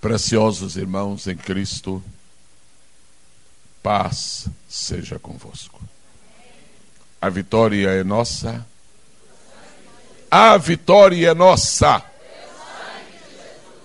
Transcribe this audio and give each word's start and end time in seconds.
Preciosos 0.00 0.76
irmãos 0.76 1.26
em 1.26 1.36
Cristo, 1.36 2.02
paz 3.82 4.46
seja 4.68 5.18
convosco. 5.18 5.80
A 7.20 7.28
vitória 7.28 7.90
é 7.90 8.02
nossa. 8.02 8.66
A 10.30 10.56
vitória 10.56 11.30
é 11.30 11.34
nossa. 11.34 12.02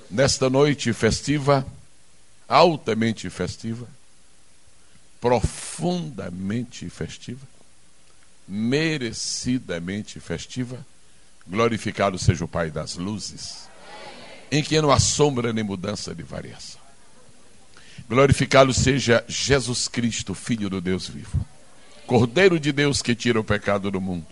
Nesta 0.10 0.50
noite 0.50 0.94
festiva, 0.94 1.66
altamente 2.48 3.30
festiva, 3.30 3.88
profundamente 5.20 6.90
festiva, 6.90 7.46
merecidamente 8.48 10.20
festiva, 10.20 10.86
glorificado 11.46 12.18
seja 12.18 12.46
o 12.46 12.48
Pai 12.48 12.72
das 12.72 12.96
luzes, 12.96 13.68
em 14.56 14.64
que 14.64 14.82
não 14.82 14.92
há 14.92 15.00
sombra 15.00 15.52
nem 15.52 15.64
mudança 15.64 16.16
de 16.16 16.24
variação. 16.24 16.80
Glorificado 18.08 18.74
seja 18.74 19.24
Jesus 19.28 19.88
Cristo, 19.88 20.34
Filho 20.34 20.70
do 20.70 20.80
Deus 20.80 21.08
vivo, 21.08 21.46
Cordeiro 22.06 22.60
de 22.60 22.72
Deus 22.72 23.02
que 23.02 23.16
tira 23.16 23.40
o 23.40 23.44
pecado 23.44 23.90
do 23.90 24.00
mundo, 24.00 24.28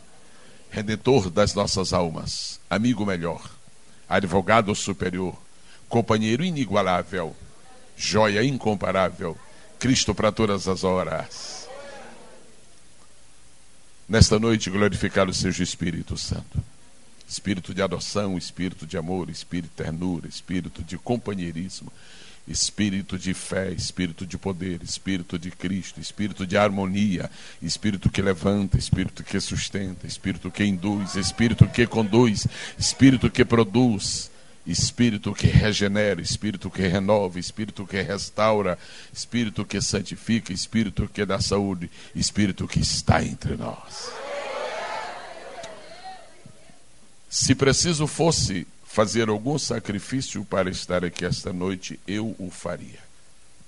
Redentor 0.69 1.29
das 1.29 1.53
nossas 1.53 1.91
almas, 1.91 2.59
amigo 2.69 3.05
melhor, 3.05 3.41
advogado 4.07 4.73
superior, 4.75 5.35
companheiro 5.89 6.43
inigualável, 6.43 7.35
joia 7.97 8.43
incomparável, 8.43 9.37
Cristo 9.77 10.15
para 10.15 10.31
todas 10.31 10.67
as 10.67 10.83
horas. 10.83 11.67
Nesta 14.07 14.39
noite, 14.39 14.69
glorificado 14.69 15.33
seja 15.33 15.61
o 15.61 15.63
Espírito 15.63 16.17
Santo. 16.17 16.72
Espírito 17.27 17.73
de 17.73 17.81
adoção, 17.81 18.37
espírito 18.37 18.85
de 18.85 18.97
amor, 18.97 19.29
espírito 19.29 19.69
de 19.69 19.83
ternura, 19.83 20.27
espírito 20.27 20.83
de 20.83 20.97
companheirismo, 20.97 21.91
espírito 22.47 23.17
de 23.17 23.33
fé, 23.33 23.71
espírito 23.71 24.25
de 24.25 24.37
poder, 24.37 24.83
espírito 24.83 25.39
de 25.39 25.49
Cristo, 25.49 25.99
espírito 25.99 26.45
de 26.45 26.57
harmonia, 26.57 27.31
espírito 27.61 28.09
que 28.09 28.21
levanta, 28.21 28.77
espírito 28.77 29.23
que 29.23 29.39
sustenta, 29.39 30.05
espírito 30.05 30.51
que 30.51 30.63
induz, 30.63 31.15
espírito 31.15 31.67
que 31.67 31.87
conduz, 31.87 32.45
espírito 32.77 33.31
que 33.31 33.45
produz, 33.45 34.29
espírito 34.65 35.33
que 35.33 35.47
regenera, 35.47 36.21
espírito 36.21 36.69
que 36.69 36.87
renova, 36.87 37.39
espírito 37.39 37.85
que 37.85 38.01
restaura, 38.01 38.77
espírito 39.13 39.65
que 39.65 39.81
santifica, 39.81 40.53
espírito 40.53 41.07
que 41.07 41.25
dá 41.25 41.39
saúde, 41.39 41.89
espírito 42.15 42.67
que 42.67 42.79
está 42.79 43.23
entre 43.23 43.55
nós. 43.55 44.11
Se 47.35 47.55
preciso 47.55 48.05
fosse 48.05 48.67
fazer 48.85 49.27
algum 49.27 49.57
sacrifício 49.57 50.45
para 50.45 50.69
estar 50.69 51.03
aqui 51.03 51.25
esta 51.25 51.51
noite, 51.51 51.99
eu 52.05 52.35
o 52.37 52.51
faria. 52.51 52.99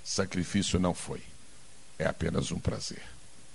Sacrifício 0.03 0.80
não 0.80 0.94
foi. 0.94 1.19
É 1.97 2.05
apenas 2.05 2.52
um 2.52 2.59
prazer. 2.59 3.02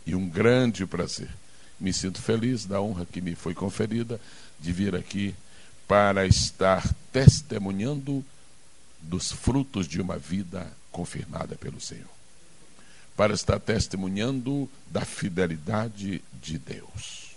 E 0.05 0.17
um 0.17 0.29
grande 0.29 0.85
prazer. 0.85 1.31
Me 1.79 1.93
sinto 1.93 2.21
feliz 2.21 2.67
da 2.67 2.81
honra 2.81 3.07
que 3.07 3.21
me 3.21 3.37
foi 3.37 3.55
conferida 3.55 4.21
de 4.59 4.73
vir 4.73 4.97
aqui 4.97 5.33
para 5.87 6.27
estar 6.27 6.93
testemunhando 7.13 8.25
dos 9.01 9.31
frutos 9.31 9.87
de 9.87 10.01
uma 10.01 10.19
vida 10.19 10.67
confirmada 10.91 11.55
pelo 11.55 11.81
Senhor. 11.81 12.11
Para 13.17 13.33
estar 13.33 13.61
testemunhando 13.61 14.69
da 14.91 15.05
fidelidade 15.05 16.21
de 16.43 16.59
Deus. 16.59 17.30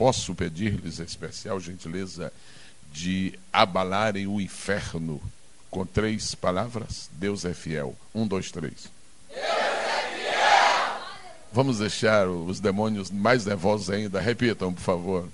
Posso 0.00 0.34
pedir-lhes 0.34 0.98
a 0.98 1.04
especial 1.04 1.60
gentileza 1.60 2.32
de 2.90 3.38
abalarem 3.52 4.26
o 4.26 4.40
inferno 4.40 5.20
com 5.70 5.84
três 5.84 6.34
palavras? 6.34 7.10
Deus 7.12 7.44
é 7.44 7.52
fiel. 7.52 7.94
Um, 8.14 8.26
dois, 8.26 8.50
três. 8.50 8.88
Deus 9.28 9.44
é 9.44 10.10
fiel! 10.14 11.02
Vamos 11.52 11.80
deixar 11.80 12.26
os 12.28 12.60
demônios 12.60 13.10
mais 13.10 13.44
nervosos 13.44 13.90
ainda. 13.90 14.18
Repitam, 14.18 14.72
por 14.72 14.80
favor. 14.80 15.28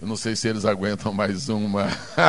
Eu 0.00 0.06
não 0.06 0.14
sei 0.14 0.36
se 0.36 0.46
eles 0.46 0.64
aguentam 0.64 1.12
mais 1.12 1.48
uma. 1.48 1.88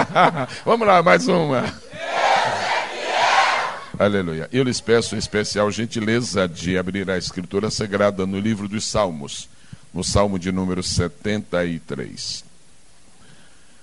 Vamos 0.66 0.88
lá, 0.88 1.04
mais 1.04 1.28
uma. 1.28 1.62
Deus 1.62 1.74
é 1.76 2.88
fiel! 2.90 4.00
Aleluia. 4.00 4.50
Eu 4.52 4.64
lhes 4.64 4.82
peço 4.82 5.14
a 5.14 5.20
especial 5.20 5.70
gentileza 5.70 6.48
de 6.48 6.76
abrir 6.76 7.08
a 7.08 7.20
Escritura 7.20 7.70
Sagrada 7.70 8.26
no 8.26 8.40
livro 8.40 8.68
dos 8.68 8.84
Salmos, 8.84 9.48
no 9.96 10.04
Salmo 10.04 10.38
de 10.38 10.52
número 10.52 10.84
73. 10.84 12.44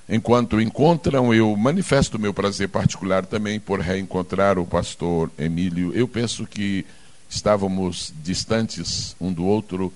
Enquanto 0.06 0.60
encontram, 0.60 1.32
eu 1.32 1.56
manifesto 1.56 2.18
meu 2.18 2.34
prazer 2.34 2.68
particular 2.68 3.24
também 3.24 3.58
por 3.58 3.80
reencontrar 3.80 4.58
o 4.58 4.66
pastor 4.66 5.30
Emílio. 5.38 5.90
Eu 5.94 6.06
penso 6.06 6.46
que 6.46 6.84
estávamos 7.30 8.12
distantes 8.22 9.16
um 9.18 9.32
do 9.32 9.46
outro, 9.46 9.90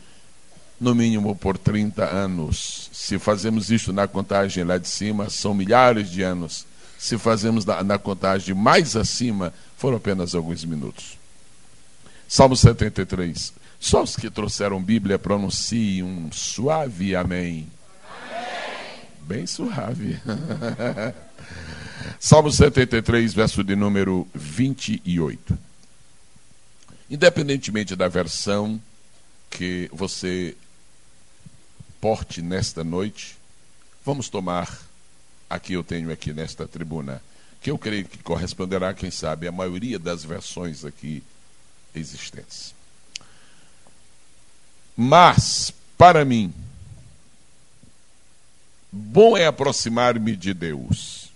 no 0.80 0.94
mínimo 0.94 1.36
por 1.36 1.58
30 1.58 2.06
anos. 2.06 2.88
Se 2.94 3.18
fazemos 3.18 3.70
isto 3.70 3.92
na 3.92 4.08
contagem 4.08 4.64
lá 4.64 4.78
de 4.78 4.88
cima, 4.88 5.28
são 5.28 5.52
milhares 5.52 6.10
de 6.10 6.22
anos. 6.22 6.64
Se 6.98 7.18
fazemos 7.18 7.66
na, 7.66 7.82
na 7.82 7.98
contagem 7.98 8.54
mais 8.54 8.96
acima, 8.96 9.52
foram 9.76 9.98
apenas 9.98 10.34
alguns 10.34 10.64
minutos. 10.64 11.18
Salmo 12.26 12.56
73. 12.56 13.52
Só 13.78 14.02
os 14.02 14.16
que 14.16 14.30
trouxeram 14.30 14.82
Bíblia 14.82 15.18
pronunciem 15.18 16.02
um 16.02 16.30
suave 16.32 17.14
amém 17.14 17.68
bem 19.26 19.46
suave. 19.46 20.20
Salmo 22.18 22.50
73, 22.50 23.34
verso 23.34 23.64
de 23.64 23.74
número 23.74 24.26
28. 24.32 25.58
Independentemente 27.10 27.96
da 27.96 28.08
versão 28.08 28.80
que 29.50 29.90
você 29.92 30.56
porte 32.00 32.40
nesta 32.40 32.84
noite, 32.84 33.36
vamos 34.04 34.28
tomar 34.28 34.86
aqui 35.50 35.72
eu 35.72 35.82
tenho 35.82 36.12
aqui 36.12 36.32
nesta 36.32 36.66
tribuna, 36.66 37.22
que 37.60 37.70
eu 37.70 37.78
creio 37.78 38.04
que 38.04 38.18
corresponderá, 38.18 38.94
quem 38.94 39.10
sabe, 39.10 39.48
a 39.48 39.52
maioria 39.52 39.98
das 39.98 40.24
versões 40.24 40.84
aqui 40.84 41.22
existentes. 41.94 42.75
Mas, 44.96 45.72
para 45.98 46.24
mim, 46.24 46.52
Bom 48.98 49.36
é 49.36 49.46
aproximar-me 49.46 50.34
de 50.34 50.54
Deus. 50.54 51.30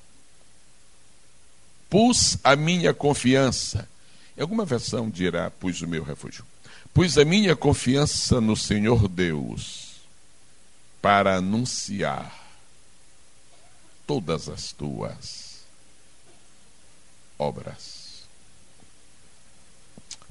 Pus 1.91 2.39
a 2.43 2.57
minha 2.57 2.95
confiança. 2.95 3.87
Em 4.35 4.41
alguma 4.41 4.65
versão 4.65 5.11
dirá: 5.11 5.51
pus 5.51 5.83
o 5.83 5.87
meu 5.87 6.03
refúgio. 6.03 6.43
Pus 6.95 7.19
a 7.19 7.25
minha 7.25 7.55
confiança 7.55 8.41
no 8.41 8.57
Senhor 8.57 9.07
Deus 9.09 9.97
para 11.03 11.37
anunciar 11.37 12.35
todas 14.07 14.49
as 14.49 14.73
tuas 14.73 15.61
obras. 17.39 18.23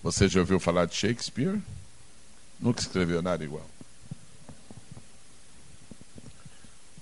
Você 0.01 0.27
já 0.27 0.39
ouviu 0.39 0.59
falar 0.59 0.85
de 0.85 0.95
Shakespeare? 0.95 1.61
Nunca 2.59 2.81
escreveu 2.81 3.21
nada 3.21 3.43
igual. 3.43 3.65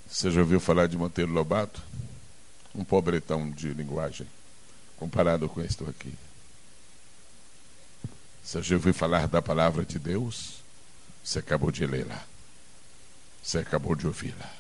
Você 0.08 0.30
já 0.30 0.42
ouviu 0.42 0.60
falar 0.60 0.88
de 0.88 0.98
Monteiro 0.98 1.32
Lobato? 1.32 1.82
Um 2.76 2.84
pobretão 2.84 3.50
de 3.50 3.74
linguagem, 3.74 4.28
comparado 4.98 5.50
com 5.50 5.62
este 5.62 5.84
aqui. 5.84 6.14
Você 8.44 8.62
já 8.62 8.76
ouviu 8.76 8.94
falar 8.94 9.28
da 9.28 9.42
palavra 9.42 9.84
de 9.84 9.98
Deus? 9.98 10.62
Você 11.24 11.40
acabou 11.40 11.72
de 11.72 11.86
lê-la. 11.86 12.24
Você 13.44 13.58
acabou 13.58 13.96
de 13.96 14.06
ouvi-la. 14.06 14.54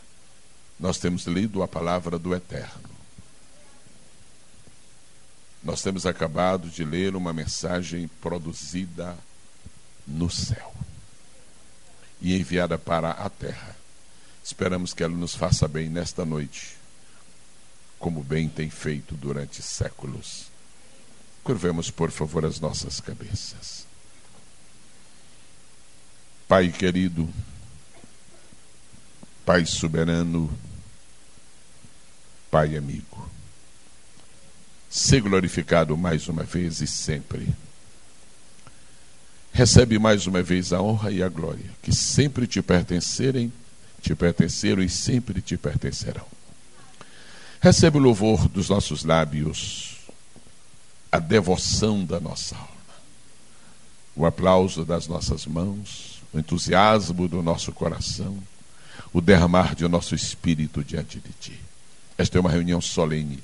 Nós 0.80 0.98
temos 0.98 1.26
lido 1.26 1.62
a 1.62 1.68
palavra 1.68 2.18
do 2.18 2.36
Eterno. 2.36 2.90
Nós 5.64 5.82
temos 5.82 6.06
acabado 6.06 6.70
de 6.70 6.84
ler 6.84 7.16
uma 7.16 7.34
mensagem 7.34 8.08
produzida 8.22 9.18
no 10.06 10.30
céu 10.30 10.77
e 12.22 12.36
enviada 12.36 12.78
para 12.78 13.12
a 13.12 13.30
terra 13.30 13.78
Esperamos 14.48 14.94
que 14.94 15.04
ela 15.04 15.14
nos 15.14 15.36
faça 15.36 15.68
bem 15.68 15.90
nesta 15.90 16.24
noite, 16.24 16.78
como 18.00 18.24
bem 18.24 18.48
tem 18.48 18.70
feito 18.70 19.14
durante 19.14 19.62
séculos. 19.62 20.46
Curvemos, 21.44 21.92
por 21.92 22.12
favor, 22.12 22.46
as 22.46 22.58
nossas 22.58 23.02
cabeças. 23.02 23.86
Pai 26.48 26.72
querido, 26.72 27.28
Pai 29.46 29.66
soberano, 29.66 30.50
Pai 32.50 32.78
amigo, 32.78 33.30
ser 34.90 35.20
glorificado 35.20 35.98
mais 35.98 36.30
uma 36.30 36.44
vez 36.44 36.80
e 36.80 36.88
sempre. 36.88 37.54
Recebe 39.58 39.98
mais 39.98 40.28
uma 40.28 40.44
vez 40.44 40.72
a 40.72 40.80
honra 40.80 41.12
e 41.12 41.24
a 41.24 41.28
glória 41.28 41.66
que 41.82 41.92
sempre 41.92 42.46
te 42.46 42.62
pertencerem 42.62 43.52
te 44.00 44.14
pertenceram 44.14 44.84
e 44.84 44.88
sempre 44.88 45.42
te 45.42 45.58
pertencerão. 45.58 46.24
Recebe 47.60 47.98
o 47.98 48.00
louvor 48.00 48.48
dos 48.48 48.70
nossos 48.70 49.04
lábios, 49.04 49.98
a 51.12 51.18
devoção 51.18 52.06
da 52.06 52.20
nossa 52.20 52.56
alma, 52.56 52.70
o 54.16 54.28
aplauso 54.28 54.86
das 54.86 55.08
nossas 55.08 55.48
mãos, 55.48 56.22
o 56.32 56.38
entusiasmo 56.38 57.28
do 57.28 57.42
nosso 57.42 57.72
coração, 57.72 58.38
o 59.12 59.20
derramar 59.20 59.74
de 59.74 59.88
nosso 59.88 60.14
espírito 60.14 60.84
diante 60.84 61.20
de 61.20 61.32
Ti. 61.40 61.60
Esta 62.16 62.38
é 62.38 62.42
uma 62.42 62.52
reunião 62.52 62.80
solene. 62.80 63.40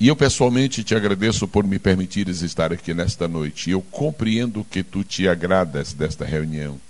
E 0.00 0.06
eu 0.06 0.14
pessoalmente 0.14 0.84
te 0.84 0.94
agradeço 0.94 1.48
por 1.48 1.64
me 1.64 1.76
permitires 1.76 2.40
estar 2.42 2.72
aqui 2.72 2.94
nesta 2.94 3.26
noite. 3.26 3.70
Eu 3.70 3.82
compreendo 3.82 4.64
que 4.64 4.84
tu 4.84 5.02
te 5.02 5.28
agradas 5.28 5.92
desta 5.92 6.24
reunião. 6.24 6.80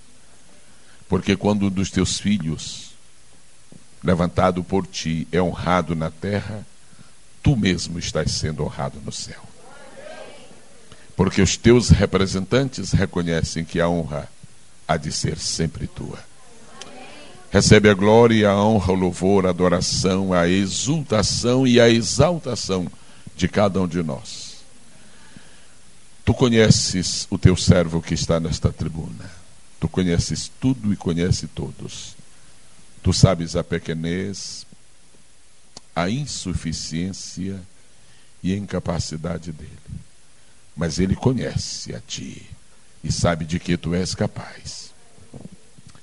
Porque 1.09 1.35
quando 1.35 1.67
um 1.67 1.71
dos 1.71 1.91
teus 1.91 2.21
filhos, 2.21 2.91
levantado 4.05 4.63
por 4.63 4.87
ti, 4.87 5.27
é 5.33 5.41
honrado 5.41 5.97
na 5.97 6.11
terra, 6.11 6.67
tu 7.43 7.57
mesmo 7.57 7.99
estás 7.99 8.33
sendo 8.33 8.63
honrado 8.63 9.01
no 9.03 9.11
céu. 9.11 9.43
Porque 11.17 11.41
os 11.41 11.57
teus 11.57 11.89
representantes 11.89 12.93
reconhecem 12.93 13.65
que 13.65 13.81
a 13.81 13.89
honra 13.89 14.29
há 14.87 14.99
de 14.99 15.11
ser 15.11 15.39
sempre 15.39 15.87
tua. 15.87 16.19
Recebe 17.51 17.89
a 17.89 17.95
glória, 17.95 18.51
a 18.51 18.63
honra, 18.63 18.93
o 18.93 18.97
louvor, 18.97 19.47
a 19.47 19.49
adoração, 19.49 20.35
a 20.35 20.47
exultação 20.47 21.67
e 21.67 21.81
a 21.81 21.89
exaltação 21.89 22.87
de 23.39 23.49
cada 23.49 23.81
um 23.81 23.87
de 23.87 24.03
nós. 24.03 24.59
Tu 26.25 26.35
conheces 26.35 27.27
o 27.31 27.39
teu 27.39 27.57
servo 27.57 28.03
que 28.03 28.13
está 28.13 28.39
nesta 28.41 28.71
tribuna. 28.71 29.31
Tu 29.81 29.89
conheces 29.89 30.51
tudo 30.61 30.93
e 30.93 30.97
conhece 30.97 31.47
todos. 31.47 32.17
Tu 33.03 33.13
sabes 33.13 33.55
a 33.55 33.63
pequenez, 33.63 34.67
a 35.95 36.11
insuficiência 36.11 37.61
e 38.43 38.53
a 38.53 38.57
incapacidade 38.57 39.53
dele. 39.53 39.71
Mas 40.77 40.99
ele 40.99 41.15
conhece 41.15 41.95
a 41.95 42.01
ti 42.01 42.45
e 43.03 43.13
sabe 43.13 43.45
de 43.45 43.61
que 43.61 43.77
tu 43.77 43.95
és 43.95 44.15
capaz. 44.15 44.93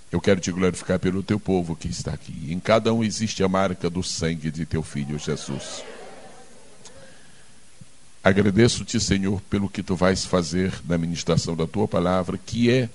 Eu 0.09 0.21
quero 0.21 0.39
te 0.39 0.51
glorificar 0.51 0.97
pelo 0.97 1.21
teu 1.21 1.39
povo 1.39 1.75
que 1.75 1.89
está 1.89 2.13
aqui. 2.13 2.51
Em 2.51 2.59
cada 2.59 2.93
um 2.93 3.03
existe 3.03 3.43
a 3.43 3.49
marca 3.49 3.89
do 3.89 4.01
sangue 4.01 4.49
de 4.49 4.65
teu 4.65 4.81
filho 4.81 5.19
Jesus. 5.19 5.83
Agradeço-te, 8.25 9.00
Senhor, 9.00 9.39
pelo 9.42 9.69
que 9.69 9.83
tu 9.83 9.95
vais 9.95 10.25
fazer 10.25 10.74
na 10.86 10.98
ministração 10.98 11.56
da 11.56 11.68
tua 11.68 11.88
palavra, 11.88 12.39
que 12.39 12.72
é 12.72 12.89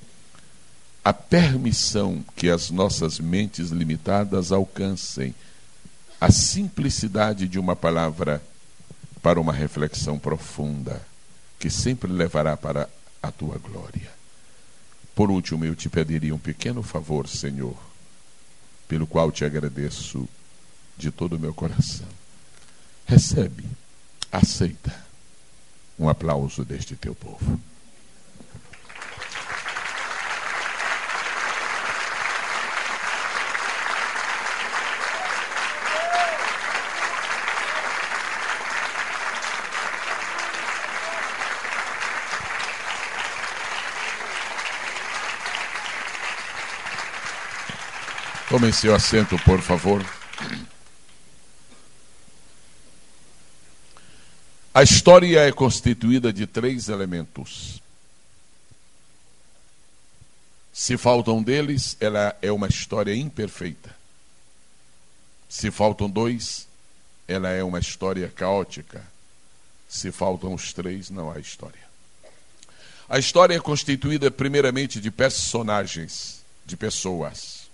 a 1.04 1.12
permissão 1.12 2.24
que 2.34 2.50
as 2.50 2.68
nossas 2.68 3.20
mentes 3.20 3.70
limitadas 3.70 4.50
alcancem 4.50 5.32
a 6.20 6.32
simplicidade 6.32 7.46
de 7.46 7.60
uma 7.60 7.76
palavra 7.76 8.42
para 9.22 9.40
uma 9.40 9.52
reflexão 9.52 10.18
profunda, 10.18 11.00
que 11.60 11.70
sempre 11.70 12.10
levará 12.10 12.56
para 12.56 12.90
a 13.22 13.30
tua 13.30 13.56
glória. 13.56 14.10
Por 15.14 15.30
último, 15.30 15.64
eu 15.64 15.76
te 15.76 15.88
pediria 15.88 16.34
um 16.34 16.38
pequeno 16.38 16.82
favor, 16.82 17.28
Senhor, 17.28 17.76
pelo 18.88 19.06
qual 19.06 19.30
te 19.30 19.44
agradeço 19.44 20.28
de 20.98 21.12
todo 21.12 21.34
o 21.34 21.38
meu 21.38 21.54
coração. 21.54 22.08
Recebe, 23.06 23.64
aceita 24.32 25.08
um 26.00 26.08
aplauso 26.08 26.64
deste 26.64 26.96
teu 26.96 27.14
povo. 27.14 27.60
Tomem 48.48 48.72
seu 48.72 48.94
assento, 48.94 49.38
por 49.44 49.60
favor. 49.60 50.19
A 54.80 54.82
história 54.82 55.40
é 55.40 55.52
constituída 55.52 56.32
de 56.32 56.46
três 56.46 56.88
elementos. 56.88 57.82
Se 60.72 60.96
faltam 60.96 61.42
deles, 61.42 61.98
ela 62.00 62.34
é 62.40 62.50
uma 62.50 62.66
história 62.66 63.14
imperfeita. 63.14 63.94
Se 65.50 65.70
faltam 65.70 66.08
dois, 66.08 66.66
ela 67.28 67.50
é 67.50 67.62
uma 67.62 67.78
história 67.78 68.26
caótica. 68.34 69.06
Se 69.86 70.10
faltam 70.10 70.54
os 70.54 70.72
três, 70.72 71.10
não 71.10 71.30
há 71.30 71.38
história. 71.38 71.86
A 73.06 73.18
história 73.18 73.54
é 73.54 73.60
constituída 73.60 74.30
primeiramente 74.30 74.98
de 74.98 75.10
personagens, 75.10 76.40
de 76.64 76.74
pessoas. 76.74 77.68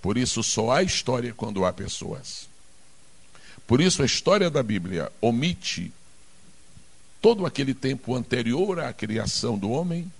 Por 0.00 0.16
isso 0.16 0.42
só 0.42 0.70
há 0.70 0.82
história 0.82 1.34
quando 1.34 1.66
há 1.66 1.74
pessoas. 1.74 2.48
Por 3.66 3.82
isso 3.82 4.02
a 4.02 4.06
história 4.06 4.48
da 4.48 4.62
Bíblia 4.62 5.12
omite 5.20 5.92
todo 7.20 7.46
aquele 7.46 7.74
tempo 7.74 8.14
anterior 8.14 8.80
à 8.80 8.92
criação 8.92 9.58
do 9.58 9.70
homem, 9.70 10.10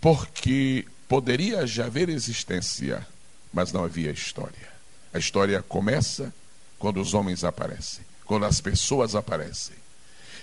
porque 0.00 0.86
poderia 1.08 1.66
já 1.66 1.86
haver 1.86 2.08
existência, 2.08 3.06
mas 3.52 3.72
não 3.72 3.84
havia 3.84 4.10
história. 4.10 4.72
A 5.12 5.18
história 5.18 5.62
começa 5.62 6.32
quando 6.78 7.00
os 7.00 7.14
homens 7.14 7.44
aparecem, 7.44 8.04
quando 8.24 8.46
as 8.46 8.60
pessoas 8.60 9.14
aparecem. 9.14 9.76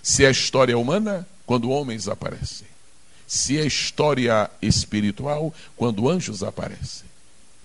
Se 0.02 0.24
é 0.24 0.32
história 0.32 0.78
humana, 0.78 1.28
quando 1.46 1.70
homens 1.70 2.08
aparecem. 2.08 2.68
Se 3.28 3.58
é 3.58 3.66
história 3.66 4.50
espiritual, 4.62 5.54
quando 5.76 6.10
anjos 6.10 6.42
aparecem 6.44 7.10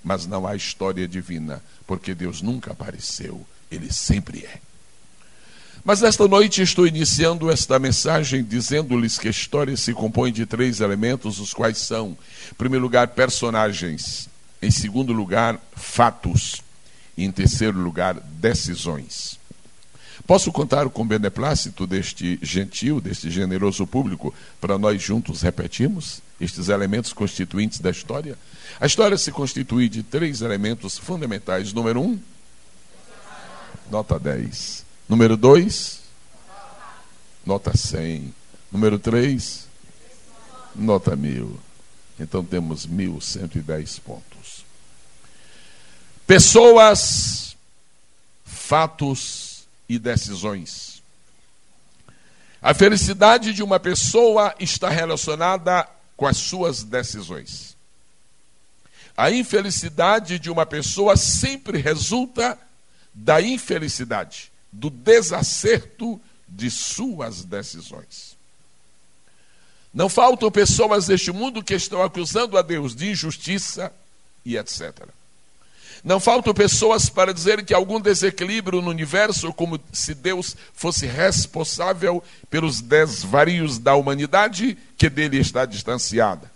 mas 0.05 0.27
não 0.27 0.47
há 0.47 0.55
história 0.55 1.09
divina, 1.09 1.63
porque 1.87 2.15
Deus 2.15 2.43
nunca 2.43 2.73
apareceu, 2.73 3.45
ele 3.71 3.91
sempre 3.91 4.45
é. 4.45 4.61
Mas 5.85 6.03
esta 6.03 6.27
noite 6.27 6.63
estou 6.63 6.87
iniciando 6.87 7.51
esta 7.51 7.79
mensagem 7.79 8.43
dizendo-lhes 8.43 9.19
que 9.19 9.29
a 9.29 9.31
história 9.31 9.77
se 9.77 9.93
compõe 9.93 10.33
de 10.33 10.47
três 10.47 10.81
elementos, 10.81 11.39
os 11.39 11.53
quais 11.53 11.77
são, 11.77 12.17
em 12.51 12.55
primeiro 12.55 12.83
lugar, 12.83 13.09
personagens, 13.09 14.27
em 14.63 14.71
segundo 14.71 15.13
lugar, 15.13 15.61
fatos, 15.77 16.63
e 17.15 17.25
em 17.25 17.31
terceiro 17.31 17.79
lugar, 17.79 18.15
decisões. 18.15 19.39
Posso 20.27 20.51
contar 20.51 20.89
com 20.89 21.03
o 21.03 21.05
beneplácito 21.05 21.87
deste 21.87 22.39
gentil, 22.41 22.99
deste 22.99 23.31
generoso 23.31 23.87
público, 23.87 24.35
para 24.59 24.79
nós 24.79 25.03
juntos 25.03 25.43
repetirmos 25.43 26.23
estes 26.41 26.71
elementos 26.71 27.13
constituintes 27.13 27.79
da 27.79 27.91
história? 27.91 28.39
A 28.81 28.87
história 28.87 29.19
se 29.19 29.31
constitui 29.31 29.91
de 29.91 30.03
três 30.03 30.41
elementos 30.41 30.97
fundamentais. 30.97 31.75
Número 31.75 32.01
um, 32.01 32.19
nota 33.91 34.19
10. 34.19 34.84
Número 35.09 35.37
dois, 35.37 36.01
nota 37.45 37.77
100. 37.77 38.35
Número 38.73 38.99
três, 38.99 39.67
nota 40.75 41.15
mil. 41.15 41.61
Então 42.19 42.45
temos 42.45 42.87
1.110 42.87 44.01
pontos. 44.01 44.65
Pessoas, 46.27 47.57
fatos 48.45 49.65
e 49.89 49.99
decisões. 49.99 51.03
A 52.63 52.73
felicidade 52.73 53.53
de 53.53 53.63
uma 53.63 53.79
pessoa 53.79 54.55
está 54.59 54.89
relacionada 54.89 55.87
com 56.17 56.27
as 56.27 56.39
suas 56.39 56.83
decisões. 56.83 57.77
A 59.17 59.31
infelicidade 59.31 60.39
de 60.39 60.51
uma 60.51 60.65
pessoa 60.65 61.17
sempre 61.17 61.79
resulta 61.79 62.59
da 63.13 63.41
infelicidade, 63.41 64.51
do 64.75 64.91
desacerto 64.91 66.21
de 66.49 66.71
suas 66.71 67.45
decisões. 67.45 68.37
Não 69.93 70.09
faltam 70.09 70.51
pessoas 70.51 71.07
neste 71.07 71.31
mundo 71.31 71.63
que 71.63 71.75
estão 71.75 72.03
acusando 72.03 72.59
a 72.59 72.63
Deus 72.63 72.97
de 72.97 73.11
injustiça 73.11 73.93
e 74.45 74.57
etc. 74.57 74.93
Não 76.03 76.19
faltam 76.19 76.53
pessoas 76.53 77.09
para 77.09 77.33
dizer 77.33 77.65
que 77.65 77.73
algum 77.73 78.01
desequilíbrio 78.01 78.83
no 78.83 78.91
universo, 78.91 79.53
como 79.53 79.81
se 79.93 80.13
Deus 80.15 80.57
fosse 80.75 81.07
responsável 81.07 82.23
pelos 82.51 82.81
desvarios 82.81 83.79
da 83.79 83.95
humanidade 83.95 84.77
que 84.99 85.09
dele 85.09 85.39
está 85.39 85.65
distanciada. 85.65 86.51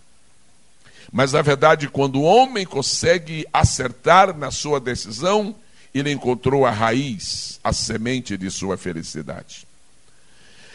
Mas 1.11 1.31
na 1.31 1.41
verdade, 1.41 1.87
quando 1.87 2.17
o 2.17 2.23
homem 2.23 2.65
consegue 2.65 3.47
acertar 3.51 4.37
na 4.37 4.51
sua 4.51 4.79
decisão, 4.79 5.55
ele 5.93 6.11
encontrou 6.11 6.65
a 6.65 6.71
raiz, 6.71 7.59
a 7.63 7.73
semente 7.73 8.37
de 8.37 8.49
sua 8.51 8.77
felicidade. 8.77 9.67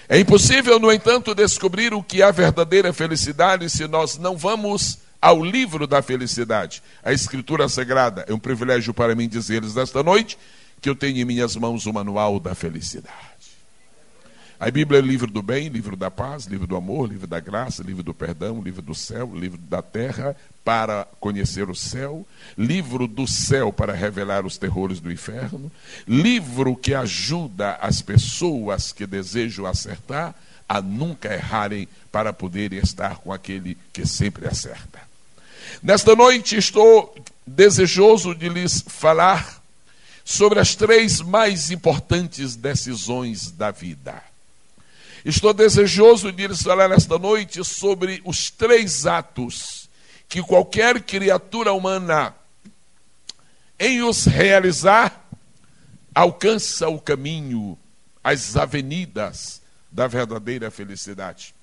É 0.09 0.18
impossível, 0.18 0.78
no 0.78 0.92
entanto, 0.92 1.35
descobrir 1.35 1.94
o 1.94 2.02
que 2.02 2.21
é 2.21 2.25
a 2.25 2.30
verdadeira 2.30 2.92
felicidade 2.92 3.71
se 3.71 3.87
nós 3.87 4.18
não 4.18 4.37
vamos 4.37 4.99
ao 5.21 5.42
livro 5.42 5.87
da 5.87 6.02
felicidade, 6.02 6.83
a 7.02 7.11
Escritura 7.11 7.66
Sagrada. 7.68 8.25
É 8.28 8.35
um 8.35 8.38
privilégio 8.38 8.92
para 8.92 9.14
mim 9.14 9.26
dizer-lhes 9.26 9.75
nesta 9.75 10.02
noite 10.02 10.37
que 10.83 10.90
eu 10.90 10.94
tenho 10.94 11.16
em 11.16 11.25
minhas 11.25 11.56
mãos 11.56 11.87
o 11.87 11.92
manual 11.94 12.38
da 12.38 12.54
felicidade. 12.54 13.34
A 14.64 14.71
Bíblia 14.71 14.99
é 14.99 15.02
o 15.02 15.06
livro 15.06 15.30
do 15.30 15.42
bem, 15.42 15.68
livro 15.68 15.94
da 15.94 16.11
paz, 16.11 16.47
livro 16.47 16.66
do 16.66 16.75
amor, 16.75 17.06
livro 17.06 17.26
da 17.26 17.38
graça, 17.38 17.83
livro 17.83 18.02
do 18.02 18.14
perdão, 18.14 18.62
livro 18.62 18.80
do 18.80 18.94
céu, 18.94 19.30
livro 19.35 19.59
da 19.59 19.83
terra 19.83 20.35
para 20.64 21.06
conhecer 21.21 21.68
o 21.68 21.75
céu, 21.75 22.26
livro 22.56 23.06
do 23.06 23.28
céu 23.28 23.71
para 23.71 23.92
revelar 23.92 24.47
os 24.47 24.56
terrores 24.56 25.00
do 25.00 25.12
inferno, 25.12 25.71
livro 26.09 26.75
que 26.75 26.94
ajuda 26.94 27.75
as 27.75 28.00
pessoas 28.00 28.90
que 28.90 29.06
desejam 29.06 29.66
acertar 29.66 30.35
a 30.66 30.80
nunca 30.80 31.35
errarem 31.35 31.87
para 32.11 32.33
poderem 32.33 32.78
estar 32.78 33.18
com 33.18 33.30
aquele 33.35 33.76
que 33.92 34.06
sempre 34.06 34.49
acerta. 34.49 34.99
Nesta 35.83 36.16
noite 36.16 36.56
estou 36.56 37.14
desejoso 37.47 38.35
de 38.35 38.49
lhes 38.49 38.83
falar 38.87 39.62
sobre 40.25 40.59
as 40.59 40.75
três 40.75 41.21
mais 41.21 41.71
importantes 41.71 42.56
decisões 42.56 43.50
da 43.50 43.71
vida. 43.71 44.33
Estou 45.25 45.54
desejoso 45.54 46.31
de 46.31 46.47
lhes 46.47 46.62
falar 46.62 46.87
nesta 46.87 47.19
noite 47.19 47.64
sobre 47.64 48.21
os 48.26 48.50
três 48.50 49.07
atos 49.07 49.88
que 50.28 50.43
qualquer 50.43 51.00
criatura 51.00 51.73
humana, 51.73 52.35
em 53.78 54.02
os 54.02 54.26
realizar, 54.26 55.26
alcança 56.14 56.88
o 56.88 57.00
caminho, 57.00 57.78
as 58.23 58.54
avenidas 58.54 59.62
da 59.90 60.07
verdadeira 60.07 60.71
felicidade. 60.71 61.54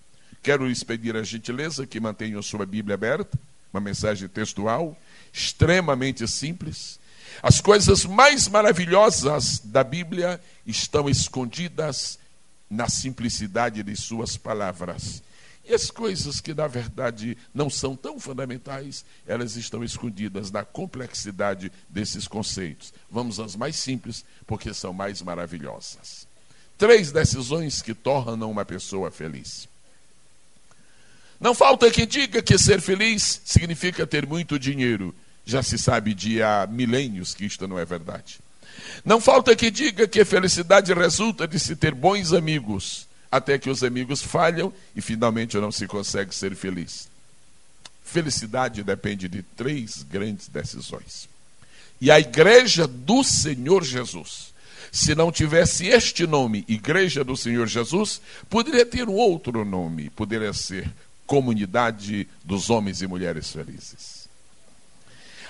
Quero 0.41 0.67
lhes 0.67 0.83
pedir 0.83 1.15
a 1.15 1.21
gentileza 1.21 1.85
que 1.85 1.99
mantenham 1.99 2.41
sua 2.41 2.65
Bíblia 2.65 2.95
aberta, 2.95 3.37
uma 3.71 3.79
mensagem 3.79 4.27
textual, 4.27 4.97
extremamente 5.31 6.27
simples. 6.27 6.99
As 7.43 7.61
coisas 7.61 8.05
mais 8.05 8.47
maravilhosas 8.47 9.59
da 9.59 9.83
Bíblia 9.83 10.41
estão 10.65 11.07
escondidas 11.07 12.17
na 12.71 12.87
simplicidade 12.87 13.83
de 13.83 13.95
suas 13.97 14.37
palavras. 14.37 15.21
E 15.65 15.73
as 15.73 15.91
coisas 15.91 16.39
que, 16.39 16.53
na 16.53 16.67
verdade, 16.67 17.37
não 17.53 17.69
são 17.69 17.95
tão 17.95 18.19
fundamentais, 18.19 19.05
elas 19.27 19.57
estão 19.57 19.83
escondidas 19.83 20.49
na 20.49 20.63
complexidade 20.63 21.71
desses 21.89 22.27
conceitos. 22.27 22.93
Vamos 23.11 23.39
às 23.39 23.55
mais 23.55 23.75
simples, 23.75 24.23
porque 24.47 24.73
são 24.73 24.93
mais 24.93 25.21
maravilhosas. 25.21 26.25
Três 26.77 27.11
decisões 27.11 27.81
que 27.81 27.93
tornam 27.93 28.49
uma 28.49 28.65
pessoa 28.65 29.11
feliz. 29.11 29.69
Não 31.39 31.53
falta 31.53 31.91
quem 31.91 32.07
diga 32.07 32.41
que 32.41 32.57
ser 32.57 32.81
feliz 32.81 33.41
significa 33.43 34.07
ter 34.07 34.25
muito 34.25 34.57
dinheiro. 34.57 35.13
Já 35.43 35.61
se 35.61 35.77
sabe 35.77 36.13
de 36.13 36.41
há 36.41 36.65
milênios 36.67 37.35
que 37.35 37.45
isto 37.45 37.67
não 37.67 37.77
é 37.77 37.83
verdade. 37.83 38.39
Não 39.03 39.19
falta 39.19 39.55
que 39.55 39.71
diga 39.71 40.07
que 40.07 40.23
felicidade 40.23 40.93
resulta 40.93 41.47
de 41.47 41.59
se 41.59 41.75
ter 41.75 41.93
bons 41.93 42.33
amigos, 42.33 43.07
até 43.31 43.57
que 43.57 43.69
os 43.69 43.83
amigos 43.83 44.21
falham 44.21 44.73
e 44.95 45.01
finalmente 45.01 45.57
não 45.57 45.71
se 45.71 45.87
consegue 45.87 46.33
ser 46.33 46.55
feliz. 46.55 47.07
Felicidade 48.03 48.83
depende 48.83 49.27
de 49.27 49.41
três 49.41 50.03
grandes 50.03 50.47
decisões. 50.47 51.29
E 51.99 52.11
a 52.11 52.19
igreja 52.19 52.87
do 52.87 53.23
Senhor 53.23 53.83
Jesus, 53.83 54.51
se 54.91 55.15
não 55.15 55.31
tivesse 55.31 55.87
este 55.87 56.27
nome, 56.27 56.65
Igreja 56.67 57.23
do 57.23 57.37
Senhor 57.37 57.67
Jesus, 57.67 58.21
poderia 58.49 58.85
ter 58.85 59.07
um 59.07 59.13
outro 59.13 59.63
nome, 59.63 60.09
poderia 60.09 60.51
ser 60.51 60.91
Comunidade 61.25 62.27
dos 62.43 62.69
Homens 62.69 63.01
e 63.01 63.07
Mulheres 63.07 63.51
Felizes. 63.51 64.27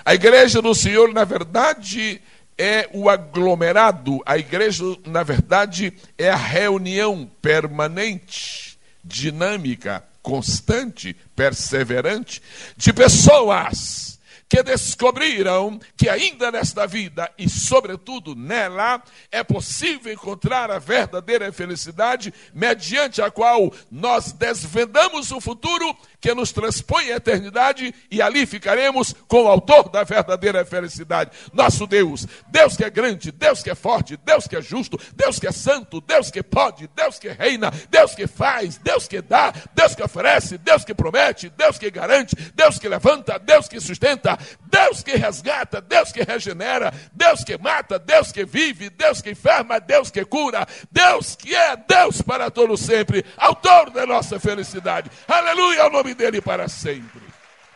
A 0.04 0.14
igreja 0.14 0.62
do 0.62 0.74
Senhor, 0.74 1.12
na 1.12 1.24
verdade, 1.24 2.20
é 2.62 2.88
o 2.92 3.10
aglomerado, 3.10 4.20
a 4.24 4.38
igreja, 4.38 4.84
na 5.04 5.24
verdade, 5.24 5.92
é 6.16 6.30
a 6.30 6.36
reunião 6.36 7.28
permanente, 7.42 8.78
dinâmica, 9.02 10.04
constante, 10.22 11.16
perseverante 11.34 12.40
de 12.76 12.92
pessoas 12.92 14.12
que 14.48 14.62
descobriram 14.62 15.80
que 15.96 16.08
ainda 16.08 16.52
nesta 16.52 16.86
vida 16.86 17.28
e, 17.36 17.48
sobretudo, 17.48 18.36
nela, 18.36 19.02
é 19.32 19.42
possível 19.42 20.12
encontrar 20.12 20.70
a 20.70 20.78
verdadeira 20.78 21.50
felicidade, 21.50 22.32
mediante 22.54 23.22
a 23.22 23.30
qual 23.30 23.72
nós 23.90 24.30
desvendamos 24.30 25.32
o 25.32 25.40
futuro 25.40 25.96
que 26.22 26.32
nos 26.32 26.52
transpõe 26.52 27.10
à 27.10 27.16
eternidade 27.16 27.92
e 28.08 28.22
ali 28.22 28.46
ficaremos 28.46 29.12
com 29.26 29.42
o 29.42 29.48
autor 29.48 29.88
da 29.88 30.04
verdadeira 30.04 30.64
felicidade. 30.64 31.32
Nosso 31.52 31.84
Deus, 31.84 32.28
Deus 32.48 32.76
que 32.76 32.84
é 32.84 32.90
grande, 32.90 33.32
Deus 33.32 33.60
que 33.60 33.68
é 33.68 33.74
forte, 33.74 34.16
Deus 34.16 34.46
que 34.46 34.54
é 34.54 34.62
justo, 34.62 34.98
Deus 35.16 35.40
que 35.40 35.48
é 35.48 35.52
santo, 35.52 36.00
Deus 36.00 36.30
que 36.30 36.40
pode, 36.40 36.88
Deus 36.94 37.18
que 37.18 37.28
reina, 37.28 37.72
Deus 37.90 38.14
que 38.14 38.28
faz, 38.28 38.78
Deus 38.78 39.08
que 39.08 39.20
dá, 39.20 39.52
Deus 39.74 39.96
que 39.96 40.02
oferece, 40.02 40.56
Deus 40.58 40.84
que 40.84 40.94
promete, 40.94 41.50
Deus 41.50 41.76
que 41.76 41.90
garante, 41.90 42.36
Deus 42.54 42.78
que 42.78 42.88
levanta, 42.88 43.36
Deus 43.40 43.66
que 43.66 43.80
sustenta, 43.80 44.38
Deus 44.70 45.02
que 45.02 45.16
resgata, 45.16 45.80
Deus 45.80 46.12
que 46.12 46.22
regenera, 46.22 46.94
Deus 47.12 47.42
que 47.42 47.58
mata, 47.58 47.98
Deus 47.98 48.30
que 48.30 48.44
vive, 48.44 48.90
Deus 48.90 49.20
que 49.20 49.30
enferma, 49.30 49.80
Deus 49.80 50.08
que 50.08 50.24
cura, 50.24 50.68
Deus 50.92 51.34
que 51.34 51.52
é 51.52 51.76
Deus 51.76 52.22
para 52.22 52.48
todo 52.48 52.76
sempre, 52.76 53.24
autor 53.36 53.90
da 53.90 54.06
nossa 54.06 54.38
felicidade. 54.38 55.10
Aleluia 55.26 55.82
ao 55.82 55.90
nome 55.90 56.11
nome 56.12 56.14
dele 56.14 56.40
para 56.40 56.68
sempre. 56.68 57.22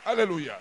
Aleluia. 0.04 0.58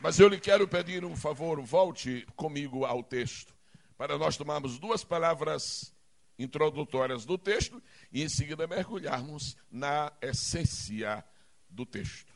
Mas 0.00 0.20
eu 0.20 0.28
lhe 0.28 0.38
quero 0.38 0.68
pedir 0.68 1.04
um 1.04 1.16
favor, 1.16 1.60
volte 1.60 2.26
comigo 2.36 2.84
ao 2.84 3.02
texto, 3.02 3.54
para 3.98 4.16
nós 4.16 4.36
tomarmos 4.36 4.78
duas 4.78 5.02
palavras 5.02 5.92
introdutórias 6.38 7.24
do 7.24 7.36
texto 7.36 7.82
e 8.12 8.22
em 8.22 8.28
seguida 8.28 8.66
mergulharmos 8.66 9.56
na 9.70 10.12
essência 10.20 11.24
do 11.68 11.84
texto. 11.84 12.32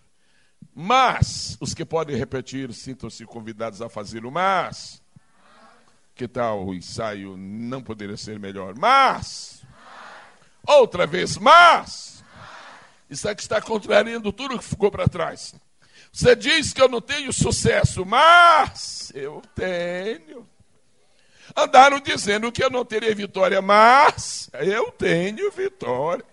Mas, 0.74 1.56
os 1.60 1.72
que 1.72 1.84
podem 1.84 2.16
repetir, 2.16 2.72
sintam-se 2.72 3.24
convidados 3.24 3.80
a 3.80 3.88
fazer 3.88 4.24
o 4.24 4.30
mas. 4.30 5.02
Que 6.14 6.26
tal 6.26 6.66
o 6.66 6.74
ensaio? 6.74 7.36
Não 7.36 7.82
poderia 7.82 8.16
ser 8.16 8.38
melhor. 8.38 8.74
Mas, 8.76 9.59
Outra 10.66 11.06
vez, 11.06 11.36
mas. 11.36 12.22
Isso 13.08 13.28
aqui 13.28 13.42
está 13.42 13.60
contrariando 13.60 14.32
tudo 14.32 14.58
que 14.58 14.64
ficou 14.64 14.90
para 14.90 15.08
trás. 15.08 15.54
Você 16.12 16.34
diz 16.34 16.72
que 16.72 16.80
eu 16.80 16.88
não 16.88 17.00
tenho 17.00 17.32
sucesso, 17.32 18.04
mas 18.04 19.12
eu 19.14 19.42
tenho. 19.54 20.48
Andaram 21.56 22.00
dizendo 22.00 22.52
que 22.52 22.62
eu 22.62 22.70
não 22.70 22.84
teria 22.84 23.14
vitória, 23.14 23.60
mas 23.60 24.48
eu 24.54 24.90
tenho 24.92 25.50
vitória. 25.50 26.24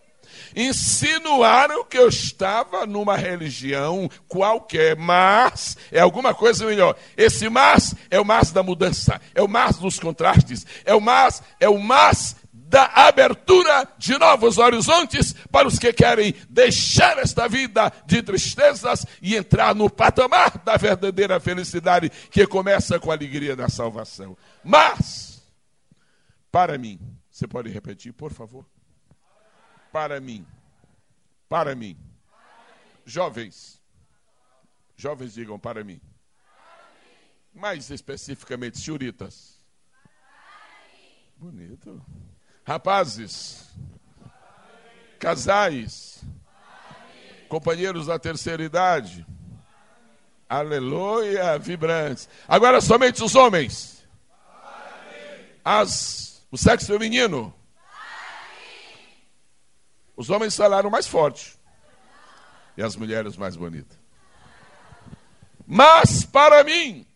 Insinuaram 0.55 1.84
que 1.84 1.98
eu 1.98 2.07
estava 2.07 2.86
numa 2.86 3.15
religião 3.15 4.10
qualquer, 4.27 4.96
mas 4.96 5.77
é 5.91 6.00
alguma 6.00 6.34
coisa 6.34 6.65
melhor. 6.65 6.96
Esse 7.15 7.50
mas 7.50 7.96
é 8.10 8.19
o 8.19 8.25
mas 8.25 8.51
da 8.51 8.63
mudança, 8.63 9.19
é 9.36 9.41
o 9.41 9.48
mas 9.48 9.77
dos 9.77 10.00
contrastes, 10.00 10.65
é 10.86 10.93
o 10.93 11.01
mas, 11.01 11.43
é 11.60 11.69
o 11.69 11.79
mas 11.79 12.36
da 12.67 12.86
abertura 13.07 13.88
de 13.97 14.17
novos 14.17 14.57
horizontes 14.57 15.33
para 15.50 15.67
os 15.67 15.79
que 15.79 15.93
querem 15.93 16.33
deixar 16.50 17.17
esta 17.17 17.47
vida 17.47 17.91
de 18.05 18.21
tristezas 18.21 19.05
e 19.21 19.36
entrar 19.36 19.74
no 19.74 19.89
patamar 19.89 20.57
da 20.59 20.75
verdadeira 20.75 21.39
felicidade 21.39 22.09
que 22.09 22.45
começa 22.45 23.00
com 23.00 23.09
a 23.09 23.13
alegria 23.13 23.55
da 23.55 23.69
salvação. 23.69 24.38
Mas, 24.63 25.41
para 26.51 26.77
mim, 26.77 27.00
você 27.31 27.47
pode 27.47 27.69
repetir, 27.69 28.13
por 28.13 28.33
favor? 28.33 28.65
Para 29.91 30.19
mim, 30.19 30.45
para 31.47 31.74
mim, 31.74 31.97
jovens, 33.05 33.81
jovens 34.97 35.33
digam 35.33 35.57
para 35.57 35.83
mim, 35.83 36.01
mais 37.53 37.89
especificamente, 37.89 38.77
senhoritas. 38.77 39.57
Bonito. 41.38 42.03
Rapazes, 42.67 43.74
casais, 45.17 46.21
companheiros 47.47 48.07
da 48.07 48.19
terceira 48.19 48.62
idade, 48.62 49.25
aleluia, 50.50 51.57
vibrantes. 51.57 52.27
Agora 52.45 52.81
somente 52.81 53.24
os 53.24 53.36
homens, 53.36 54.05
as, 55.63 56.45
o 56.51 56.57
sexo 56.57 56.88
feminino. 56.88 57.55
Os 60.17 60.29
homens 60.29 60.53
falaram 60.53 60.89
mais 60.89 61.07
forte 61.07 61.57
e 62.75 62.83
as 62.83 62.97
mulheres 62.97 63.38
mais 63.38 63.55
bonitas. 63.55 63.97
Mas 65.65 66.25
para 66.25 66.65
mim, 66.65 67.06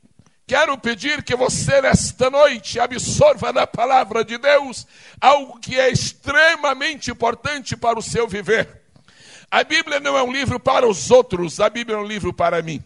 Quero 0.51 0.77
pedir 0.77 1.23
que 1.23 1.33
você, 1.33 1.81
nesta 1.81 2.29
noite, 2.29 2.77
absorva 2.77 3.53
da 3.53 3.65
palavra 3.65 4.21
de 4.21 4.37
Deus 4.37 4.85
algo 5.21 5.57
que 5.61 5.79
é 5.79 5.89
extremamente 5.89 7.09
importante 7.09 7.73
para 7.73 7.97
o 7.97 8.01
seu 8.01 8.27
viver. 8.27 8.81
A 9.49 9.63
Bíblia 9.63 10.01
não 10.01 10.17
é 10.17 10.21
um 10.21 10.29
livro 10.29 10.59
para 10.59 10.85
os 10.85 11.09
outros, 11.09 11.61
a 11.61 11.69
Bíblia 11.69 11.95
é 11.95 11.99
um 12.01 12.05
livro 12.05 12.33
para 12.33 12.61
mim. 12.61 12.83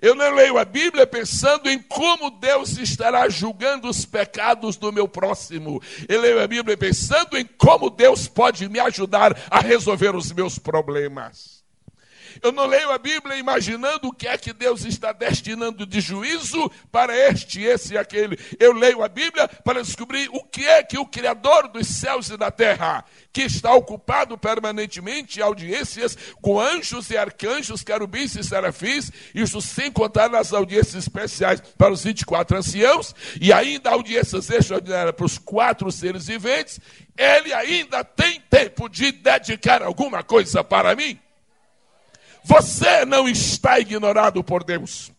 Eu 0.00 0.14
não 0.14 0.34
leio 0.34 0.56
a 0.56 0.64
Bíblia 0.64 1.06
pensando 1.06 1.68
em 1.68 1.78
como 1.82 2.30
Deus 2.30 2.78
estará 2.78 3.28
julgando 3.28 3.86
os 3.86 4.06
pecados 4.06 4.78
do 4.78 4.90
meu 4.90 5.06
próximo. 5.06 5.82
Eu 6.08 6.22
leio 6.22 6.42
a 6.42 6.46
Bíblia 6.46 6.78
pensando 6.78 7.36
em 7.36 7.44
como 7.44 7.90
Deus 7.90 8.26
pode 8.26 8.70
me 8.70 8.80
ajudar 8.80 9.38
a 9.50 9.60
resolver 9.60 10.16
os 10.16 10.32
meus 10.32 10.58
problemas. 10.58 11.53
Eu 12.42 12.52
não 12.52 12.66
leio 12.66 12.90
a 12.90 12.98
Bíblia 12.98 13.36
imaginando 13.36 14.08
o 14.08 14.12
que 14.12 14.26
é 14.26 14.36
que 14.36 14.52
Deus 14.52 14.84
está 14.84 15.12
destinando 15.12 15.86
de 15.86 16.00
juízo 16.00 16.70
para 16.90 17.16
este, 17.16 17.62
esse 17.62 17.94
e 17.94 17.98
aquele. 17.98 18.38
Eu 18.58 18.72
leio 18.72 19.02
a 19.02 19.08
Bíblia 19.08 19.48
para 19.48 19.82
descobrir 19.82 20.28
o 20.32 20.42
que 20.44 20.66
é 20.66 20.82
que 20.82 20.98
o 20.98 21.06
Criador 21.06 21.68
dos 21.68 21.86
céus 21.86 22.30
e 22.30 22.36
da 22.36 22.50
terra, 22.50 23.04
que 23.32 23.42
está 23.42 23.74
ocupado 23.74 24.36
permanentemente 24.36 25.38
em 25.38 25.42
audiências 25.42 26.16
com 26.40 26.60
anjos 26.60 27.10
e 27.10 27.16
arcanjos, 27.16 27.82
querubins 27.82 28.34
e 28.36 28.44
serafins, 28.44 29.10
isso 29.34 29.60
sem 29.60 29.90
contar 29.90 30.28
nas 30.28 30.52
audiências 30.52 30.94
especiais 30.94 31.60
para 31.76 31.92
os 31.92 32.04
24 32.04 32.58
anciãos, 32.58 33.14
e 33.40 33.52
ainda 33.52 33.90
audiências 33.90 34.50
extraordinárias 34.50 35.14
para 35.14 35.26
os 35.26 35.38
quatro 35.38 35.90
seres 35.90 36.26
viventes, 36.26 36.80
ele 37.16 37.52
ainda 37.52 38.04
tem 38.04 38.40
tempo 38.40 38.88
de 38.88 39.12
dedicar 39.12 39.82
alguma 39.82 40.22
coisa 40.22 40.62
para 40.64 40.94
mim? 40.94 41.18
Você 42.44 43.04
não 43.06 43.26
está 43.26 43.80
ignorado 43.80 44.44
por 44.44 44.62
Deus. 44.62 45.10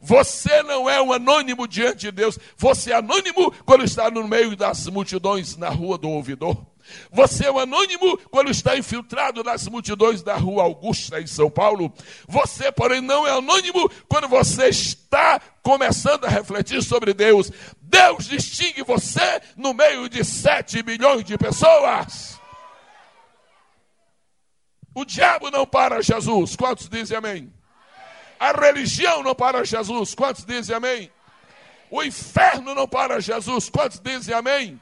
Você 0.00 0.64
não 0.64 0.90
é 0.90 1.00
um 1.00 1.12
anônimo 1.12 1.68
diante 1.68 2.00
de 2.00 2.10
Deus. 2.10 2.36
Você 2.56 2.90
é 2.90 2.96
anônimo 2.96 3.52
quando 3.64 3.84
está 3.84 4.10
no 4.10 4.26
meio 4.26 4.56
das 4.56 4.88
multidões 4.88 5.56
na 5.56 5.68
rua 5.68 5.96
do 5.96 6.10
ouvidor. 6.10 6.56
Você 7.12 7.46
é 7.46 7.52
um 7.52 7.58
anônimo 7.60 8.18
quando 8.30 8.50
está 8.50 8.76
infiltrado 8.76 9.44
nas 9.44 9.68
multidões 9.68 10.22
da 10.22 10.34
rua 10.34 10.64
Augusta, 10.64 11.20
em 11.20 11.26
São 11.26 11.48
Paulo. 11.48 11.92
Você, 12.26 12.72
porém, 12.72 13.00
não 13.00 13.24
é 13.26 13.30
anônimo 13.30 13.88
quando 14.08 14.26
você 14.26 14.68
está 14.68 15.40
começando 15.62 16.24
a 16.24 16.28
refletir 16.28 16.82
sobre 16.82 17.14
Deus. 17.14 17.52
Deus 17.80 18.26
distingue 18.26 18.82
você 18.82 19.40
no 19.56 19.72
meio 19.72 20.08
de 20.08 20.24
sete 20.24 20.82
milhões 20.82 21.24
de 21.24 21.38
pessoas. 21.38 22.31
O 24.94 25.04
diabo 25.04 25.50
não 25.50 25.66
para 25.66 26.02
Jesus. 26.02 26.56
Quantos 26.56 26.88
dizem 26.88 27.16
amém? 27.16 27.52
A 28.38 28.52
religião 28.52 29.22
não 29.22 29.34
para 29.34 29.64
Jesus. 29.64 30.14
Quantos 30.14 30.44
dizem 30.44 30.74
amém? 30.74 31.10
O 31.90 32.02
inferno 32.02 32.74
não 32.74 32.88
para 32.88 33.20
Jesus. 33.20 33.70
Quantos 33.70 34.00
dizem 34.00 34.34
amém? 34.34 34.80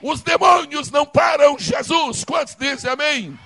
Os 0.00 0.22
demônios 0.22 0.90
não 0.90 1.06
param 1.06 1.58
Jesus. 1.58 2.24
Quantos 2.24 2.54
dizem 2.54 2.90
amém? 2.90 3.38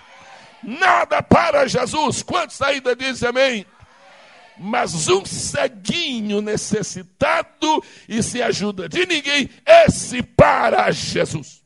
Nada 0.63 1.23
para 1.23 1.67
Jesus. 1.67 2.23
Quantos 2.23 2.61
ainda 2.61 2.95
dizem 2.95 3.29
amém? 3.29 3.67
Mas 4.59 5.09
um 5.09 5.25
ceguinho 5.25 6.41
necessitado 6.41 7.83
e 8.09 8.23
sem 8.23 8.43
ajuda 8.43 8.89
de 8.89 9.07
ninguém, 9.07 9.49
esse 9.65 10.21
para 10.21 10.91
Jesus. 10.91 11.58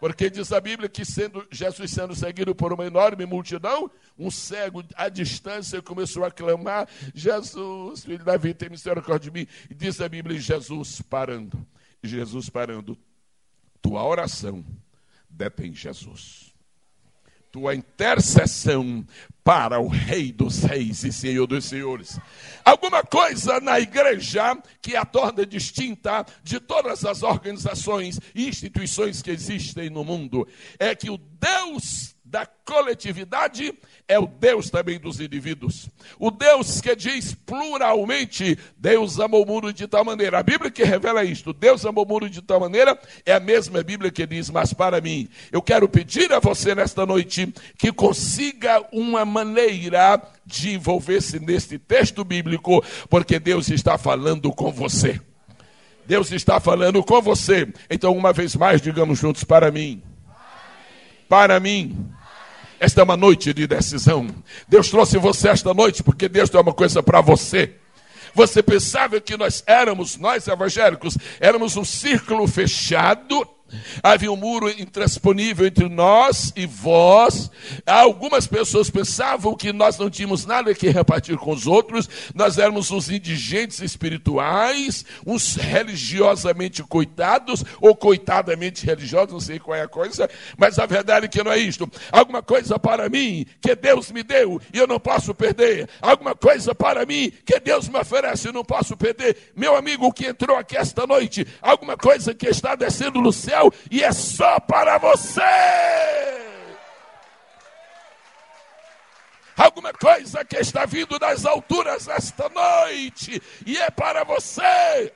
Porque 0.00 0.30
diz 0.30 0.50
a 0.50 0.60
Bíblia 0.60 0.88
que 0.88 1.04
sendo 1.04 1.46
Jesus 1.50 1.90
sendo 1.90 2.14
seguido 2.14 2.54
por 2.54 2.72
uma 2.72 2.86
enorme 2.86 3.26
multidão, 3.26 3.90
um 4.18 4.30
cego 4.30 4.82
à 4.96 5.08
distância 5.08 5.80
começou 5.82 6.24
a 6.24 6.30
clamar: 6.30 6.88
Jesus, 7.14 8.02
filho 8.04 8.18
de 8.18 8.24
Davi, 8.24 8.54
tem 8.54 8.70
misericórdia 8.70 9.30
de 9.30 9.38
mim. 9.38 9.46
E 9.68 9.74
diz 9.74 10.00
a 10.00 10.08
Bíblia: 10.08 10.40
Jesus 10.40 11.02
parando, 11.02 11.64
Jesus 12.02 12.48
parando, 12.48 12.98
tua 13.82 14.02
oração 14.02 14.64
detém 15.28 15.74
Jesus 15.74 16.49
tua 17.50 17.74
intercessão 17.74 19.04
para 19.42 19.80
o 19.80 19.88
Rei 19.88 20.32
dos 20.32 20.62
Reis 20.62 21.02
e 21.02 21.12
Senhor 21.12 21.46
dos 21.46 21.64
Senhores. 21.64 22.18
Alguma 22.64 23.02
coisa 23.02 23.60
na 23.60 23.80
igreja 23.80 24.56
que 24.80 24.94
a 24.94 25.04
torna 25.04 25.44
distinta 25.44 26.24
de 26.42 26.60
todas 26.60 27.04
as 27.04 27.22
organizações 27.22 28.20
e 28.34 28.48
instituições 28.48 29.20
que 29.22 29.30
existem 29.30 29.90
no 29.90 30.04
mundo 30.04 30.46
é 30.78 30.94
que 30.94 31.10
o 31.10 31.18
Deus 31.18 32.14
da 32.30 32.46
coletividade 32.64 33.74
é 34.06 34.16
o 34.16 34.26
Deus 34.26 34.70
também 34.70 35.00
dos 35.00 35.18
indivíduos. 35.18 35.88
O 36.16 36.30
Deus 36.30 36.80
que 36.80 36.94
diz 36.94 37.34
pluralmente, 37.34 38.56
Deus 38.78 39.18
amou 39.18 39.42
o 39.42 39.46
mundo 39.46 39.72
de 39.72 39.88
tal 39.88 40.04
maneira. 40.04 40.38
A 40.38 40.42
Bíblia 40.42 40.70
que 40.70 40.84
revela 40.84 41.24
isto, 41.24 41.52
Deus 41.52 41.84
amou 41.84 42.04
o 42.04 42.08
mundo 42.08 42.30
de 42.30 42.40
tal 42.40 42.60
maneira, 42.60 42.96
é 43.26 43.32
a 43.32 43.40
mesma 43.40 43.82
Bíblia 43.82 44.12
que 44.12 44.24
diz, 44.28 44.48
mas 44.48 44.72
para 44.72 45.00
mim, 45.00 45.28
eu 45.50 45.60
quero 45.60 45.88
pedir 45.88 46.32
a 46.32 46.38
você 46.38 46.72
nesta 46.72 47.04
noite 47.04 47.52
que 47.76 47.92
consiga 47.92 48.80
uma 48.92 49.24
maneira 49.24 50.22
de 50.46 50.74
envolver-se 50.74 51.40
neste 51.40 51.80
texto 51.80 52.22
bíblico, 52.24 52.84
porque 53.08 53.40
Deus 53.40 53.68
está 53.70 53.98
falando 53.98 54.52
com 54.52 54.70
você. 54.70 55.20
Deus 56.06 56.30
está 56.30 56.60
falando 56.60 57.02
com 57.02 57.20
você. 57.20 57.68
Então, 57.88 58.16
uma 58.16 58.32
vez 58.32 58.54
mais, 58.54 58.80
digamos 58.80 59.18
juntos, 59.18 59.42
para 59.42 59.72
mim. 59.72 60.00
Para 61.28 61.60
mim 61.60 62.10
esta 62.80 63.02
é 63.02 63.04
uma 63.04 63.16
noite 63.16 63.52
de 63.52 63.66
decisão. 63.66 64.26
Deus 64.66 64.88
trouxe 64.88 65.18
você 65.18 65.50
esta 65.50 65.74
noite 65.74 66.02
porque 66.02 66.28
Deus 66.30 66.48
tem 66.48 66.58
uma 66.58 66.72
coisa 66.72 67.02
para 67.02 67.20
você. 67.20 67.74
Você 68.34 68.62
pensava 68.62 69.20
que 69.20 69.36
nós 69.36 69.62
éramos, 69.66 70.16
nós 70.16 70.48
evangélicos, 70.48 71.18
éramos 71.38 71.76
um 71.76 71.84
círculo 71.84 72.46
fechado 72.46 73.46
Havia 74.02 74.32
um 74.32 74.36
muro 74.36 74.68
intransponível 74.68 75.66
entre 75.66 75.88
nós 75.88 76.52
e 76.56 76.66
vós. 76.66 77.50
Algumas 77.86 78.46
pessoas 78.46 78.90
pensavam 78.90 79.54
que 79.54 79.72
nós 79.72 79.98
não 79.98 80.10
tínhamos 80.10 80.44
nada 80.46 80.74
que 80.74 80.88
repartir 80.88 81.36
com 81.36 81.52
os 81.52 81.66
outros, 81.66 82.08
nós 82.34 82.58
éramos 82.58 82.90
uns 82.90 83.10
indigentes 83.10 83.80
espirituais, 83.80 85.04
uns 85.26 85.54
religiosamente 85.54 86.82
coitados, 86.82 87.64
ou 87.80 87.94
coitadamente 87.94 88.84
religiosos, 88.84 89.32
não 89.32 89.40
sei 89.40 89.58
qual 89.58 89.76
é 89.76 89.82
a 89.82 89.88
coisa, 89.88 90.28
mas 90.56 90.78
a 90.78 90.86
verdade 90.86 91.26
é 91.26 91.28
que 91.28 91.42
não 91.42 91.52
é 91.52 91.58
isto. 91.58 91.90
Alguma 92.10 92.42
coisa 92.42 92.78
para 92.78 93.08
mim 93.08 93.46
que 93.60 93.74
Deus 93.74 94.10
me 94.10 94.22
deu 94.22 94.60
e 94.72 94.78
eu 94.78 94.86
não 94.86 94.98
posso 94.98 95.34
perder. 95.34 95.88
Alguma 96.00 96.34
coisa 96.34 96.74
para 96.74 97.04
mim 97.06 97.32
que 97.44 97.58
Deus 97.60 97.88
me 97.88 97.98
oferece 97.98 98.48
e 98.48 98.52
não 98.52 98.64
posso 98.64 98.96
perder. 98.96 99.52
Meu 99.54 99.76
amigo 99.76 100.12
que 100.12 100.26
entrou 100.26 100.56
aqui 100.56 100.76
esta 100.76 101.06
noite, 101.06 101.46
alguma 101.60 101.96
coisa 101.96 102.34
que 102.34 102.48
está 102.48 102.74
descendo 102.74 103.20
no 103.20 103.32
céu 103.32 103.59
e 103.90 104.02
é 104.02 104.12
só 104.12 104.60
para 104.60 104.98
você. 104.98 105.40
Alguma 109.56 109.92
coisa 109.92 110.42
que 110.42 110.56
está 110.56 110.86
vindo 110.86 111.18
das 111.18 111.44
alturas 111.44 112.08
esta 112.08 112.48
noite 112.48 113.42
e 113.66 113.76
é 113.76 113.90
para 113.90 114.24
você. 114.24 115.12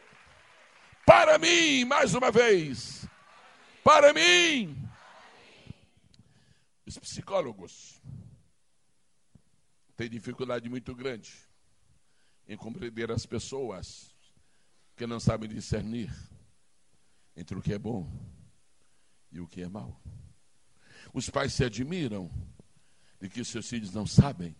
Para 1.06 1.38
mim, 1.38 1.86
mais 1.86 2.14
uma 2.14 2.30
vez. 2.30 3.06
Para 3.82 4.12
mim. 4.12 4.76
Os 6.84 6.98
psicólogos 6.98 8.02
têm 9.96 10.10
dificuldade 10.10 10.68
muito 10.68 10.94
grande 10.94 11.32
em 12.46 12.56
compreender 12.56 13.10
as 13.10 13.24
pessoas 13.24 14.14
que 14.94 15.06
não 15.06 15.18
sabem 15.18 15.48
discernir 15.48 16.12
entre 17.34 17.58
o 17.58 17.62
que 17.62 17.72
é 17.72 17.78
bom 17.78 18.06
e 19.34 19.40
o 19.40 19.48
que 19.48 19.60
é 19.60 19.68
mal. 19.68 20.00
Os 21.12 21.28
pais 21.28 21.52
se 21.52 21.64
admiram 21.64 22.30
de 23.20 23.28
que 23.28 23.44
seus 23.44 23.68
filhos 23.68 23.92
não 23.92 24.06
sabem 24.06 24.56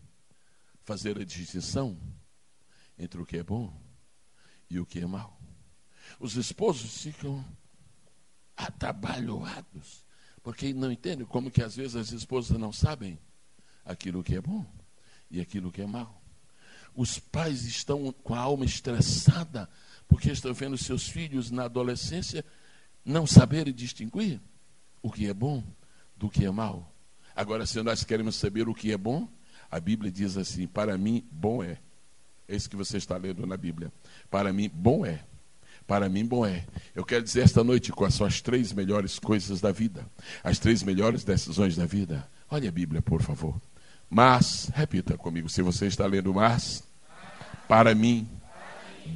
fazer 0.82 1.18
a 1.18 1.24
distinção 1.24 1.98
entre 2.98 3.20
o 3.20 3.24
que 3.24 3.38
é 3.38 3.42
bom 3.42 3.80
e 4.68 4.78
o 4.78 4.84
que 4.84 5.00
é 5.00 5.06
mal. 5.06 5.40
Os 6.18 6.34
esposos 6.36 7.02
ficam 7.02 7.44
atabalhoados, 8.56 10.04
porque 10.42 10.72
não 10.74 10.90
entendem 10.92 11.26
como 11.26 11.50
que 11.50 11.62
às 11.62 11.76
vezes 11.76 11.96
as 11.96 12.12
esposas 12.12 12.58
não 12.58 12.72
sabem 12.72 13.18
aquilo 13.84 14.22
que 14.24 14.34
é 14.34 14.40
bom 14.40 14.66
e 15.30 15.40
aquilo 15.40 15.72
que 15.72 15.82
é 15.82 15.86
mal. 15.86 16.20
Os 16.94 17.18
pais 17.18 17.64
estão 17.64 18.12
com 18.12 18.34
a 18.34 18.40
alma 18.40 18.64
estressada 18.64 19.68
porque 20.08 20.30
estão 20.30 20.52
vendo 20.52 20.76
seus 20.76 21.08
filhos 21.08 21.50
na 21.50 21.64
adolescência 21.64 22.44
não 23.04 23.26
saberem 23.26 23.72
distinguir 23.72 24.40
o 25.04 25.12
que 25.12 25.28
é 25.28 25.34
bom 25.34 25.62
do 26.16 26.30
que 26.30 26.46
é 26.46 26.50
mal. 26.50 26.90
Agora, 27.36 27.66
se 27.66 27.80
nós 27.82 28.02
queremos 28.02 28.36
saber 28.36 28.70
o 28.70 28.74
que 28.74 28.90
é 28.90 28.96
bom, 28.96 29.28
a 29.70 29.78
Bíblia 29.78 30.10
diz 30.10 30.38
assim: 30.38 30.66
para 30.66 30.96
mim, 30.96 31.22
bom 31.30 31.62
é. 31.62 31.76
É 32.48 32.56
isso 32.56 32.70
que 32.70 32.76
você 32.76 32.96
está 32.96 33.16
lendo 33.18 33.46
na 33.46 33.56
Bíblia. 33.56 33.92
Para 34.30 34.50
mim, 34.50 34.70
bom 34.72 35.04
é. 35.04 35.22
Para 35.86 36.08
mim, 36.08 36.24
bom 36.24 36.46
é. 36.46 36.64
Eu 36.94 37.04
quero 37.04 37.22
dizer 37.22 37.42
esta 37.42 37.62
noite 37.62 37.92
quais 37.92 38.14
são 38.14 38.26
as 38.26 38.40
três 38.40 38.72
melhores 38.72 39.18
coisas 39.18 39.60
da 39.60 39.70
vida, 39.70 40.06
as 40.42 40.58
três 40.58 40.82
melhores 40.82 41.22
decisões 41.22 41.76
da 41.76 41.84
vida. 41.84 42.26
Olha 42.50 42.70
a 42.70 42.72
Bíblia, 42.72 43.02
por 43.02 43.20
favor. 43.20 43.60
Mas, 44.08 44.70
repita 44.74 45.18
comigo, 45.18 45.50
se 45.50 45.60
você 45.60 45.86
está 45.86 46.06
lendo 46.06 46.32
mas, 46.32 46.82
para 47.68 47.94
mim, 47.94 48.26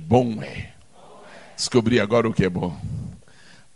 bom 0.06 0.42
é. 0.42 0.74
Descobri 1.56 1.98
agora 1.98 2.28
o 2.28 2.34
que 2.34 2.44
é 2.44 2.50
bom. 2.50 2.78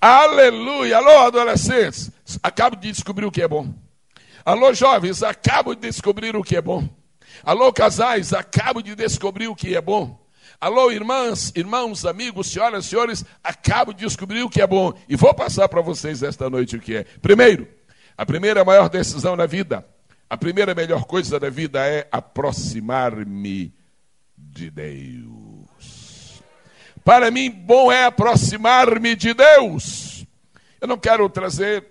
Aleluia! 0.03 0.97
Alô, 0.97 1.27
adolescentes! 1.29 2.11
Acabo 2.43 2.75
de 2.75 2.91
descobrir 2.91 3.25
o 3.25 3.31
que 3.31 3.41
é 3.41 3.47
bom. 3.47 3.73
Alô, 4.45 4.75
jovens! 4.75 5.23
Acabo 5.23 5.77
de 5.77 5.83
descobrir 5.83 6.35
o 6.35 6.43
que 6.43 6.57
é 6.57 6.61
bom. 6.61 6.89
Alô, 7.45 7.73
casais, 7.73 8.33
acabo 8.33 8.83
de 8.83 8.97
descobrir 8.97 9.47
o 9.47 9.55
que 9.55 9.77
é 9.77 9.81
bom. 9.81 10.21
Alô, 10.61 10.91
irmãs, 10.91 11.53
irmãos, 11.55 12.05
amigos, 12.05 12.49
senhoras 12.49 12.85
e 12.85 12.89
senhores, 12.89 13.25
acabo 13.45 13.93
de 13.95 14.01
descobrir 14.05 14.43
o 14.43 14.51
que 14.51 14.61
é 14.61 14.67
bom. 14.67 14.93
E 15.09 15.15
vou 15.15 15.33
passar 15.33 15.69
para 15.69 15.81
vocês 15.81 16.21
esta 16.21 16.51
noite 16.51 16.75
o 16.75 16.81
que 16.81 16.97
é. 16.97 17.05
Primeiro, 17.05 17.69
a 18.19 18.27
primeira 18.27 18.65
maior 18.65 18.89
decisão 18.89 19.37
na 19.37 19.47
vida, 19.47 19.87
a 20.29 20.37
primeira 20.37 20.75
melhor 20.75 21.05
coisa 21.05 21.39
da 21.39 21.49
vida 21.49 21.87
é 21.87 22.09
aproximar-me 22.11 23.73
de 24.37 24.69
Deus. 24.69 25.52
Para 27.05 27.33
mim, 27.33 27.51
bom 27.51 27.91
é 27.91 28.05
aproximar-me 28.05 29.17
de 29.17 29.35
Deus. 29.35 30.25
Eu 30.81 30.87
não 30.87 30.97
quero 30.97 31.29
trazer 31.29 31.85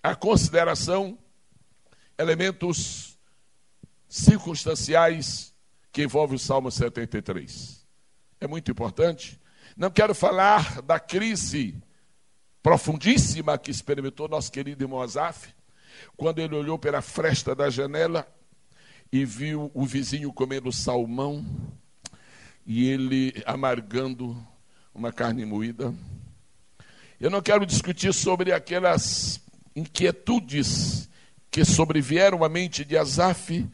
a 0.00 0.14
consideração 0.14 1.18
elementos 2.16 3.18
circunstanciais 4.08 5.52
que 5.90 6.04
envolvem 6.04 6.36
o 6.36 6.38
Salmo 6.38 6.70
73. 6.70 7.84
É 8.40 8.46
muito 8.46 8.70
importante. 8.70 9.40
Não 9.76 9.90
quero 9.90 10.14
falar 10.14 10.80
da 10.82 11.00
crise 11.00 11.82
profundíssima 12.62 13.58
que 13.58 13.72
experimentou 13.72 14.28
nosso 14.28 14.52
querido 14.52 14.84
irmão 14.84 15.02
Azaf, 15.02 15.52
quando 16.16 16.38
ele 16.38 16.54
olhou 16.54 16.78
pela 16.78 17.02
fresta 17.02 17.52
da 17.52 17.68
janela 17.68 18.26
e 19.12 19.24
viu 19.24 19.72
o 19.74 19.84
vizinho 19.84 20.32
comendo 20.32 20.70
salmão 20.70 21.44
e 22.66 22.88
ele 22.88 23.42
amargando 23.46 24.36
uma 24.94 25.12
carne 25.12 25.44
moída. 25.44 25.94
Eu 27.20 27.30
não 27.30 27.40
quero 27.40 27.66
discutir 27.66 28.12
sobre 28.12 28.52
aquelas 28.52 29.40
inquietudes 29.74 31.08
que 31.50 31.64
sobrevieram 31.64 32.42
à 32.42 32.48
mente 32.48 32.84
de 32.84 32.96
Azaf 32.96 33.66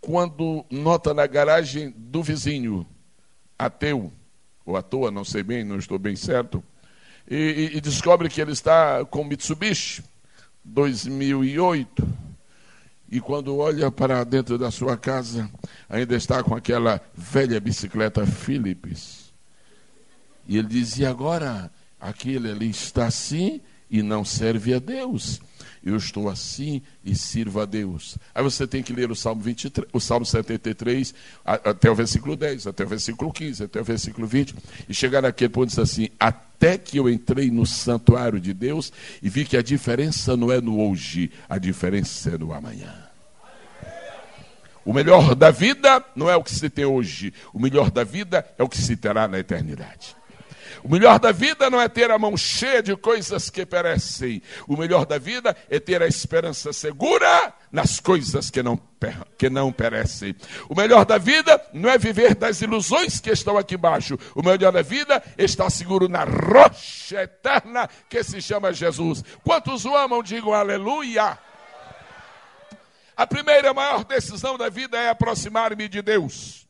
quando 0.00 0.64
nota 0.70 1.12
na 1.12 1.26
garagem 1.26 1.92
do 1.96 2.22
vizinho, 2.22 2.86
ateu, 3.58 4.12
ou 4.64 4.76
à 4.76 4.82
toa, 4.82 5.10
não 5.10 5.24
sei 5.24 5.42
bem, 5.42 5.64
não 5.64 5.78
estou 5.78 5.98
bem 5.98 6.16
certo, 6.16 6.62
e, 7.28 7.72
e, 7.74 7.80
descobre 7.80 8.28
que 8.28 8.40
ele 8.40 8.52
está 8.52 9.04
com 9.04 9.24
Mitsubishi 9.24 10.04
2008 10.64 12.25
e 13.10 13.20
quando 13.20 13.56
olha 13.56 13.90
para 13.90 14.24
dentro 14.24 14.58
da 14.58 14.70
sua 14.70 14.96
casa, 14.96 15.50
ainda 15.88 16.16
está 16.16 16.42
com 16.42 16.54
aquela 16.54 17.00
velha 17.14 17.60
bicicleta 17.60 18.26
Philips. 18.26 19.32
E 20.46 20.58
ele 20.58 20.68
diz: 20.68 20.98
e 20.98 21.06
agora? 21.06 21.70
Aquele 22.00 22.50
ali 22.50 22.68
está 22.68 23.06
assim 23.06 23.60
e 23.90 24.02
não 24.02 24.24
serve 24.24 24.74
a 24.74 24.78
Deus. 24.78 25.40
Eu 25.86 25.96
estou 25.96 26.28
assim 26.28 26.82
e 27.04 27.14
sirvo 27.14 27.60
a 27.60 27.64
Deus. 27.64 28.18
Aí 28.34 28.42
você 28.42 28.66
tem 28.66 28.82
que 28.82 28.92
ler 28.92 29.08
o 29.08 29.14
Salmo, 29.14 29.40
23, 29.40 29.86
o 29.92 30.00
Salmo 30.00 30.26
73, 30.26 31.14
até 31.44 31.88
o 31.88 31.94
versículo 31.94 32.34
10, 32.34 32.66
até 32.66 32.84
o 32.84 32.88
versículo 32.88 33.32
15, 33.32 33.62
até 33.62 33.80
o 33.80 33.84
versículo 33.84 34.26
20, 34.26 34.52
e 34.88 34.92
chegar 34.92 35.22
naquele 35.22 35.48
ponto 35.48 35.68
dizer 35.68 35.82
assim: 35.82 36.08
Até 36.18 36.76
que 36.76 36.96
eu 36.96 37.08
entrei 37.08 37.52
no 37.52 37.64
santuário 37.64 38.40
de 38.40 38.52
Deus 38.52 38.92
e 39.22 39.28
vi 39.28 39.44
que 39.44 39.56
a 39.56 39.62
diferença 39.62 40.36
não 40.36 40.50
é 40.50 40.60
no 40.60 40.80
hoje, 40.80 41.30
a 41.48 41.56
diferença 41.56 42.30
é 42.30 42.36
no 42.36 42.52
amanhã. 42.52 42.92
O 44.84 44.92
melhor 44.92 45.36
da 45.36 45.52
vida 45.52 46.04
não 46.16 46.28
é 46.28 46.34
o 46.34 46.42
que 46.42 46.52
se 46.52 46.68
tem 46.68 46.84
hoje, 46.84 47.32
o 47.54 47.60
melhor 47.60 47.92
da 47.92 48.02
vida 48.02 48.44
é 48.58 48.62
o 48.64 48.68
que 48.68 48.78
se 48.78 48.96
terá 48.96 49.28
na 49.28 49.38
eternidade. 49.38 50.15
O 50.86 50.88
melhor 50.88 51.18
da 51.18 51.32
vida 51.32 51.68
não 51.68 51.80
é 51.80 51.88
ter 51.88 52.12
a 52.12 52.18
mão 52.18 52.36
cheia 52.36 52.80
de 52.80 52.94
coisas 52.94 53.50
que 53.50 53.66
perecem. 53.66 54.40
O 54.68 54.76
melhor 54.76 55.04
da 55.04 55.18
vida 55.18 55.56
é 55.68 55.80
ter 55.80 56.00
a 56.00 56.06
esperança 56.06 56.72
segura 56.72 57.52
nas 57.72 57.98
coisas 57.98 58.50
que 58.50 58.62
não, 58.62 58.80
que 59.36 59.50
não 59.50 59.72
perecem. 59.72 60.36
O 60.68 60.76
melhor 60.76 61.04
da 61.04 61.18
vida 61.18 61.60
não 61.72 61.90
é 61.90 61.98
viver 61.98 62.36
das 62.36 62.62
ilusões 62.62 63.18
que 63.18 63.30
estão 63.30 63.58
aqui 63.58 63.74
embaixo. 63.74 64.16
O 64.32 64.44
melhor 64.44 64.70
da 64.70 64.80
vida 64.80 65.20
é 65.36 65.44
estar 65.44 65.68
seguro 65.70 66.08
na 66.08 66.22
rocha 66.22 67.20
eterna 67.20 67.90
que 68.08 68.22
se 68.22 68.40
chama 68.40 68.72
Jesus. 68.72 69.24
Quantos 69.42 69.84
o 69.84 69.96
amam, 69.96 70.22
digam 70.22 70.54
aleluia. 70.54 71.36
A 73.16 73.26
primeira 73.26 73.74
maior 73.74 74.04
decisão 74.04 74.56
da 74.56 74.68
vida 74.68 74.96
é 74.96 75.10
aproximar-me 75.10 75.88
de 75.88 76.00
Deus. 76.00 76.65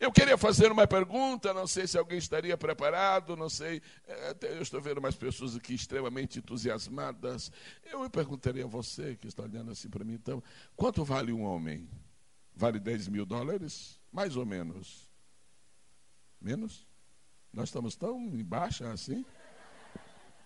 Eu 0.00 0.12
queria 0.12 0.38
fazer 0.38 0.70
uma 0.70 0.86
pergunta, 0.86 1.52
não 1.52 1.66
sei 1.66 1.86
se 1.86 1.98
alguém 1.98 2.18
estaria 2.18 2.56
preparado, 2.56 3.36
não 3.36 3.48
sei. 3.48 3.82
É, 4.06 4.36
eu 4.42 4.62
estou 4.62 4.80
vendo 4.80 5.00
mais 5.00 5.16
pessoas 5.16 5.56
aqui 5.56 5.74
extremamente 5.74 6.38
entusiasmadas. 6.38 7.50
Eu 7.84 8.08
perguntaria 8.08 8.64
a 8.64 8.68
você, 8.68 9.16
que 9.16 9.26
está 9.26 9.42
olhando 9.42 9.72
assim 9.72 9.88
para 9.88 10.04
mim, 10.04 10.14
então, 10.14 10.42
quanto 10.76 11.04
vale 11.04 11.32
um 11.32 11.42
homem? 11.42 11.88
Vale 12.54 12.78
10 12.78 13.08
mil 13.08 13.26
dólares? 13.26 14.00
Mais 14.12 14.36
ou 14.36 14.46
menos. 14.46 15.10
Menos? 16.40 16.86
Nós 17.52 17.68
estamos 17.68 17.96
tão 17.96 18.20
em 18.20 18.44
baixa 18.44 18.90
assim? 18.92 19.24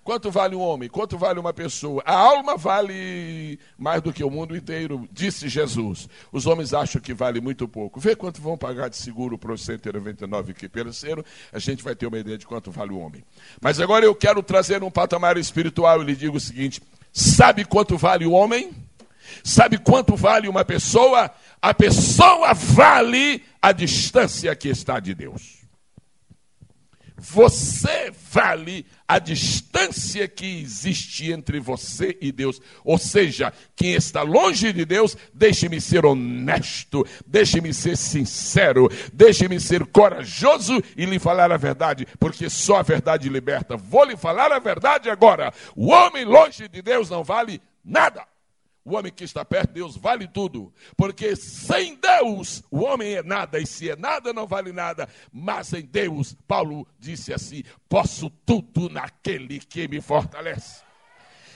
Quanto 0.04 0.32
vale 0.32 0.56
um 0.56 0.60
homem? 0.60 0.88
Quanto 0.88 1.16
vale 1.16 1.38
uma 1.38 1.52
pessoa? 1.52 2.02
A 2.04 2.14
alma 2.14 2.56
vale 2.56 3.58
mais 3.78 4.02
do 4.02 4.12
que 4.12 4.24
o 4.24 4.30
mundo 4.30 4.56
inteiro, 4.56 5.08
disse 5.12 5.48
Jesus. 5.48 6.08
Os 6.32 6.44
homens 6.44 6.74
acham 6.74 7.00
que 7.00 7.14
vale 7.14 7.40
muito 7.40 7.68
pouco. 7.68 8.00
Vê 8.00 8.16
quanto 8.16 8.42
vão 8.42 8.58
pagar 8.58 8.88
de 8.88 8.96
seguro 8.96 9.38
para 9.38 9.52
os 9.52 9.64
199 9.64 10.54
que 10.54 10.68
pereceram, 10.68 11.24
a 11.52 11.58
gente 11.60 11.84
vai 11.84 11.94
ter 11.94 12.06
uma 12.08 12.18
ideia 12.18 12.36
de 12.36 12.46
quanto 12.46 12.70
vale 12.72 12.90
o 12.90 12.98
homem. 12.98 13.22
Mas 13.60 13.78
agora 13.78 14.04
eu 14.04 14.14
quero 14.14 14.42
trazer 14.42 14.82
um 14.82 14.90
patamar 14.90 15.36
espiritual 15.36 16.02
e 16.02 16.06
lhe 16.06 16.16
digo 16.16 16.36
o 16.36 16.40
seguinte: 16.40 16.82
sabe 17.12 17.64
quanto 17.64 17.96
vale 17.96 18.26
o 18.26 18.32
homem? 18.32 18.72
Sabe 19.44 19.78
quanto 19.78 20.16
vale 20.16 20.48
uma 20.48 20.64
pessoa? 20.64 21.30
A 21.60 21.72
pessoa 21.72 22.52
vale 22.54 23.42
a 23.60 23.70
distância 23.70 24.54
que 24.56 24.68
está 24.68 24.98
de 24.98 25.14
Deus. 25.14 25.61
Você 27.24 28.12
vale 28.32 28.84
a 29.06 29.20
distância 29.20 30.26
que 30.26 30.60
existe 30.60 31.30
entre 31.30 31.60
você 31.60 32.18
e 32.20 32.32
Deus. 32.32 32.60
Ou 32.84 32.98
seja, 32.98 33.52
quem 33.76 33.92
está 33.92 34.22
longe 34.22 34.72
de 34.72 34.84
Deus, 34.84 35.16
deixe-me 35.32 35.80
ser 35.80 36.04
honesto, 36.04 37.06
deixe-me 37.24 37.72
ser 37.72 37.96
sincero, 37.96 38.90
deixe-me 39.12 39.60
ser 39.60 39.86
corajoso 39.86 40.82
e 40.96 41.04
lhe 41.04 41.20
falar 41.20 41.52
a 41.52 41.56
verdade, 41.56 42.08
porque 42.18 42.50
só 42.50 42.78
a 42.78 42.82
verdade 42.82 43.28
liberta. 43.28 43.76
Vou 43.76 44.04
lhe 44.04 44.16
falar 44.16 44.50
a 44.50 44.58
verdade 44.58 45.08
agora. 45.08 45.54
O 45.76 45.90
homem 45.92 46.24
longe 46.24 46.66
de 46.66 46.82
Deus 46.82 47.08
não 47.08 47.22
vale 47.22 47.62
nada. 47.84 48.31
O 48.84 48.96
homem 48.96 49.12
que 49.12 49.24
está 49.24 49.44
perto 49.44 49.68
de 49.68 49.74
Deus 49.74 49.96
vale 49.96 50.26
tudo, 50.26 50.72
porque 50.96 51.36
sem 51.36 51.96
Deus 51.96 52.62
o 52.70 52.80
homem 52.80 53.14
é 53.14 53.22
nada, 53.22 53.60
e 53.60 53.66
se 53.66 53.88
é 53.88 53.96
nada 53.96 54.32
não 54.32 54.46
vale 54.46 54.72
nada, 54.72 55.08
mas 55.32 55.72
em 55.72 55.82
Deus, 55.82 56.36
Paulo 56.48 56.86
disse 56.98 57.32
assim: 57.32 57.62
posso 57.88 58.28
tudo 58.44 58.88
naquele 58.88 59.60
que 59.60 59.86
me 59.86 60.00
fortalece. 60.00 60.82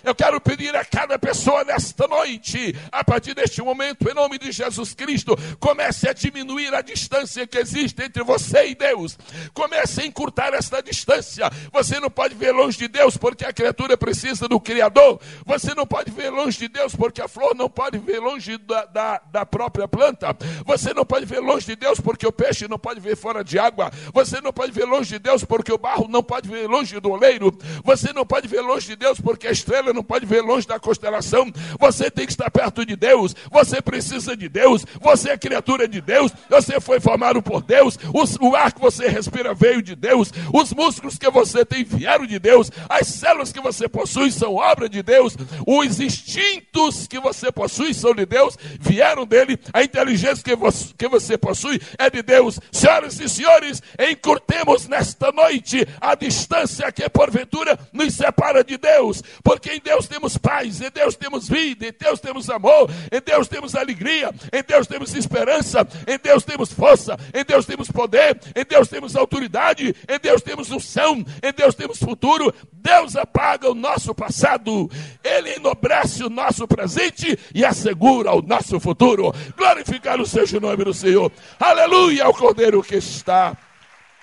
Eu 0.06 0.14
quero 0.14 0.40
pedir 0.40 0.74
a 0.76 0.84
cada 0.84 1.18
pessoa 1.18 1.64
nesta 1.64 2.06
noite, 2.06 2.76
a 2.92 3.02
partir 3.02 3.34
deste 3.34 3.60
momento, 3.60 4.08
em 4.08 4.14
nome 4.14 4.38
de 4.38 4.52
Jesus 4.52 4.94
Cristo, 4.94 5.36
comece 5.58 6.08
a 6.08 6.12
diminuir 6.12 6.72
a 6.72 6.80
distância 6.80 7.44
que 7.44 7.58
existe 7.58 8.00
entre 8.00 8.22
você 8.22 8.68
e 8.68 8.76
Deus. 8.76 9.18
Comece 9.52 10.02
a 10.02 10.06
encurtar 10.06 10.54
esta 10.54 10.80
distância. 10.80 11.50
Você 11.72 11.98
não 11.98 12.08
pode 12.08 12.36
ver 12.36 12.52
longe 12.52 12.78
de 12.78 12.86
Deus 12.86 13.16
porque 13.16 13.44
a 13.44 13.52
criatura 13.52 13.96
precisa 13.96 14.46
do 14.46 14.60
Criador. 14.60 15.20
Você 15.44 15.74
não 15.74 15.84
pode 15.84 16.12
ver 16.12 16.30
longe 16.30 16.56
de 16.56 16.68
Deus 16.68 16.94
porque 16.94 17.20
a 17.20 17.26
flor 17.26 17.56
não 17.56 17.68
pode 17.68 17.98
ver 17.98 18.20
longe 18.20 18.58
da, 18.58 18.84
da, 18.84 19.20
da 19.32 19.44
própria 19.44 19.88
planta. 19.88 20.36
Você 20.64 20.94
não 20.94 21.04
pode 21.04 21.26
ver 21.26 21.40
longe 21.40 21.66
de 21.66 21.74
Deus 21.74 21.98
porque 21.98 22.24
o 22.24 22.30
peixe 22.30 22.68
não 22.68 22.78
pode 22.78 23.00
ver 23.00 23.16
fora 23.16 23.42
de 23.42 23.58
água. 23.58 23.90
Você 24.14 24.40
não 24.40 24.52
pode 24.52 24.70
ver 24.70 24.84
longe 24.84 25.08
de 25.08 25.18
Deus 25.18 25.42
porque 25.42 25.72
o 25.72 25.78
barro 25.78 26.06
não 26.06 26.22
pode 26.22 26.48
ver 26.48 26.68
longe 26.68 27.00
do 27.00 27.10
oleiro. 27.10 27.50
Você 27.82 28.12
não 28.12 28.24
pode 28.24 28.46
ver 28.46 28.60
longe 28.60 28.86
de 28.86 28.94
Deus 28.94 29.20
porque 29.20 29.48
a 29.48 29.50
estrela 29.50 29.95
não 29.96 30.04
pode 30.04 30.26
ver 30.26 30.42
longe 30.42 30.66
da 30.66 30.78
constelação. 30.78 31.50
Você 31.78 32.10
tem 32.10 32.26
que 32.26 32.32
estar 32.32 32.50
perto 32.50 32.84
de 32.84 32.94
Deus. 32.94 33.34
Você 33.50 33.82
precisa 33.82 34.36
de 34.36 34.48
Deus. 34.48 34.84
Você 35.00 35.30
é 35.30 35.38
criatura 35.38 35.88
de 35.88 36.00
Deus. 36.00 36.30
Você 36.48 36.80
foi 36.80 37.00
formado 37.00 37.42
por 37.42 37.62
Deus. 37.62 37.98
o 38.40 38.54
ar 38.54 38.72
que 38.72 38.80
você 38.80 39.08
respira 39.08 39.54
veio 39.54 39.82
de 39.82 39.96
Deus. 39.96 40.32
Os 40.52 40.72
músculos 40.72 41.18
que 41.18 41.30
você 41.30 41.64
tem 41.64 41.82
vieram 41.82 42.26
de 42.26 42.38
Deus. 42.38 42.70
As 42.88 43.06
células 43.08 43.52
que 43.52 43.60
você 43.60 43.88
possui 43.88 44.30
são 44.30 44.54
obra 44.54 44.88
de 44.88 45.02
Deus. 45.02 45.36
Os 45.66 45.98
instintos 46.00 47.06
que 47.06 47.18
você 47.18 47.50
possui 47.50 47.94
são 47.94 48.14
de 48.14 48.26
Deus, 48.26 48.56
vieram 48.80 49.26
dele. 49.26 49.58
A 49.72 49.82
inteligência 49.82 50.44
que 50.44 50.54
você, 50.54 50.94
que 50.96 51.08
você 51.08 51.38
possui 51.38 51.80
é 51.98 52.10
de 52.10 52.22
Deus. 52.22 52.60
Senhoras 52.70 53.18
e 53.18 53.28
senhores, 53.28 53.82
encurtemos 53.98 54.86
nesta 54.88 55.32
noite 55.32 55.86
a 56.00 56.14
distância 56.14 56.90
que 56.92 57.08
porventura 57.08 57.78
nos 57.92 58.14
separa 58.14 58.62
de 58.62 58.76
Deus. 58.76 59.22
Porque 59.42 59.72
em 59.72 59.80
Deus 59.86 60.08
temos 60.08 60.36
paz, 60.36 60.80
em 60.80 60.90
Deus 60.90 61.14
temos 61.14 61.48
vida, 61.48 61.86
em 61.86 61.92
Deus 61.96 62.18
temos 62.18 62.50
amor, 62.50 62.90
em 63.12 63.20
Deus 63.24 63.46
temos 63.46 63.76
alegria, 63.76 64.34
em 64.52 64.60
Deus 64.60 64.84
temos 64.84 65.14
esperança, 65.14 65.86
em 66.08 66.18
Deus 66.18 66.42
temos 66.42 66.72
força, 66.72 67.16
em 67.32 67.44
Deus 67.44 67.64
temos 67.64 67.88
poder, 67.88 68.36
em 68.56 68.64
Deus 68.64 68.88
temos 68.88 69.14
autoridade, 69.14 69.94
em 70.08 70.18
Deus 70.20 70.42
temos 70.42 70.72
unção, 70.72 71.24
em 71.40 71.52
Deus 71.52 71.76
temos 71.76 72.00
futuro. 72.00 72.52
Deus 72.72 73.14
apaga 73.14 73.70
o 73.70 73.76
nosso 73.76 74.12
passado, 74.12 74.90
Ele 75.22 75.50
enobrece 75.50 76.24
o 76.24 76.28
nosso 76.28 76.66
presente 76.66 77.38
e 77.54 77.64
assegura 77.64 78.32
o 78.32 78.42
nosso 78.42 78.80
futuro. 78.80 79.32
Glorificado 79.56 80.26
seja 80.26 80.58
o 80.58 80.60
nome 80.60 80.82
do 80.82 80.92
Senhor. 80.92 81.30
Aleluia 81.60 82.24
ao 82.24 82.34
Cordeiro 82.34 82.82
que 82.82 82.96
está 82.96 83.56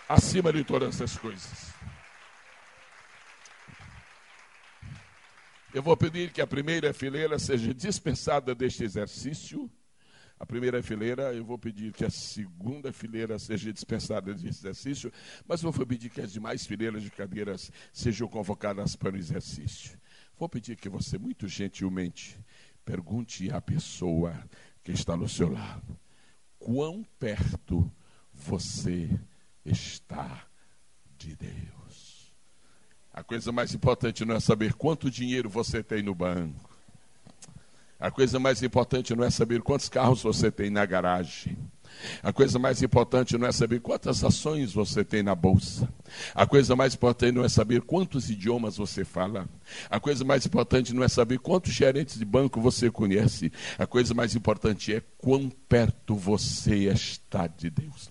acima 0.09 0.51
de 0.51 0.65
todas 0.65 0.95
essas 0.95 1.17
coisas. 1.17 1.62
Eu 5.73 5.81
vou 5.81 5.97
pedir 5.97 6.31
que 6.31 6.39
a 6.39 6.45
primeira 6.45 6.93
fileira 6.93 7.39
seja 7.39 7.73
dispensada 7.73 8.53
deste 8.53 8.83
exercício. 8.83 9.67
A 10.39 10.45
primeira 10.45 10.83
fileira, 10.83 11.33
eu 11.33 11.43
vou 11.43 11.57
pedir 11.57 11.91
que 11.91 12.05
a 12.05 12.11
segunda 12.11 12.93
fileira 12.93 13.39
seja 13.39 13.73
dispensada 13.73 14.33
deste 14.35 14.47
exercício, 14.49 15.11
mas 15.47 15.63
vou 15.63 15.73
pedir 15.85 16.11
que 16.11 16.21
as 16.21 16.31
demais 16.31 16.67
fileiras 16.67 17.01
de 17.01 17.09
cadeiras 17.09 17.71
sejam 17.91 18.27
convocadas 18.27 18.95
para 18.95 19.15
o 19.15 19.17
exercício. 19.17 19.99
Vou 20.37 20.47
pedir 20.47 20.75
que 20.75 20.89
você, 20.89 21.17
muito 21.17 21.47
gentilmente, 21.47 22.37
pergunte 22.85 23.49
à 23.49 23.59
pessoa 23.59 24.47
que 24.83 24.91
está 24.91 25.17
no 25.17 25.27
seu 25.27 25.49
lado: 25.51 25.99
quão 26.59 27.03
perto 27.17 27.91
você 28.31 29.09
está 29.65 30.45
de 31.17 31.35
Deus? 31.35 31.82
A 33.13 33.21
coisa 33.21 33.51
mais 33.51 33.73
importante 33.75 34.25
não 34.25 34.35
é 34.35 34.39
saber 34.39 34.73
quanto 34.73 35.11
dinheiro 35.11 35.47
você 35.47 35.83
tem 35.83 36.01
no 36.01 36.15
banco. 36.15 36.69
A 37.99 38.09
coisa 38.09 38.39
mais 38.39 38.63
importante 38.63 39.15
não 39.15 39.23
é 39.23 39.29
saber 39.29 39.61
quantos 39.61 39.87
carros 39.87 40.23
você 40.23 40.51
tem 40.51 40.71
na 40.71 40.83
garagem. 40.85 41.55
A 42.21 42.31
coisa 42.33 42.59
mais 42.59 42.81
importante 42.81 43.37
não 43.37 43.47
é 43.47 43.51
saber 43.51 43.79
quantas 43.79 44.23
ações 44.23 44.73
você 44.73 45.03
tem 45.03 45.23
na 45.23 45.35
bolsa. 45.35 45.87
A 46.33 46.45
coisa 46.45 46.75
mais 46.75 46.93
importante 46.93 47.33
não 47.33 47.43
é 47.43 47.49
saber 47.49 47.81
quantos 47.81 48.29
idiomas 48.29 48.77
você 48.77 49.03
fala. 49.03 49.47
A 49.89 49.99
coisa 49.99 50.23
mais 50.23 50.45
importante 50.45 50.93
não 50.93 51.03
é 51.03 51.07
saber 51.07 51.39
quantos 51.39 51.73
gerentes 51.73 52.17
de 52.17 52.25
banco 52.25 52.61
você 52.61 52.91
conhece. 52.91 53.51
A 53.77 53.85
coisa 53.85 54.13
mais 54.13 54.35
importante 54.35 54.93
é 54.93 55.01
quão 55.17 55.51
perto 55.67 56.15
você 56.15 56.89
está 56.91 57.47
de 57.47 57.69
Deus. 57.69 58.09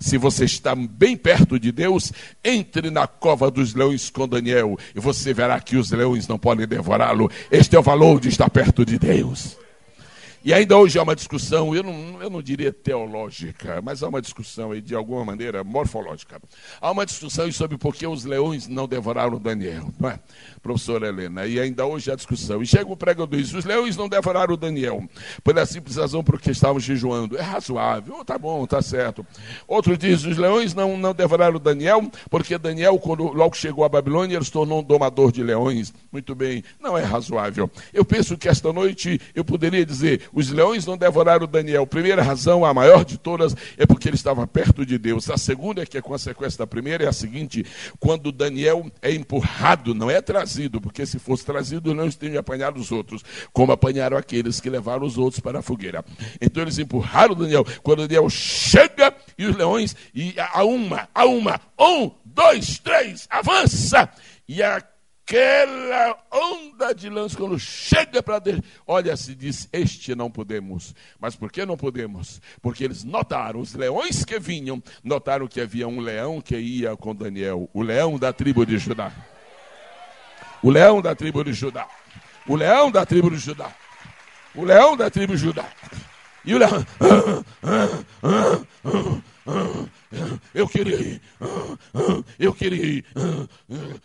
Se 0.00 0.18
você 0.18 0.44
está 0.44 0.74
bem 0.74 1.16
perto 1.16 1.58
de 1.58 1.72
Deus, 1.72 2.12
entre 2.42 2.90
na 2.90 3.06
cova 3.06 3.50
dos 3.50 3.74
leões 3.74 4.10
com 4.10 4.28
Daniel 4.28 4.76
e 4.94 5.00
você 5.00 5.32
verá 5.32 5.60
que 5.60 5.76
os 5.76 5.90
leões 5.90 6.28
não 6.28 6.38
podem 6.38 6.66
devorá-lo. 6.66 7.30
Este 7.50 7.76
é 7.76 7.78
o 7.78 7.82
valor 7.82 8.20
de 8.20 8.28
estar 8.28 8.50
perto 8.50 8.84
de 8.84 8.98
Deus. 8.98 9.63
E 10.46 10.52
ainda 10.52 10.76
hoje 10.76 10.98
há 10.98 11.02
uma 11.02 11.16
discussão, 11.16 11.74
eu 11.74 11.82
não, 11.82 12.22
eu 12.22 12.28
não 12.28 12.42
diria 12.42 12.70
teológica, 12.70 13.80
mas 13.80 14.02
há 14.02 14.08
uma 14.08 14.20
discussão 14.20 14.78
de 14.78 14.94
alguma 14.94 15.24
maneira 15.24 15.64
morfológica. 15.64 16.38
Há 16.82 16.90
uma 16.90 17.06
discussão 17.06 17.50
sobre 17.50 17.78
por 17.78 17.94
que 17.94 18.06
os 18.06 18.26
leões 18.26 18.68
não 18.68 18.86
devoraram 18.86 19.38
Daniel, 19.38 19.88
não 19.98 20.10
é? 20.10 20.20
Professora 20.62 21.08
Helena, 21.08 21.46
e 21.46 21.58
ainda 21.58 21.86
hoje 21.86 22.12
há 22.12 22.14
discussão. 22.14 22.62
E 22.62 22.66
chega 22.66 22.92
o 22.92 22.94
pregador 22.94 23.38
e 23.38 23.42
diz: 23.42 23.54
os 23.54 23.64
leões 23.64 23.96
não 23.96 24.06
devoraram 24.06 24.54
Daniel, 24.54 25.02
pela 25.42 25.64
simples 25.64 25.96
razão 25.96 26.22
porque 26.22 26.50
estavam 26.50 26.78
jejuando. 26.78 27.38
É 27.38 27.42
razoável, 27.42 28.16
oh, 28.20 28.24
tá 28.24 28.36
bom, 28.36 28.66
tá 28.66 28.82
certo. 28.82 29.26
Outro 29.66 29.96
diz: 29.96 30.24
os 30.24 30.36
leões 30.36 30.74
não, 30.74 30.98
não 30.98 31.14
devoraram 31.14 31.58
Daniel, 31.58 32.06
porque 32.28 32.58
Daniel, 32.58 32.98
quando 32.98 33.32
logo 33.32 33.56
chegou 33.56 33.82
à 33.82 33.88
Babilônia, 33.88 34.36
ele 34.36 34.44
se 34.44 34.52
tornou 34.52 34.80
um 34.80 34.82
domador 34.82 35.32
de 35.32 35.42
leões. 35.42 35.94
Muito 36.12 36.34
bem, 36.34 36.62
não 36.78 36.98
é 36.98 37.02
razoável. 37.02 37.70
Eu 37.94 38.04
penso 38.04 38.36
que 38.36 38.46
esta 38.46 38.70
noite 38.74 39.18
eu 39.34 39.42
poderia 39.42 39.86
dizer 39.86 40.28
os 40.34 40.50
leões 40.50 40.84
não 40.84 40.96
devoraram 40.96 41.46
Daniel. 41.46 41.86
Primeira 41.86 42.22
razão, 42.22 42.64
a 42.64 42.74
maior 42.74 43.04
de 43.04 43.16
todas, 43.16 43.54
é 43.78 43.86
porque 43.86 44.08
ele 44.08 44.16
estava 44.16 44.46
perto 44.46 44.84
de 44.84 44.98
Deus. 44.98 45.30
A 45.30 45.38
segunda, 45.38 45.86
que 45.86 45.96
é 45.96 46.02
consequência 46.02 46.58
da 46.58 46.66
primeira, 46.66 47.04
é 47.04 47.08
a 47.08 47.12
seguinte: 47.12 47.64
quando 48.00 48.32
Daniel 48.32 48.90
é 49.00 49.12
empurrado, 49.12 49.94
não 49.94 50.10
é 50.10 50.20
trazido, 50.20 50.80
porque 50.80 51.06
se 51.06 51.18
fosse 51.18 51.44
trazido, 51.44 51.94
não 51.94 52.10
teriam 52.10 52.40
apanhado 52.40 52.80
os 52.80 52.90
outros, 52.90 53.22
como 53.52 53.72
apanharam 53.72 54.16
aqueles 54.16 54.60
que 54.60 54.68
levaram 54.68 55.06
os 55.06 55.16
outros 55.16 55.40
para 55.40 55.60
a 55.60 55.62
fogueira. 55.62 56.04
Então 56.40 56.62
eles 56.62 56.78
empurraram 56.78 57.34
Daniel. 57.34 57.64
Quando 57.82 58.06
Daniel 58.06 58.28
chega, 58.28 59.14
e 59.38 59.46
os 59.46 59.56
leões, 59.56 59.94
e 60.14 60.34
a 60.38 60.64
uma, 60.64 61.08
a 61.14 61.24
uma, 61.24 61.60
um, 61.78 62.10
dois, 62.24 62.78
três, 62.78 63.26
avança. 63.30 64.08
E 64.48 64.62
a 64.62 64.82
aquela 65.24 66.18
onda 66.30 66.94
de 66.94 67.08
lãs, 67.08 67.34
quando 67.34 67.58
chega 67.58 68.22
para 68.22 68.38
Deus, 68.38 68.60
olha, 68.86 69.16
se 69.16 69.34
diz: 69.34 69.68
Este 69.72 70.14
não 70.14 70.30
podemos. 70.30 70.94
Mas 71.18 71.34
por 71.34 71.50
que 71.50 71.64
não 71.64 71.76
podemos? 71.76 72.40
Porque 72.60 72.84
eles 72.84 73.02
notaram, 73.02 73.60
os 73.60 73.74
leões 73.74 74.24
que 74.24 74.38
vinham, 74.38 74.82
notaram 75.02 75.48
que 75.48 75.60
havia 75.60 75.88
um 75.88 76.00
leão 76.00 76.40
que 76.40 76.56
ia 76.56 76.96
com 76.96 77.14
Daniel, 77.14 77.68
o 77.72 77.82
leão 77.82 78.18
da 78.18 78.32
tribo 78.32 78.64
de 78.66 78.78
Judá. 78.78 79.12
O 80.62 80.70
leão 80.70 81.00
da 81.02 81.14
tribo 81.14 81.42
de 81.42 81.52
Judá. 81.52 81.88
O 82.46 82.54
leão 82.54 82.90
da 82.90 83.04
tribo 83.04 83.30
de 83.30 83.36
Judá. 83.36 83.74
O 84.54 84.64
leão 84.64 84.96
da 84.96 85.10
tribo 85.10 85.34
de 85.34 85.38
Judá. 85.38 85.66
E 86.44 86.54
o 86.54 86.58
leão. 86.58 86.84
Eu 90.54 90.68
queria 90.68 90.96
ir. 90.96 91.20
Eu 92.38 92.54
queria 92.54 92.84
ir. 92.84 93.04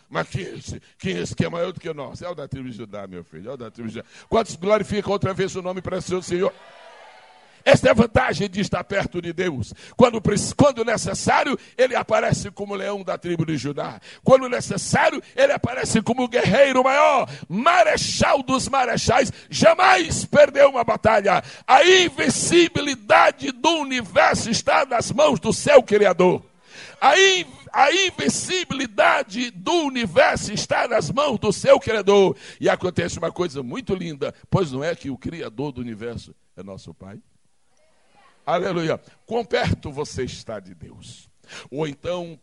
Mas 0.08 0.28
quem 0.28 0.44
é 0.44 0.54
esse? 0.54 0.82
Quem 0.98 1.16
é 1.16 1.20
esse 1.20 1.34
que 1.34 1.44
é 1.44 1.48
maior 1.48 1.72
do 1.72 1.80
que 1.80 1.92
nós? 1.92 2.20
É 2.20 2.28
o 2.28 2.34
da 2.34 2.46
tribo 2.46 2.68
de 2.68 2.76
Judá, 2.76 3.06
meu 3.06 3.24
filho. 3.24 3.50
É 3.50 3.54
o 3.54 3.56
da 3.56 3.70
tribo 3.70 3.88
de 3.88 3.94
Judá. 3.94 4.06
Quantos 4.28 4.56
glorificam 4.56 5.12
outra 5.12 5.32
vez 5.32 5.54
o 5.56 5.62
nome 5.62 5.80
para 5.80 6.00
seu 6.00 6.22
Senhor? 6.22 6.52
Esta 7.64 7.88
é 7.88 7.90
a 7.90 7.94
vantagem 7.94 8.48
de 8.48 8.60
estar 8.60 8.82
perto 8.84 9.20
de 9.20 9.32
Deus. 9.32 9.74
Quando, 9.96 10.20
quando 10.56 10.84
necessário, 10.84 11.58
ele 11.76 11.94
aparece 11.94 12.50
como 12.50 12.74
leão 12.74 13.02
da 13.02 13.18
tribo 13.18 13.44
de 13.44 13.56
Judá. 13.56 14.00
Quando 14.22 14.48
necessário, 14.48 15.22
ele 15.36 15.52
aparece 15.52 16.00
como 16.02 16.28
guerreiro 16.28 16.82
maior, 16.82 17.28
marechal 17.48 18.42
dos 18.42 18.68
marechais. 18.68 19.32
Jamais 19.48 20.24
perdeu 20.24 20.70
uma 20.70 20.84
batalha. 20.84 21.42
A 21.66 21.84
invencibilidade 21.84 23.52
do 23.52 23.70
universo 23.70 24.50
está 24.50 24.84
nas 24.84 25.12
mãos 25.12 25.38
do 25.40 25.52
seu 25.52 25.82
Criador. 25.82 26.42
A, 27.00 27.18
in, 27.18 27.46
a 27.72 27.90
invencibilidade 27.92 29.50
do 29.50 29.72
universo 29.84 30.52
está 30.52 30.86
nas 30.86 31.10
mãos 31.10 31.38
do 31.38 31.52
seu 31.52 31.80
Criador. 31.80 32.36
E 32.60 32.68
acontece 32.68 33.18
uma 33.18 33.32
coisa 33.32 33.62
muito 33.62 33.94
linda, 33.94 34.34
pois 34.50 34.70
não 34.70 34.84
é 34.84 34.94
que 34.94 35.10
o 35.10 35.16
Criador 35.16 35.72
do 35.72 35.80
universo 35.80 36.34
é 36.56 36.62
nosso 36.62 36.92
Pai? 36.92 37.18
Aleluia. 38.50 39.00
Quão 39.24 39.44
perto 39.44 39.92
você 39.92 40.24
está 40.24 40.58
de 40.58 40.74
Deus? 40.74 41.30
Ou 41.70 41.86
então, 41.86 42.36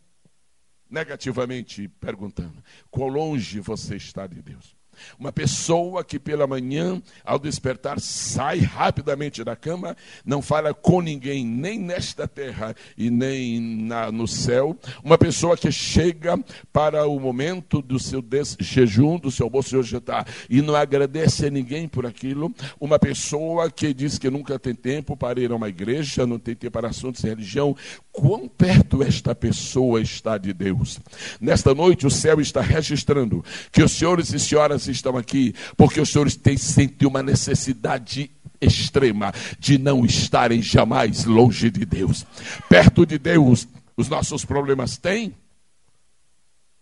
negativamente 0.88 1.86
perguntando, 1.86 2.64
quão 2.90 3.08
longe 3.08 3.60
você 3.60 3.96
está 3.96 4.26
de 4.26 4.40
Deus? 4.40 4.77
Uma 5.18 5.32
pessoa 5.32 6.04
que 6.04 6.18
pela 6.18 6.46
manhã, 6.46 7.00
ao 7.24 7.38
despertar, 7.38 8.00
sai 8.00 8.58
rapidamente 8.58 9.42
da 9.44 9.56
cama, 9.56 9.96
não 10.24 10.42
fala 10.42 10.72
com 10.74 11.00
ninguém, 11.00 11.44
nem 11.44 11.78
nesta 11.78 12.26
terra 12.26 12.74
e 12.96 13.10
nem 13.10 13.60
na, 13.60 14.10
no 14.10 14.26
céu. 14.26 14.76
Uma 15.02 15.18
pessoa 15.18 15.56
que 15.56 15.70
chega 15.70 16.38
para 16.72 17.06
o 17.06 17.18
momento 17.18 17.80
do 17.82 17.98
seu 17.98 18.24
jejum, 18.58 19.18
do 19.18 19.30
seu 19.30 19.46
almoço 19.46 19.80
de 19.80 19.88
jantar, 19.88 20.26
e 20.48 20.60
não 20.60 20.74
agradece 20.74 21.46
a 21.46 21.50
ninguém 21.50 21.88
por 21.88 22.06
aquilo. 22.06 22.52
Uma 22.80 22.98
pessoa 22.98 23.70
que 23.70 23.92
diz 23.94 24.18
que 24.18 24.30
nunca 24.30 24.58
tem 24.58 24.74
tempo 24.74 25.16
para 25.16 25.40
ir 25.40 25.50
a 25.50 25.56
uma 25.56 25.68
igreja, 25.68 26.26
não 26.26 26.38
tem 26.38 26.54
tempo 26.54 26.72
para 26.72 26.88
assuntos 26.88 27.22
de 27.22 27.28
religião. 27.28 27.76
Quão 28.12 28.48
perto 28.48 29.02
esta 29.02 29.34
pessoa 29.34 30.00
está 30.00 30.36
de 30.36 30.52
Deus? 30.52 30.98
Nesta 31.40 31.74
noite, 31.74 32.06
o 32.06 32.10
céu 32.10 32.40
está 32.40 32.60
registrando 32.60 33.44
que 33.70 33.82
os 33.82 33.92
senhores 33.92 34.32
e 34.32 34.38
senhoras 34.38 34.87
estão 34.88 35.16
aqui 35.16 35.54
porque 35.76 36.00
os 36.00 36.10
senhores 36.10 36.36
têm 36.36 36.56
sentido 36.56 37.08
uma 37.08 37.22
necessidade 37.22 38.30
extrema 38.60 39.32
de 39.58 39.78
não 39.78 40.04
estarem 40.04 40.60
jamais 40.60 41.24
longe 41.24 41.70
de 41.70 41.84
Deus. 41.84 42.26
Perto 42.68 43.06
de 43.06 43.18
Deus, 43.18 43.68
os 43.96 44.08
nossos 44.08 44.44
problemas 44.44 44.96
têm? 44.96 45.34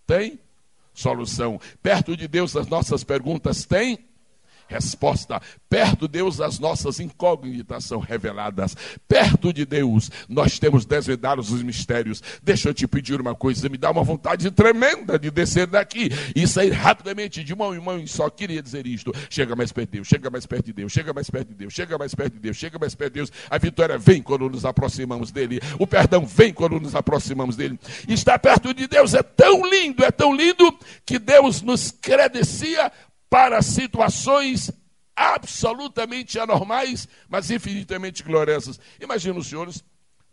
Tem 0.07 0.39
solução. 0.95 1.61
Perto 1.83 2.17
de 2.17 2.27
Deus, 2.27 2.57
as 2.57 2.67
nossas 2.67 3.05
perguntas 3.05 3.65
têm? 3.65 3.99
Resposta. 4.69 5.41
Perto 5.69 6.07
de 6.07 6.17
Deus, 6.17 6.41
as 6.41 6.59
nossas 6.59 7.01
incógnitas 7.01 7.85
são 7.85 7.99
reveladas. 7.99 8.77
Perto 9.09 9.53
de 9.53 9.65
Deus, 9.65 10.11
nós 10.29 10.59
temos 10.59 10.85
desvendados 10.85 11.51
os 11.51 11.63
mistérios. 11.63 12.23
Deixa 12.43 12.69
eu 12.69 12.75
te 12.75 12.87
pedir 12.87 13.21
uma 13.21 13.35
coisa, 13.35 13.69
me 13.69 13.77
dá 13.77 13.91
uma 13.91 14.03
vontade 14.03 14.51
tremenda 14.51 15.19
de 15.19 15.31
descer 15.31 15.67
daqui 15.67 16.11
e 16.35 16.47
sair 16.47 16.71
rapidamente 16.71 17.43
de 17.43 17.55
mão 17.55 17.75
em 17.75 17.81
mão. 17.81 17.99
E 17.99 18.09
só 18.09 18.31
queria 18.31 18.63
dizer 18.63 18.87
isto: 18.87 19.13
chega 19.29 19.57
mais 19.57 19.73
perto 19.73 19.91
de 19.91 19.97
Deus, 19.97 20.09
chega 20.09 20.31
mais 20.31 20.47
perto 20.47 20.67
de 20.67 20.73
Deus, 20.73 20.93
chega 20.93 21.13
mais 21.13 21.31
perto 21.31 21.49
de 21.49 21.55
Deus, 21.55 21.73
chega 21.73 21.99
mais 21.99 22.15
perto 22.15 22.33
de 22.35 22.41
Deus, 22.41 22.57
chega 22.57 22.79
mais 22.79 22.95
perto 22.95 23.13
de 23.13 23.19
Deus. 23.21 23.33
A 23.51 23.59
vitória 23.59 23.99
vem 23.99 24.23
quando 24.23 24.49
nos 24.49 24.65
aproximamos 24.65 25.31
dele. 25.31 25.61
O 25.79 25.87
perdão 25.87 26.25
vem 26.25 26.53
quando 26.53 26.81
nos 26.81 26.95
aproximamos 26.95 27.57
dele. 27.57 27.79
Estar 28.09 28.39
perto 28.39 28.73
de 28.73 28.87
Deus 28.87 29.15
é 29.15 29.23
tão 29.23 29.69
lindo, 29.69 30.05
é 30.05 30.11
tão 30.11 30.35
lindo 30.35 30.77
que 31.05 31.19
Deus 31.19 31.63
nos 31.63 31.91
credencia 31.91 32.93
para 33.37 33.61
situações 33.61 34.73
absolutamente 35.15 36.39
anormais, 36.39 37.07
mas 37.29 37.51
infinitamente 37.51 38.23
gloriosas. 38.23 38.81
Imagina 38.99 39.39
os 39.39 39.47
senhores 39.47 39.85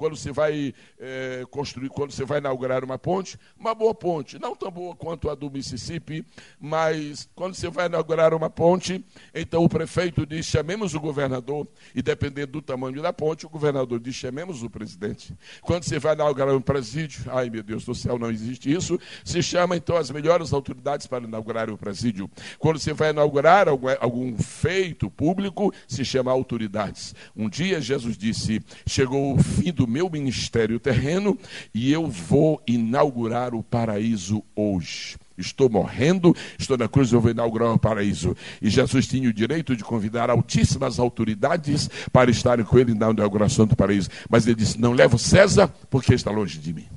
quando 0.04 0.18
você 0.18 0.34
vai 0.34 0.74
é, 1.00 1.46
construir, 1.50 1.88
quando 1.88 2.12
você 2.12 2.26
vai 2.26 2.40
inaugurar 2.40 2.84
uma 2.84 3.00
ponte, 3.00 3.40
uma 3.58 3.74
boa 3.74 3.96
ponte, 3.96 4.38
não 4.38 4.54
tão 4.54 4.70
boa 4.70 4.94
quanto 4.94 5.30
a 5.30 5.36
do 5.36 5.50
Mississippi, 5.50 6.26
mas 6.60 7.30
quando 7.34 7.54
você 7.54 7.70
vai 7.70 7.86
inaugurar 7.86 8.34
uma 8.34 8.50
ponte, 8.50 9.02
então 9.34 9.64
o 9.64 9.70
prefeito 9.70 10.26
diz: 10.26 10.46
chamemos 10.46 10.94
o 10.94 11.00
governador, 11.00 11.66
e 11.96 12.02
dependendo 12.02 12.52
do 12.52 12.62
tamanho 12.62 13.02
da 13.02 13.14
ponte, 13.14 13.46
o 13.46 13.50
governador 13.50 13.98
diz: 13.98 14.14
chamemos 14.14 14.62
o 14.62 14.70
presidente. 14.70 15.34
Quando 15.62 15.86
você 15.86 15.98
vai 16.00 16.16
inaugurar 16.16 16.54
um 16.54 16.60
presídio, 16.60 17.24
ai 17.28 17.50
meu 17.50 17.64
Deus 17.64 17.86
do 17.86 17.96
céu, 17.96 18.20
não 18.20 18.30
existe 18.30 18.70
isso, 18.70 19.00
se 19.24 19.42
chama 19.42 19.78
então 19.78 19.96
as 19.96 20.12
melhores 20.12 20.52
autoridades 20.52 21.08
para 21.08 21.24
inaugurar 21.24 21.70
o 21.70 21.78
presídio. 21.78 22.30
Quando 22.60 22.78
você 22.78 22.92
vai 22.92 23.12
inaugurar 23.12 23.70
algum, 23.70 23.88
algum 24.02 24.38
feito 24.38 25.10
público, 25.10 25.74
se 25.88 26.04
chama 26.04 26.30
autoridades. 26.30 27.16
Um 27.34 27.48
dia 27.48 27.80
Jesus 27.80 28.18
disse: 28.18 28.62
chegou 28.86 29.34
o 29.34 29.42
fim 29.42 29.72
do 29.72 29.88
meu 29.94 30.10
ministério 30.10 30.80
terreno 30.80 31.38
e 31.72 31.94
eu 31.94 32.08
vou 32.08 32.60
inaugurar 32.66 33.54
o 33.54 33.62
paraíso 33.62 34.44
hoje. 34.56 35.18
Estou 35.38 35.70
morrendo, 35.70 36.36
estou 36.58 36.78
na 36.78 36.88
cruz, 36.88 37.12
eu 37.12 37.22
vou 37.22 37.30
inaugurar 37.30 37.72
o 37.72 37.78
paraíso. 37.78 38.36
E 38.60 38.70
Jesus 38.72 39.06
tinha 39.06 39.30
o 39.30 39.34
direito 39.34 39.76
de 39.76 39.84
convidar 39.84 40.32
altíssimas 40.32 40.98
autoridades 40.98 41.90
para 42.12 42.32
estarem 42.32 42.66
com 42.66 42.80
ele 42.80 42.96
na 42.96 43.12
inauguração 43.12 43.68
do 43.68 43.76
paraíso. 43.76 44.10
Mas 44.28 44.48
ele 44.48 44.56
disse: 44.56 44.80
Não 44.80 44.94
levo 44.94 45.20
César, 45.20 45.72
porque 45.90 46.14
está 46.16 46.32
longe 46.32 46.58
de 46.58 46.74
mim. 46.74 46.88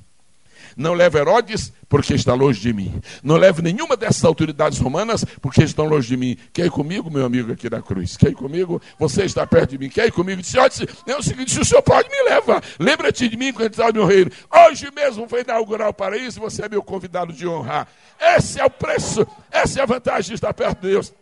Não 0.77 0.93
leve 0.93 1.19
Herodes, 1.19 1.73
porque 1.89 2.15
está 2.15 2.35
longe 2.35 2.61
de 2.61 2.73
mim. 2.73 3.01
Não 3.23 3.37
leve 3.37 3.63
nenhuma 3.63 3.97
dessas 3.97 4.25
autoridades 4.25 4.79
romanas, 4.79 5.25
porque 5.41 5.63
estão 5.63 5.87
longe 5.87 6.09
de 6.09 6.17
mim. 6.17 6.37
Quer 6.53 6.67
ir 6.67 6.71
comigo, 6.71 7.11
meu 7.11 7.25
amigo 7.25 7.53
aqui 7.53 7.71
da 7.71 7.81
cruz? 7.81 8.17
Quer 8.17 8.31
ir 8.31 8.35
comigo? 8.35 8.81
Você 8.99 9.25
está 9.25 9.47
perto 9.47 9.71
de 9.71 9.79
mim. 9.79 9.89
Quer 9.89 10.07
ir 10.07 10.13
comigo? 10.13 10.43
Disse, 10.43 10.59
olha, 10.59 10.71
é 11.07 11.17
o 11.17 11.23
seguinte, 11.23 11.53
se 11.53 11.61
o 11.61 11.65
senhor 11.65 11.83
pode, 11.83 12.11
me 12.11 12.23
leva. 12.25 12.63
Lembra-te 12.79 13.29
de 13.29 13.37
mim 13.37 13.53
quando 13.53 13.71
está 13.71 13.87
no 13.87 13.95
meu 13.95 14.07
reino. 14.07 14.31
Hoje 14.67 14.89
mesmo 14.95 15.27
vou 15.27 15.41
inaugurar 15.41 15.89
o 15.89 15.95
paraíso 15.95 16.41
você 16.41 16.65
é 16.65 16.69
meu 16.69 16.83
convidado 16.83 17.33
de 17.33 17.47
honrar. 17.47 17.89
Esse 18.21 18.61
é 18.61 18.65
o 18.65 18.71
preço, 18.71 19.27
essa 19.51 19.81
é 19.81 19.83
a 19.83 19.87
vantagem 19.87 20.29
de 20.29 20.35
estar 20.35 20.53
perto 20.53 20.81
de 20.81 20.89
Deus. 20.89 21.13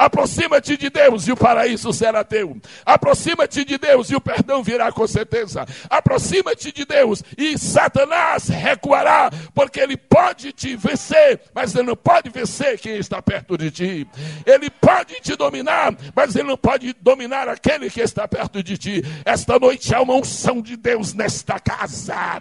Aproxima-te 0.00 0.78
de 0.78 0.88
Deus 0.88 1.28
e 1.28 1.32
o 1.32 1.36
paraíso 1.36 1.92
será 1.92 2.24
teu. 2.24 2.56
Aproxima-te 2.86 3.66
de 3.66 3.76
Deus 3.76 4.08
e 4.08 4.16
o 4.16 4.20
perdão 4.20 4.62
virá 4.62 4.90
com 4.90 5.06
certeza. 5.06 5.66
Aproxima-te 5.90 6.72
de 6.72 6.86
Deus 6.86 7.22
e 7.36 7.58
Satanás 7.58 8.48
recuará, 8.48 9.30
porque 9.54 9.78
ele 9.78 9.98
pode 9.98 10.52
te 10.52 10.74
vencer, 10.74 11.42
mas 11.54 11.74
ele 11.74 11.88
não 11.88 11.96
pode 11.96 12.30
vencer 12.30 12.78
quem 12.78 12.96
está 12.96 13.20
perto 13.20 13.58
de 13.58 13.70
ti. 13.70 14.08
Ele 14.46 14.70
pode 14.70 15.20
te 15.20 15.36
dominar, 15.36 15.94
mas 16.16 16.34
ele 16.34 16.48
não 16.48 16.56
pode 16.56 16.94
dominar 16.94 17.46
aquele 17.46 17.90
que 17.90 18.00
está 18.00 18.26
perto 18.26 18.62
de 18.62 18.78
ti. 18.78 19.04
Esta 19.22 19.58
noite 19.58 19.94
há 19.94 20.00
uma 20.00 20.14
unção 20.14 20.62
de 20.62 20.78
Deus 20.78 21.12
nesta 21.12 21.60
casa. 21.60 22.40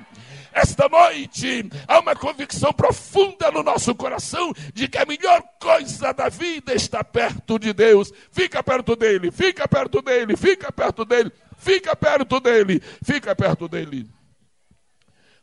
Esta 0.52 0.90
noite 0.90 1.70
há 1.88 2.00
uma 2.00 2.16
convicção 2.16 2.74
profunda 2.74 3.52
no 3.52 3.64
nosso 3.64 3.94
coração 3.96 4.54
de 4.74 4.88
que 4.88 4.98
a 4.98 5.06
melhor 5.06 5.44
coisa 5.60 6.14
da 6.14 6.30
vida 6.30 6.74
está 6.74 7.04
perto 7.04 7.60
de 7.60 7.74
Deus. 7.74 8.12
Fica 8.32 8.64
perto 8.64 8.96
dele, 8.96 9.32
fica 9.32 9.68
perto 9.68 10.02
dele, 10.02 10.36
fica 10.36 10.72
perto 10.72 11.06
dele, 11.06 11.32
fica 11.58 11.96
perto 11.96 12.40
dele, 12.40 12.82
fica 13.04 13.36
perto 13.36 13.68
dele. 13.68 14.10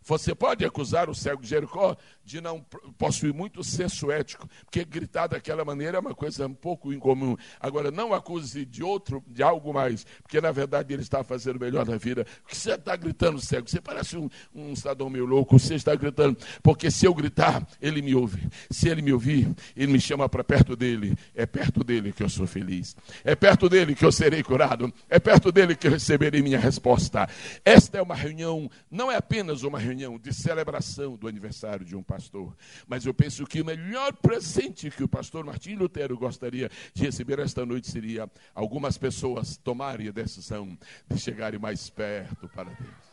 Você 0.02 0.36
pode 0.36 0.64
acusar 0.64 1.10
o 1.10 1.14
cego 1.14 1.42
de 1.42 1.48
Jericó 1.48 1.96
de 2.26 2.40
não 2.40 2.60
possuir 2.98 3.32
muito 3.32 3.62
senso 3.62 4.10
ético, 4.10 4.50
porque 4.64 4.84
gritar 4.84 5.28
daquela 5.28 5.64
maneira 5.64 5.96
é 5.96 6.00
uma 6.00 6.14
coisa 6.14 6.48
um 6.48 6.54
pouco 6.54 6.92
incomum. 6.92 7.36
Agora, 7.60 7.92
não 7.92 8.12
acuse 8.12 8.66
de 8.66 8.82
outro, 8.82 9.22
de 9.28 9.44
algo 9.44 9.72
mais, 9.72 10.04
porque 10.20 10.40
na 10.40 10.50
verdade 10.50 10.92
ele 10.92 11.02
está 11.02 11.22
fazendo 11.22 11.56
o 11.56 11.60
melhor 11.60 11.84
da 11.84 11.96
vida. 11.96 12.26
Porque 12.42 12.56
você 12.56 12.72
está 12.72 12.96
gritando 12.96 13.40
cego, 13.40 13.70
você 13.70 13.80
parece 13.80 14.16
um, 14.16 14.28
um 14.52 14.74
cidadão 14.74 15.08
meio 15.08 15.24
louco, 15.24 15.56
você 15.56 15.76
está 15.76 15.94
gritando, 15.94 16.36
porque 16.64 16.90
se 16.90 17.06
eu 17.06 17.14
gritar, 17.14 17.64
ele 17.80 18.02
me 18.02 18.12
ouve. 18.12 18.48
Se 18.72 18.88
ele 18.88 19.02
me 19.02 19.12
ouvir, 19.12 19.54
ele 19.76 19.92
me 19.92 20.00
chama 20.00 20.28
para 20.28 20.42
perto 20.42 20.74
dele. 20.74 21.16
É 21.32 21.46
perto 21.46 21.84
dele 21.84 22.12
que 22.12 22.24
eu 22.24 22.28
sou 22.28 22.46
feliz. 22.46 22.96
É 23.22 23.36
perto 23.36 23.68
dele 23.68 23.94
que 23.94 24.04
eu 24.04 24.10
serei 24.10 24.42
curado. 24.42 24.92
É 25.08 25.20
perto 25.20 25.52
dele 25.52 25.76
que 25.76 25.86
eu 25.86 25.92
receberei 25.92 26.42
minha 26.42 26.58
resposta. 26.58 27.28
Esta 27.64 27.98
é 27.98 28.02
uma 28.02 28.16
reunião, 28.16 28.68
não 28.90 29.12
é 29.12 29.16
apenas 29.16 29.62
uma 29.62 29.78
reunião 29.78 30.18
de 30.18 30.34
celebração 30.34 31.16
do 31.16 31.28
aniversário 31.28 31.86
de 31.86 31.94
um 31.94 32.02
pai 32.02 32.15
pastor. 32.16 32.56
Mas 32.86 33.04
eu 33.04 33.12
penso 33.12 33.44
que 33.46 33.60
o 33.60 33.64
melhor 33.64 34.14
presente 34.14 34.90
que 34.90 35.04
o 35.04 35.08
pastor 35.08 35.44
Martim 35.44 35.74
Lutero 35.74 36.16
gostaria 36.16 36.70
de 36.94 37.04
receber 37.04 37.38
esta 37.38 37.66
noite 37.66 37.90
seria 37.90 38.30
algumas 38.54 38.96
pessoas 38.96 39.58
tomarem 39.58 40.08
a 40.08 40.12
decisão 40.12 40.78
de 41.08 41.20
chegarem 41.20 41.60
mais 41.60 41.90
perto 41.90 42.48
para 42.48 42.70
Deus. 42.70 43.06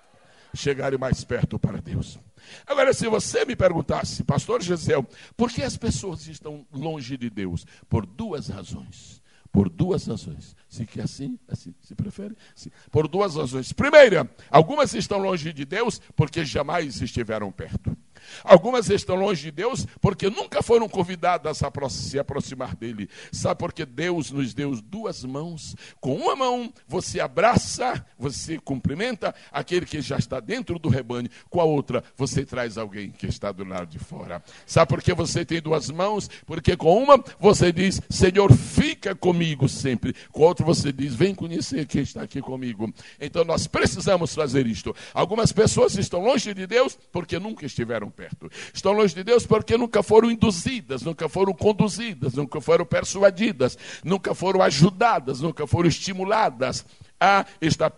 Chegarem 0.56 0.98
mais 0.98 1.24
perto 1.24 1.60
para 1.60 1.82
Deus. 1.82 2.18
Agora, 2.66 2.94
se 2.94 3.08
você 3.08 3.44
me 3.44 3.56
perguntasse, 3.56 4.24
pastor 4.24 4.62
Gisel, 4.62 5.06
por 5.36 5.52
que 5.52 5.64
as 5.64 5.76
pessoas 5.76 6.28
estão 6.28 6.66
longe 6.72 7.18
de 7.18 7.30
Deus? 7.30 7.66
Por 7.90 8.06
duas 8.06 8.48
razões. 8.48 9.22
Por 9.52 9.70
duas 9.70 10.08
razões. 10.08 10.56
Se 10.70 10.86
quer 10.86 11.04
assim, 11.04 11.38
assim, 11.48 11.76
se 11.82 11.94
prefere, 11.94 12.36
sim. 12.56 12.72
Por 12.92 13.08
duas 13.08 13.36
razões. 13.36 13.74
Primeira, 13.74 14.30
algumas 14.50 14.94
estão 14.94 15.20
longe 15.20 15.52
de 15.52 15.66
Deus 15.66 16.00
porque 16.16 16.46
jamais 16.46 17.02
estiveram 17.02 17.52
perto. 17.52 17.96
Algumas 18.44 18.90
estão 18.90 19.16
longe 19.16 19.44
de 19.44 19.52
Deus 19.52 19.86
porque 20.02 20.30
nunca 20.30 20.62
foram 20.62 20.88
convidadas 20.88 21.64
a 21.64 21.90
se 21.90 22.20
aproximar 22.20 22.76
dele. 22.76 23.10
Sabe 23.32 23.60
porque 23.60 23.86
Deus 23.86 24.32
nos 24.32 24.54
deu 24.54 24.80
duas 24.82 25.24
mãos? 25.24 25.76
Com 26.00 26.16
uma 26.16 26.36
mão 26.36 26.74
você 26.88 27.20
abraça, 27.20 28.06
você 28.18 28.58
cumprimenta 28.60 29.34
aquele 29.52 29.86
que 29.86 30.02
já 30.02 30.18
está 30.18 30.40
dentro 30.40 30.78
do 30.80 30.90
rebanho. 30.90 31.30
Com 31.50 31.60
a 31.60 31.64
outra 31.64 32.04
você 32.16 32.46
traz 32.46 32.78
alguém 32.78 33.12
que 33.12 33.28
está 33.28 33.52
do 33.52 33.64
lado 33.64 33.88
de 33.88 34.00
fora. 34.00 34.44
Sabe 34.66 34.90
por 34.90 35.02
que 35.02 35.14
você 35.14 35.46
tem 35.46 35.62
duas 35.62 35.90
mãos? 35.90 36.30
Porque 36.46 36.76
com 36.76 37.02
uma 37.02 37.24
você 37.40 37.72
diz, 37.72 38.02
Senhor, 38.10 38.52
fica 38.54 39.16
comigo 39.16 39.68
sempre. 39.68 40.16
Com 40.32 40.44
a 40.44 40.48
outra 40.48 40.66
você 40.66 40.92
diz, 40.92 41.16
vem 41.16 41.34
conhecer 41.36 41.86
quem 41.86 42.02
está 42.02 42.24
aqui 42.24 42.42
comigo. 42.42 42.94
Então 43.20 43.44
nós 43.44 43.68
precisamos 43.68 44.34
fazer 44.34 44.68
isto. 44.68 44.96
Algumas 45.14 45.52
pessoas 45.52 45.96
estão 45.98 46.22
longe 46.24 46.54
de 46.54 46.68
Deus 46.68 46.98
porque 47.12 47.40
nunca 47.40 47.66
estiveram 47.66 48.10
perto. 48.14 48.50
Estão 48.74 48.94
longe 48.94 49.14
de 49.14 49.24
Deus 49.24 49.46
porque 49.46 49.78
nunca 49.78 50.02
foram 50.02 50.32
induzidas, 50.32 51.02
nunca 51.02 51.28
foram 51.28 51.54
conduzidas, 51.54 52.34
nunca 52.34 52.62
foram 52.62 52.86
persuadidas, 52.86 53.78
nunca 54.04 54.34
foram 54.34 54.62
ajudadas, 54.62 55.42
nunca 55.42 55.68
foram 55.68 55.90
estimuladas 55.90 56.86
a 57.20 57.46
estar 57.62 57.92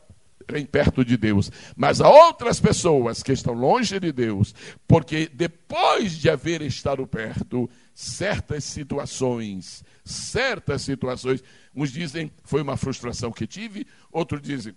bem 0.51 0.65
perto 0.65 1.03
de 1.03 1.17
Deus. 1.17 1.51
Mas 1.75 2.01
há 2.01 2.09
outras 2.09 2.59
pessoas 2.59 3.21
que 3.23 3.31
estão 3.31 3.53
longe 3.53 3.99
de 3.99 4.11
Deus, 4.11 4.53
porque 4.87 5.29
depois 5.31 6.17
de 6.17 6.29
haver 6.29 6.61
estado 6.61 7.05
perto, 7.07 7.69
certas 7.93 8.63
situações, 8.63 9.83
certas 10.03 10.81
situações, 10.83 11.43
uns 11.75 11.91
dizem 11.91 12.31
foi 12.43 12.61
uma 12.61 12.77
frustração 12.77 13.31
que 13.31 13.47
tive, 13.47 13.85
outros 14.11 14.41
dizem 14.41 14.75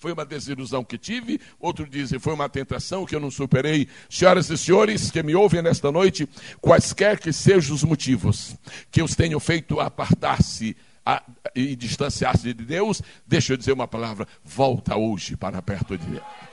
foi 0.00 0.14
uma 0.14 0.24
desilusão 0.24 0.82
que 0.82 0.96
tive, 0.96 1.38
outros 1.60 1.88
dizem 1.88 2.18
foi 2.18 2.32
uma 2.32 2.48
tentação 2.48 3.04
que 3.04 3.14
eu 3.14 3.20
não 3.20 3.30
superei. 3.30 3.86
Senhoras 4.08 4.48
e 4.48 4.56
senhores 4.56 5.10
que 5.10 5.22
me 5.22 5.34
ouvem 5.34 5.60
nesta 5.60 5.92
noite, 5.92 6.26
quaisquer 6.58 7.20
que 7.20 7.30
sejam 7.34 7.76
os 7.76 7.84
motivos 7.84 8.56
que 8.90 9.02
os 9.02 9.14
tenham 9.14 9.38
feito 9.38 9.78
apartar-se 9.78 10.74
e 11.54 11.76
distanciar-se 11.76 12.54
de 12.54 12.64
Deus, 12.64 13.02
deixa 13.26 13.52
eu 13.52 13.56
dizer 13.58 13.72
uma 13.72 13.86
palavra: 13.86 14.26
volta 14.42 14.96
hoje 14.96 15.36
para 15.36 15.60
perto 15.60 15.98
de 15.98 16.06
Deus. 16.06 16.49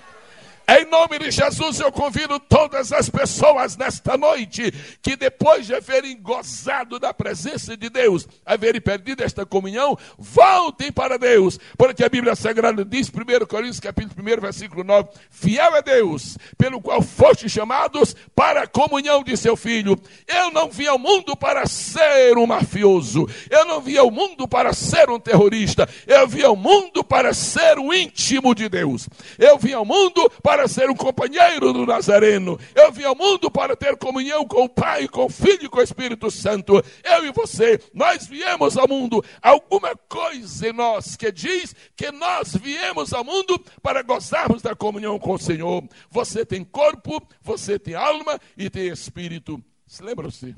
Em 0.69 0.83
nome 0.83 1.17
de 1.17 1.31
Jesus, 1.31 1.79
eu 1.79 1.89
convido 1.93 2.37
todas 2.41 2.91
as 2.91 3.09
pessoas 3.09 3.77
nesta 3.77 4.17
noite 4.17 4.69
que, 5.01 5.15
depois 5.15 5.65
de 5.65 5.73
haverem 5.73 6.21
gozado 6.21 6.99
da 6.99 7.13
presença 7.13 7.77
de 7.77 7.89
Deus, 7.89 8.27
haverem 8.45 8.81
perdido 8.81 9.23
esta 9.23 9.45
comunhão, 9.45 9.97
voltem 10.17 10.91
para 10.91 11.17
Deus, 11.17 11.57
porque 11.77 12.03
a 12.03 12.09
Bíblia 12.09 12.35
Sagrada 12.35 12.83
diz, 12.83 13.07
1 13.07 13.45
Coríntios, 13.45 13.79
capítulo 13.79 14.21
1, 14.21 14.41
versículo 14.41 14.83
9: 14.83 15.07
Fiel 15.29 15.73
é 15.73 15.81
Deus, 15.81 16.37
pelo 16.57 16.81
qual 16.81 17.01
foste 17.01 17.47
chamados 17.47 18.13
para 18.35 18.63
a 18.63 18.67
comunhão 18.67 19.23
de 19.23 19.37
seu 19.37 19.55
filho. 19.55 19.97
Eu 20.27 20.51
não 20.51 20.69
vim 20.69 20.87
ao 20.87 20.99
mundo 20.99 21.33
para 21.37 21.65
ser 21.65 22.37
um 22.37 22.45
mafioso, 22.45 23.25
eu 23.49 23.63
não 23.63 23.79
vim 23.79 23.95
ao 23.95 24.11
mundo 24.11 24.45
para 24.45 24.73
ser 24.73 25.09
um 25.09 25.17
terrorista, 25.17 25.87
eu 26.05 26.27
vim 26.27 26.43
ao 26.43 26.57
mundo 26.57 27.05
para 27.05 27.33
ser 27.33 27.79
o 27.79 27.93
íntimo 27.93 28.53
de 28.53 28.67
Deus, 28.67 29.07
eu 29.39 29.57
vim 29.57 29.71
ao 29.71 29.85
mundo 29.85 30.29
para 30.43 30.56
para 30.57 30.67
ser 30.67 30.89
um 30.89 30.95
companheiro 30.95 31.71
do 31.71 31.85
Nazareno. 31.85 32.59
Eu 32.73 32.91
vim 32.91 33.03
ao 33.03 33.15
mundo 33.15 33.51
para 33.51 33.75
ter 33.75 33.95
comunhão 33.95 34.43
com 34.43 34.63
o 34.63 34.69
Pai, 34.69 35.07
com 35.07 35.25
o 35.25 35.29
Filho 35.29 35.65
e 35.65 35.69
com 35.69 35.77
o 35.77 35.83
Espírito 35.83 36.31
Santo. 36.31 36.83
Eu 37.03 37.27
e 37.27 37.31
você, 37.31 37.79
nós 37.93 38.25
viemos 38.25 38.75
ao 38.75 38.87
mundo. 38.87 39.23
Alguma 39.39 39.95
coisa 39.95 40.67
em 40.67 40.73
nós 40.73 41.15
que 41.15 41.31
diz 41.31 41.75
que 41.95 42.11
nós 42.11 42.55
viemos 42.55 43.13
ao 43.13 43.23
mundo 43.23 43.63
para 43.83 44.01
gozarmos 44.01 44.63
da 44.63 44.75
comunhão 44.75 45.19
com 45.19 45.33
o 45.33 45.37
Senhor. 45.37 45.87
Você 46.09 46.43
tem 46.43 46.63
corpo, 46.63 47.21
você 47.39 47.77
tem 47.77 47.93
alma 47.93 48.39
e 48.57 48.67
tem 48.67 48.87
espírito. 48.87 49.63
Se 49.85 50.01
lembram-se 50.01 50.55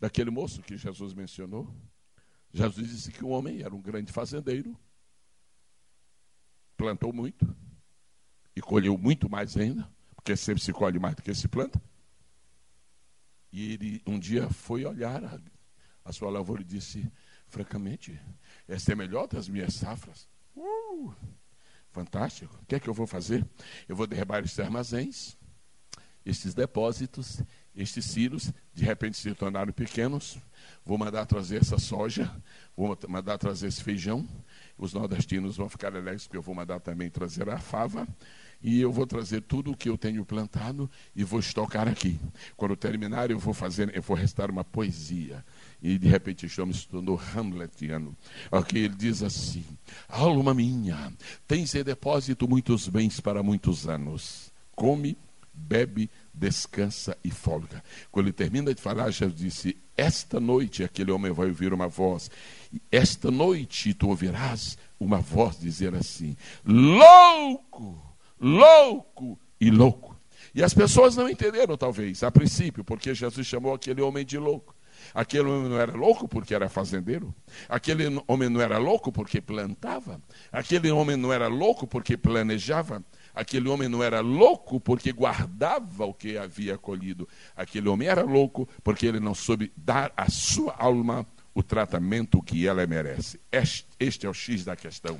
daquele 0.00 0.32
moço 0.32 0.62
que 0.62 0.76
Jesus 0.76 1.14
mencionou. 1.14 1.72
Jesus 2.52 2.88
disse 2.88 3.12
que 3.12 3.24
o 3.24 3.28
homem 3.28 3.62
era 3.62 3.72
um 3.72 3.80
grande 3.80 4.10
fazendeiro, 4.10 4.76
plantou 6.76 7.12
muito 7.12 7.46
e 8.56 8.60
colheu 8.62 8.96
muito 8.96 9.28
mais 9.28 9.54
ainda, 9.54 9.86
porque 10.14 10.34
sempre 10.34 10.62
se 10.62 10.72
colhe 10.72 10.98
mais 10.98 11.14
do 11.14 11.22
que 11.22 11.34
se 11.34 11.46
planta. 11.46 11.80
E 13.52 13.74
ele 13.74 14.02
um 14.06 14.18
dia 14.18 14.48
foi 14.48 14.86
olhar 14.86 15.22
a, 15.22 15.38
a 16.04 16.12
sua 16.12 16.30
lavoura 16.30 16.62
e 16.62 16.64
disse: 16.64 17.06
francamente, 17.46 18.18
esta 18.66 18.92
é 18.92 18.94
melhor 18.94 19.28
das 19.28 19.46
minhas 19.46 19.74
safras. 19.74 20.26
Uh, 20.56 21.14
fantástico. 21.90 22.58
O 22.62 22.66
que 22.66 22.76
é 22.76 22.80
que 22.80 22.88
eu 22.88 22.94
vou 22.94 23.06
fazer? 23.06 23.46
Eu 23.86 23.94
vou 23.94 24.06
derrubar 24.06 24.42
estes 24.42 24.58
armazéns, 24.58 25.36
estes 26.24 26.54
depósitos, 26.54 27.42
estes 27.74 28.06
silos, 28.06 28.50
de 28.72 28.84
repente 28.84 29.18
se 29.18 29.34
tornaram 29.34 29.72
pequenos. 29.72 30.38
Vou 30.84 30.96
mandar 30.96 31.26
trazer 31.26 31.60
essa 31.60 31.78
soja, 31.78 32.34
vou 32.74 32.98
mandar 33.06 33.36
trazer 33.36 33.68
esse 33.68 33.82
feijão. 33.82 34.26
Os 34.78 34.94
nordestinos 34.94 35.56
vão 35.56 35.68
ficar 35.68 35.94
alegres, 35.94 36.24
porque 36.24 36.38
eu 36.38 36.42
vou 36.42 36.54
mandar 36.54 36.80
também 36.80 37.10
trazer 37.10 37.48
a 37.50 37.58
fava 37.58 38.08
e 38.66 38.80
eu 38.80 38.90
vou 38.90 39.06
trazer 39.06 39.42
tudo 39.42 39.70
o 39.70 39.76
que 39.76 39.88
eu 39.88 39.96
tenho 39.96 40.24
plantado 40.24 40.90
e 41.14 41.22
vou 41.22 41.38
estocar 41.38 41.86
aqui. 41.86 42.18
Quando 42.56 42.74
terminar, 42.74 43.30
eu 43.30 43.38
vou 43.38 43.54
fazer, 43.54 43.94
eu 43.94 44.02
vou 44.02 44.16
restar 44.16 44.50
uma 44.50 44.64
poesia. 44.64 45.44
E 45.80 45.96
de 45.96 46.08
repente 46.08 46.46
Estamos 46.46 46.84
tornou 46.84 47.20
Hamletiano. 47.32 48.16
Ok, 48.50 48.82
ele 48.82 48.96
diz 48.96 49.22
assim: 49.22 49.64
Alma 50.08 50.52
minha, 50.52 51.12
tens 51.46 51.76
em 51.76 51.84
depósito 51.84 52.48
muitos 52.48 52.88
bens 52.88 53.20
para 53.20 53.40
muitos 53.40 53.86
anos. 53.86 54.52
Come, 54.74 55.16
bebe, 55.54 56.10
descansa 56.34 57.16
e 57.22 57.30
folga. 57.30 57.84
Quando 58.10 58.26
ele 58.26 58.32
termina 58.32 58.74
de 58.74 58.82
falar, 58.82 59.12
já 59.12 59.26
disse: 59.26 59.76
Esta 59.96 60.40
noite 60.40 60.82
aquele 60.82 61.12
homem 61.12 61.30
vai 61.30 61.46
ouvir 61.46 61.72
uma 61.72 61.86
voz. 61.86 62.28
Esta 62.90 63.30
noite 63.30 63.94
tu 63.94 64.08
ouvirás 64.08 64.76
uma 64.98 65.20
voz 65.20 65.56
dizer 65.56 65.94
assim: 65.94 66.36
Louco! 66.64 68.15
Louco 68.40 69.38
e 69.60 69.70
louco. 69.70 70.16
E 70.54 70.62
as 70.62 70.72
pessoas 70.72 71.16
não 71.16 71.28
entenderam, 71.28 71.76
talvez, 71.76 72.22
a 72.22 72.30
princípio, 72.30 72.82
porque 72.82 73.14
Jesus 73.14 73.46
chamou 73.46 73.74
aquele 73.74 74.00
homem 74.00 74.24
de 74.24 74.38
louco. 74.38 74.74
Aquele 75.14 75.48
homem 75.48 75.68
não 75.68 75.78
era 75.78 75.92
louco 75.92 76.26
porque 76.26 76.54
era 76.54 76.68
fazendeiro. 76.68 77.34
Aquele 77.68 78.04
homem 78.26 78.48
não 78.48 78.60
era 78.60 78.78
louco 78.78 79.12
porque 79.12 79.40
plantava. 79.40 80.20
Aquele 80.50 80.90
homem 80.90 81.16
não 81.16 81.32
era 81.32 81.48
louco 81.48 81.86
porque 81.86 82.16
planejava. 82.16 83.04
Aquele 83.34 83.68
homem 83.68 83.88
não 83.88 84.02
era 84.02 84.20
louco 84.20 84.80
porque 84.80 85.12
guardava 85.12 86.06
o 86.06 86.14
que 86.14 86.38
havia 86.38 86.78
colhido. 86.78 87.28
Aquele 87.54 87.88
homem 87.88 88.08
era 88.08 88.22
louco 88.22 88.68
porque 88.82 89.06
ele 89.06 89.20
não 89.20 89.34
soube 89.34 89.72
dar 89.76 90.12
à 90.16 90.30
sua 90.30 90.74
alma 90.78 91.26
o 91.54 91.62
tratamento 91.62 92.42
que 92.42 92.66
ela 92.66 92.86
merece. 92.86 93.40
Este, 93.98 94.26
é 94.26 94.28
o 94.28 94.34
X 94.34 94.64
da 94.64 94.76
questão 94.76 95.18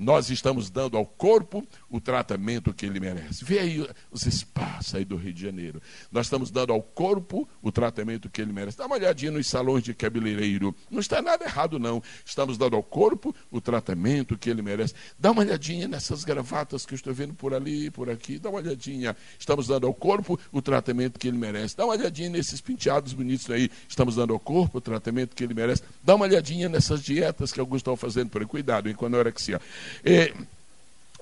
nós 0.00 0.30
estamos 0.30 0.70
dando 0.70 0.96
ao 0.96 1.04
corpo 1.04 1.62
o 1.90 2.00
tratamento 2.00 2.72
que 2.72 2.86
ele 2.86 2.98
merece. 2.98 3.44
Vê 3.44 3.58
aí 3.58 3.86
os 4.10 4.24
espaços 4.24 4.94
aí 4.94 5.04
do 5.04 5.14
Rio 5.14 5.32
de 5.34 5.42
Janeiro. 5.42 5.82
Nós 6.10 6.24
estamos 6.24 6.50
dando 6.50 6.72
ao 6.72 6.82
corpo 6.82 7.46
o 7.60 7.70
tratamento 7.70 8.30
que 8.30 8.40
ele 8.40 8.50
merece. 8.50 8.78
Dá 8.78 8.86
uma 8.86 8.96
olhadinha 8.96 9.30
nos 9.30 9.46
salões 9.46 9.84
de 9.84 9.92
cabeleireiro. 9.92 10.74
Não 10.90 11.00
está 11.00 11.20
nada 11.20 11.44
errado, 11.44 11.78
não. 11.78 12.02
Estamos 12.24 12.56
dando 12.56 12.76
ao 12.76 12.82
corpo 12.82 13.34
o 13.50 13.60
tratamento 13.60 14.38
que 14.38 14.48
ele 14.48 14.62
merece. 14.62 14.94
Dá 15.18 15.32
uma 15.32 15.42
olhadinha 15.42 15.86
nessas 15.86 16.24
gravatas 16.24 16.86
que 16.86 16.94
eu 16.94 16.96
estou 16.96 17.12
vendo 17.12 17.34
por 17.34 17.52
ali, 17.52 17.90
por 17.90 18.08
aqui. 18.08 18.38
Dá 18.38 18.48
uma 18.48 18.58
olhadinha. 18.58 19.14
Estamos 19.38 19.66
dando 19.66 19.86
ao 19.86 19.92
corpo 19.92 20.40
o 20.50 20.62
tratamento 20.62 21.18
que 21.18 21.28
ele 21.28 21.36
merece. 21.36 21.76
Dá 21.76 21.84
uma 21.84 21.92
olhadinha 21.92 22.30
nesses 22.30 22.62
penteados 22.62 23.12
bonitos 23.12 23.50
aí. 23.50 23.70
Estamos 23.86 24.16
dando 24.16 24.32
ao 24.32 24.40
corpo 24.40 24.78
o 24.78 24.80
tratamento 24.80 25.36
que 25.36 25.44
ele 25.44 25.52
merece. 25.52 25.82
Dá 26.02 26.14
uma 26.14 26.24
olhadinha 26.24 26.70
nessas 26.70 27.02
dietas 27.02 27.52
que 27.52 27.60
alguns 27.60 27.69
estão 27.76 27.96
fazendo 27.96 28.30
por 28.30 28.40
aí. 28.40 28.46
Cuidado, 28.46 28.88
enquanto 28.88 29.14
anorexia. 29.14 29.60
E, 30.04 30.32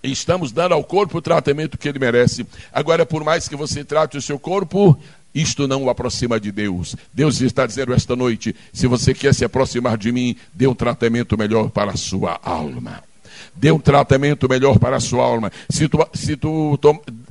estamos 0.02 0.52
dando 0.52 0.74
ao 0.74 0.84
corpo 0.84 1.18
o 1.18 1.22
tratamento 1.22 1.78
que 1.78 1.88
ele 1.88 1.98
merece. 1.98 2.46
Agora, 2.72 3.04
por 3.04 3.24
mais 3.24 3.48
que 3.48 3.56
você 3.56 3.84
trate 3.84 4.16
o 4.16 4.22
seu 4.22 4.38
corpo, 4.38 4.98
isto 5.34 5.68
não 5.68 5.84
o 5.84 5.90
aproxima 5.90 6.38
de 6.40 6.50
Deus. 6.50 6.96
Deus 7.12 7.40
está 7.40 7.66
dizendo 7.66 7.92
esta 7.92 8.14
noite: 8.16 8.54
se 8.72 8.86
você 8.86 9.12
quer 9.12 9.34
se 9.34 9.44
aproximar 9.44 9.96
de 9.96 10.12
mim, 10.12 10.36
dê 10.54 10.66
um 10.66 10.74
tratamento 10.74 11.36
melhor 11.36 11.70
para 11.70 11.92
a 11.92 11.96
sua 11.96 12.38
alma 12.42 13.02
dê 13.58 13.72
um 13.72 13.78
tratamento 13.78 14.48
melhor 14.48 14.78
para 14.78 14.96
a 14.96 15.00
sua 15.00 15.24
alma. 15.24 15.50
Se 15.68 15.88
tu, 15.88 16.06
se 16.14 16.36
tu 16.36 16.78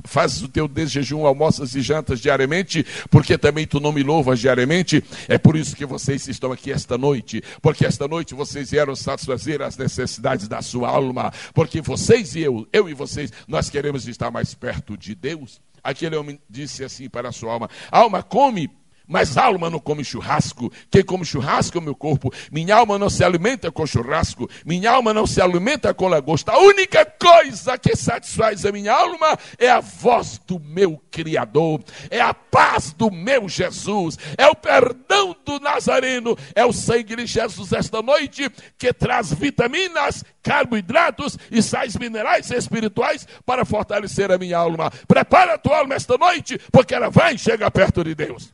fazes 0.04 0.42
o 0.42 0.48
teu 0.48 0.68
desjejum, 0.68 1.26
almoças 1.26 1.74
e 1.74 1.80
jantas 1.80 2.20
diariamente, 2.20 2.84
porque 3.10 3.36
também 3.38 3.66
tu 3.66 3.80
não 3.80 3.92
me 3.92 4.02
louvas 4.02 4.38
diariamente, 4.38 5.02
é 5.28 5.38
por 5.38 5.56
isso 5.56 5.76
que 5.76 5.86
vocês 5.86 6.26
estão 6.28 6.52
aqui 6.52 6.72
esta 6.72 6.98
noite, 6.98 7.42
porque 7.60 7.86
esta 7.86 8.06
noite 8.06 8.34
vocês 8.34 8.70
vieram 8.70 8.94
satisfazer 8.94 9.62
as 9.62 9.76
necessidades 9.76 10.48
da 10.48 10.62
sua 10.62 10.88
alma, 10.88 11.32
porque 11.54 11.80
vocês 11.80 12.34
e 12.34 12.40
eu, 12.40 12.66
eu 12.72 12.88
e 12.88 12.94
vocês, 12.94 13.32
nós 13.46 13.70
queremos 13.70 14.06
estar 14.08 14.30
mais 14.30 14.54
perto 14.54 14.96
de 14.96 15.14
Deus. 15.14 15.60
Aquele 15.82 16.16
homem 16.16 16.40
disse 16.50 16.84
assim 16.84 17.08
para 17.08 17.28
a 17.28 17.32
sua 17.32 17.52
alma: 17.52 17.70
Alma, 17.90 18.22
come 18.22 18.70
mas 19.08 19.38
alma 19.38 19.70
não 19.70 19.80
come 19.80 20.04
churrasco. 20.04 20.70
Quem 20.90 21.02
come 21.02 21.24
churrasco 21.24 21.78
é 21.78 21.80
o 21.80 21.84
meu 21.84 21.94
corpo. 21.94 22.32
Minha 22.52 22.76
alma 22.76 22.98
não 22.98 23.08
se 23.08 23.24
alimenta 23.24 23.72
com 23.72 23.86
churrasco. 23.86 24.48
Minha 24.66 24.90
alma 24.90 25.14
não 25.14 25.26
se 25.26 25.40
alimenta 25.40 25.94
com 25.94 26.06
lagosta. 26.06 26.52
A 26.52 26.58
única 26.58 27.04
coisa 27.06 27.78
que 27.78 27.96
satisfaz 27.96 28.66
a 28.66 28.70
minha 28.70 28.92
alma 28.92 29.38
é 29.58 29.70
a 29.70 29.80
voz 29.80 30.38
do 30.46 30.60
meu 30.60 31.02
Criador. 31.10 31.82
É 32.10 32.20
a 32.20 32.34
paz 32.34 32.92
do 32.92 33.10
meu 33.10 33.48
Jesus. 33.48 34.18
É 34.36 34.46
o 34.46 34.54
perdão 34.54 35.34
do 35.44 35.58
Nazareno. 35.58 36.36
É 36.54 36.64
o 36.66 36.72
sangue 36.72 37.16
de 37.16 37.26
Jesus 37.26 37.72
esta 37.72 38.02
noite 38.02 38.50
que 38.76 38.92
traz 38.92 39.32
vitaminas, 39.32 40.22
carboidratos 40.42 41.38
e 41.50 41.62
sais 41.62 41.96
minerais 41.96 42.50
espirituais 42.50 43.26
para 43.46 43.64
fortalecer 43.64 44.30
a 44.30 44.38
minha 44.38 44.58
alma. 44.58 44.90
Prepara 45.06 45.54
a 45.54 45.58
tua 45.58 45.78
alma 45.78 45.94
esta 45.94 46.18
noite, 46.18 46.60
porque 46.70 46.94
ela 46.94 47.08
vai 47.08 47.38
chegar 47.38 47.70
perto 47.70 48.04
de 48.04 48.14
Deus. 48.14 48.52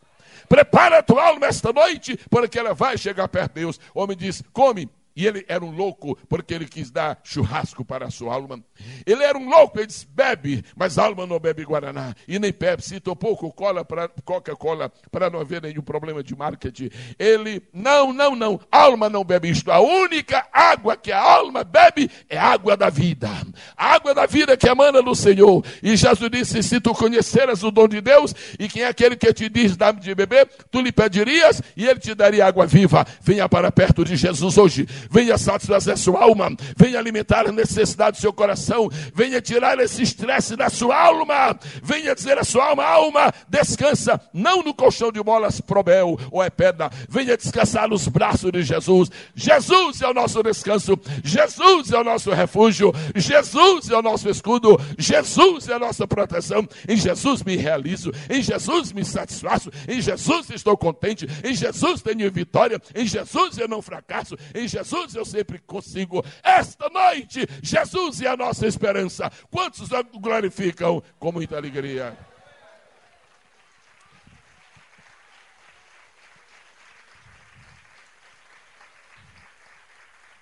Prepara 0.49 0.99
a 0.99 1.03
tua 1.03 1.25
alma 1.25 1.47
esta 1.47 1.73
noite, 1.73 2.19
porque 2.31 2.59
ela 2.59 2.75
vai 2.75 2.97
chegar 2.99 3.29
perto 3.29 3.55
de 3.55 3.61
Deus. 3.61 3.81
O 3.95 4.03
homem 4.03 4.17
diz: 4.17 4.43
come 4.53 4.89
e 5.17 5.27
ele 5.27 5.45
era 5.49 5.65
um 5.65 5.71
louco 5.71 6.19
porque 6.29 6.53
ele 6.53 6.67
quis 6.67 6.91
dar 6.91 7.21
churrasco 7.23 7.85
para 7.85 8.07
a 8.07 8.11
sua 8.11 8.35
alma. 8.35 8.61
Ele 9.07 9.23
era 9.23 9.39
um 9.39 9.49
louco, 9.49 9.79
ele 9.79 9.87
disse: 9.87 10.07
bebe, 10.07 10.65
mas 10.77 10.99
a 10.99 11.05
alma 11.05 11.27
não 11.27 11.39
bebe 11.39 11.65
Guaraná. 11.65 12.15
E 12.27 12.39
nem 12.39 12.53
Pepsi, 12.53 12.99
topou 12.99 13.37
Coca-Cola 13.37 14.93
para 15.11 15.31
não 15.31 15.41
haver 15.41 15.63
nenhum 15.63 15.83
problema 15.83 16.23
de 16.23 16.35
marketing. 16.35 16.91
Ele, 17.19 17.63
não, 17.73 18.13
não, 18.13 18.35
não, 18.35 18.61
alma 18.71 19.09
não 19.09 19.25
bebe 19.25 19.51
isto. 19.51 19.71
A 19.71 19.81
única 19.81 20.47
água 20.53 20.97
que 20.97 21.13
a 21.13 21.21
alma 21.21 21.63
bebe 21.63 22.11
é 22.29 22.37
água 22.37 22.77
da 22.77 22.91
vida. 22.91 23.29
A 23.77 23.95
água 23.95 24.15
da 24.15 24.27
vida 24.27 24.57
que 24.57 24.69
emana 24.69 25.01
do 25.01 25.15
Senhor. 25.15 25.65
E 25.83 25.97
Jesus 25.97 26.31
disse: 26.31 26.63
se 26.63 26.81
tu 26.81 26.93
conheceras 26.93 27.63
o 27.63 27.71
dom 27.71 27.87
de 27.87 28.01
Deus 28.01 28.35
e 28.59 28.69
quem 28.69 28.83
é 28.83 28.89
aquele 28.89 29.15
que 29.15 29.33
te 29.33 29.49
diz 29.49 29.77
dá-me 29.77 30.01
de 30.01 30.13
beber, 30.15 30.49
tu 30.71 30.81
lhe 30.81 30.91
pedirias 30.91 31.63
e 31.77 31.87
ele 31.87 32.01
te 32.01 32.15
daria 32.15 32.47
água 32.47 32.67
viva. 32.67 33.07
Venha 33.21 33.49
para 33.49 33.71
perto 33.71 34.05
de 34.05 34.17
Jesus 34.17 34.59
hoje 34.59 34.87
venha 35.11 35.37
satisfazer 35.39 35.97
sua 35.97 36.23
alma, 36.23 36.51
venha 36.77 36.99
alimentar 36.99 37.47
a 37.49 37.53
necessidade 37.53 38.19
do 38.19 38.21
seu 38.21 38.33
coração, 38.33 38.89
venha 39.15 39.41
tirar 39.41 39.79
esse 39.79 40.03
estresse 40.03 40.57
da 40.57 40.69
sua 40.69 40.99
alma, 40.99 41.59
venha 41.83 42.15
dizer 42.15 42.39
à 42.39 42.45
sua 42.45 42.69
alma, 42.69 42.85
alma, 42.85 43.33
descansa, 43.49 44.21
não 44.33 44.63
no 44.63 44.75
colchão 44.75 45.11
de 45.11 45.23
molas 45.23 45.61
probel 45.61 46.19
ou 46.31 46.43
é 46.43 46.51
pedra, 46.51 46.91
venha 47.09 47.37
descansar 47.37 47.89
nos 47.89 48.09
braços 48.09 48.51
de 48.51 48.63
Jesus. 48.63 49.11
Jesus 49.35 50.01
é 50.03 50.09
o 50.09 50.15
nosso 50.15 50.43
descanso, 50.43 50.99
Jesus 51.23 51.91
é 51.93 51.99
o 51.99 52.05
nosso 52.05 52.31
refúgio, 52.31 52.93
Jesus 53.15 53.91
é 53.91 53.97
o 53.97 54.03
nosso 54.03 54.29
escudo, 54.29 54.81
Jesus 54.99 55.69
é 55.69 55.75
a 55.75 55.79
nossa 55.79 56.07
proteção. 56.07 56.67
Em 56.89 56.97
Jesus 56.97 57.43
me 57.43 57.57
realizo, 57.57 58.13
em 58.29 58.43
Jesus 58.43 58.93
me 58.93 59.05
satisfaço, 59.05 59.71
em 59.89 60.01
Jesus 60.01 60.51
estou 60.51 60.77
contente, 60.77 61.27
em 61.43 61.55
Jesus 61.55 62.03
tenho 62.03 62.31
vitória, 62.31 62.81
em 62.95 63.07
Jesus 63.07 63.59
eu 63.59 63.69
não 63.69 63.83
fracasso, 63.83 64.37
em 64.55 64.67
Jesus 64.67 64.94
Jesus 64.95 65.15
eu 65.15 65.25
sempre 65.25 65.59
consigo. 65.59 66.25
Esta 66.43 66.89
noite, 66.89 67.47
Jesus 67.61 68.21
é 68.21 68.29
a 68.29 68.37
nossa 68.37 68.67
esperança. 68.67 69.31
Quantos 69.51 69.89
glorificam 70.21 71.03
com 71.19 71.33
muita 71.33 71.57
alegria? 71.57 72.17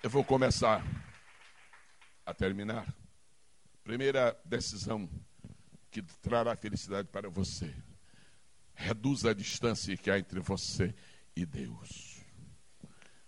Eu 0.03 0.09
vou 0.09 0.23
começar 0.23 0.85
a 2.25 2.33
terminar. 2.33 2.85
Primeira 3.83 4.37
decisão 4.45 5.09
que 5.89 6.01
trará 6.21 6.55
felicidade 6.55 7.07
para 7.07 7.29
você. 7.29 7.73
Reduza 8.75 9.31
a 9.31 9.33
distância 9.33 9.95
que 9.97 10.11
há 10.11 10.19
entre 10.19 10.39
você 10.39 10.93
e 11.35 11.45
Deus. 11.45 12.12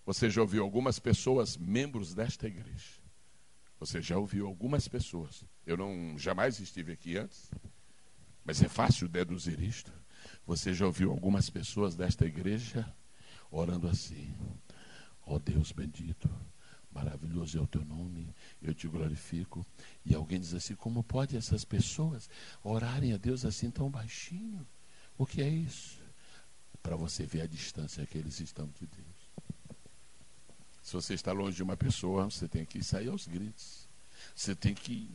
Você 0.06 0.30
já 0.30 0.42
ouviu 0.42 0.64
algumas 0.64 1.00
pessoas, 1.00 1.58
membros 1.58 2.14
desta 2.14 2.48
igreja. 2.48 3.02
Você 3.80 4.02
já 4.02 4.18
ouviu 4.18 4.46
algumas 4.46 4.88
pessoas. 4.88 5.44
Eu 5.66 5.76
não 5.76 6.18
jamais 6.18 6.60
estive 6.60 6.94
aqui 6.94 7.18
antes, 7.18 7.50
mas 8.44 8.62
é 8.62 8.70
fácil 8.70 9.08
deduzir 9.10 9.60
isto. 9.62 9.92
Você 10.46 10.74
já 10.74 10.86
ouviu 10.86 11.12
algumas 11.12 11.50
pessoas 11.50 11.96
desta 11.96 12.26
igreja 12.26 12.88
orando 13.50 13.88
assim: 13.88 14.34
Ó 15.26 15.36
oh 15.36 15.40
Deus 15.40 15.72
bendito, 15.72 16.30
maravilhoso 16.92 17.58
é 17.58 17.62
o 17.62 17.68
teu 17.68 17.84
nome, 17.84 18.34
eu 18.62 18.74
te 18.74 18.88
glorifico. 18.88 19.66
E 20.06 20.14
alguém 20.14 20.40
diz 20.40 20.54
assim: 20.54 20.76
como 20.76 21.04
pode 21.04 21.36
essas 21.36 21.66
pessoas 21.66 22.30
orarem 22.64 23.14
a 23.14 23.18
Deus 23.18 23.44
assim 23.44 23.72
tão 23.72 23.90
baixinho? 23.90 24.66
O 25.18 25.26
que 25.26 25.42
é 25.42 25.50
isso? 25.50 26.00
Para 26.82 26.96
você 26.96 27.26
ver 27.26 27.42
a 27.42 27.48
distância 27.48 28.06
que 28.06 28.18
eles 28.18 28.40
estão 28.40 28.68
de 28.68 28.86
Deus. 28.86 29.15
Se 30.86 30.94
você 30.94 31.16
está 31.16 31.32
longe 31.32 31.56
de 31.56 31.64
uma 31.64 31.76
pessoa, 31.76 32.26
você 32.26 32.48
tem 32.48 32.64
que 32.64 32.84
sair 32.84 33.10
aos 33.10 33.26
gritos. 33.26 33.88
Você 34.36 34.54
tem 34.54 34.76
que. 34.76 35.10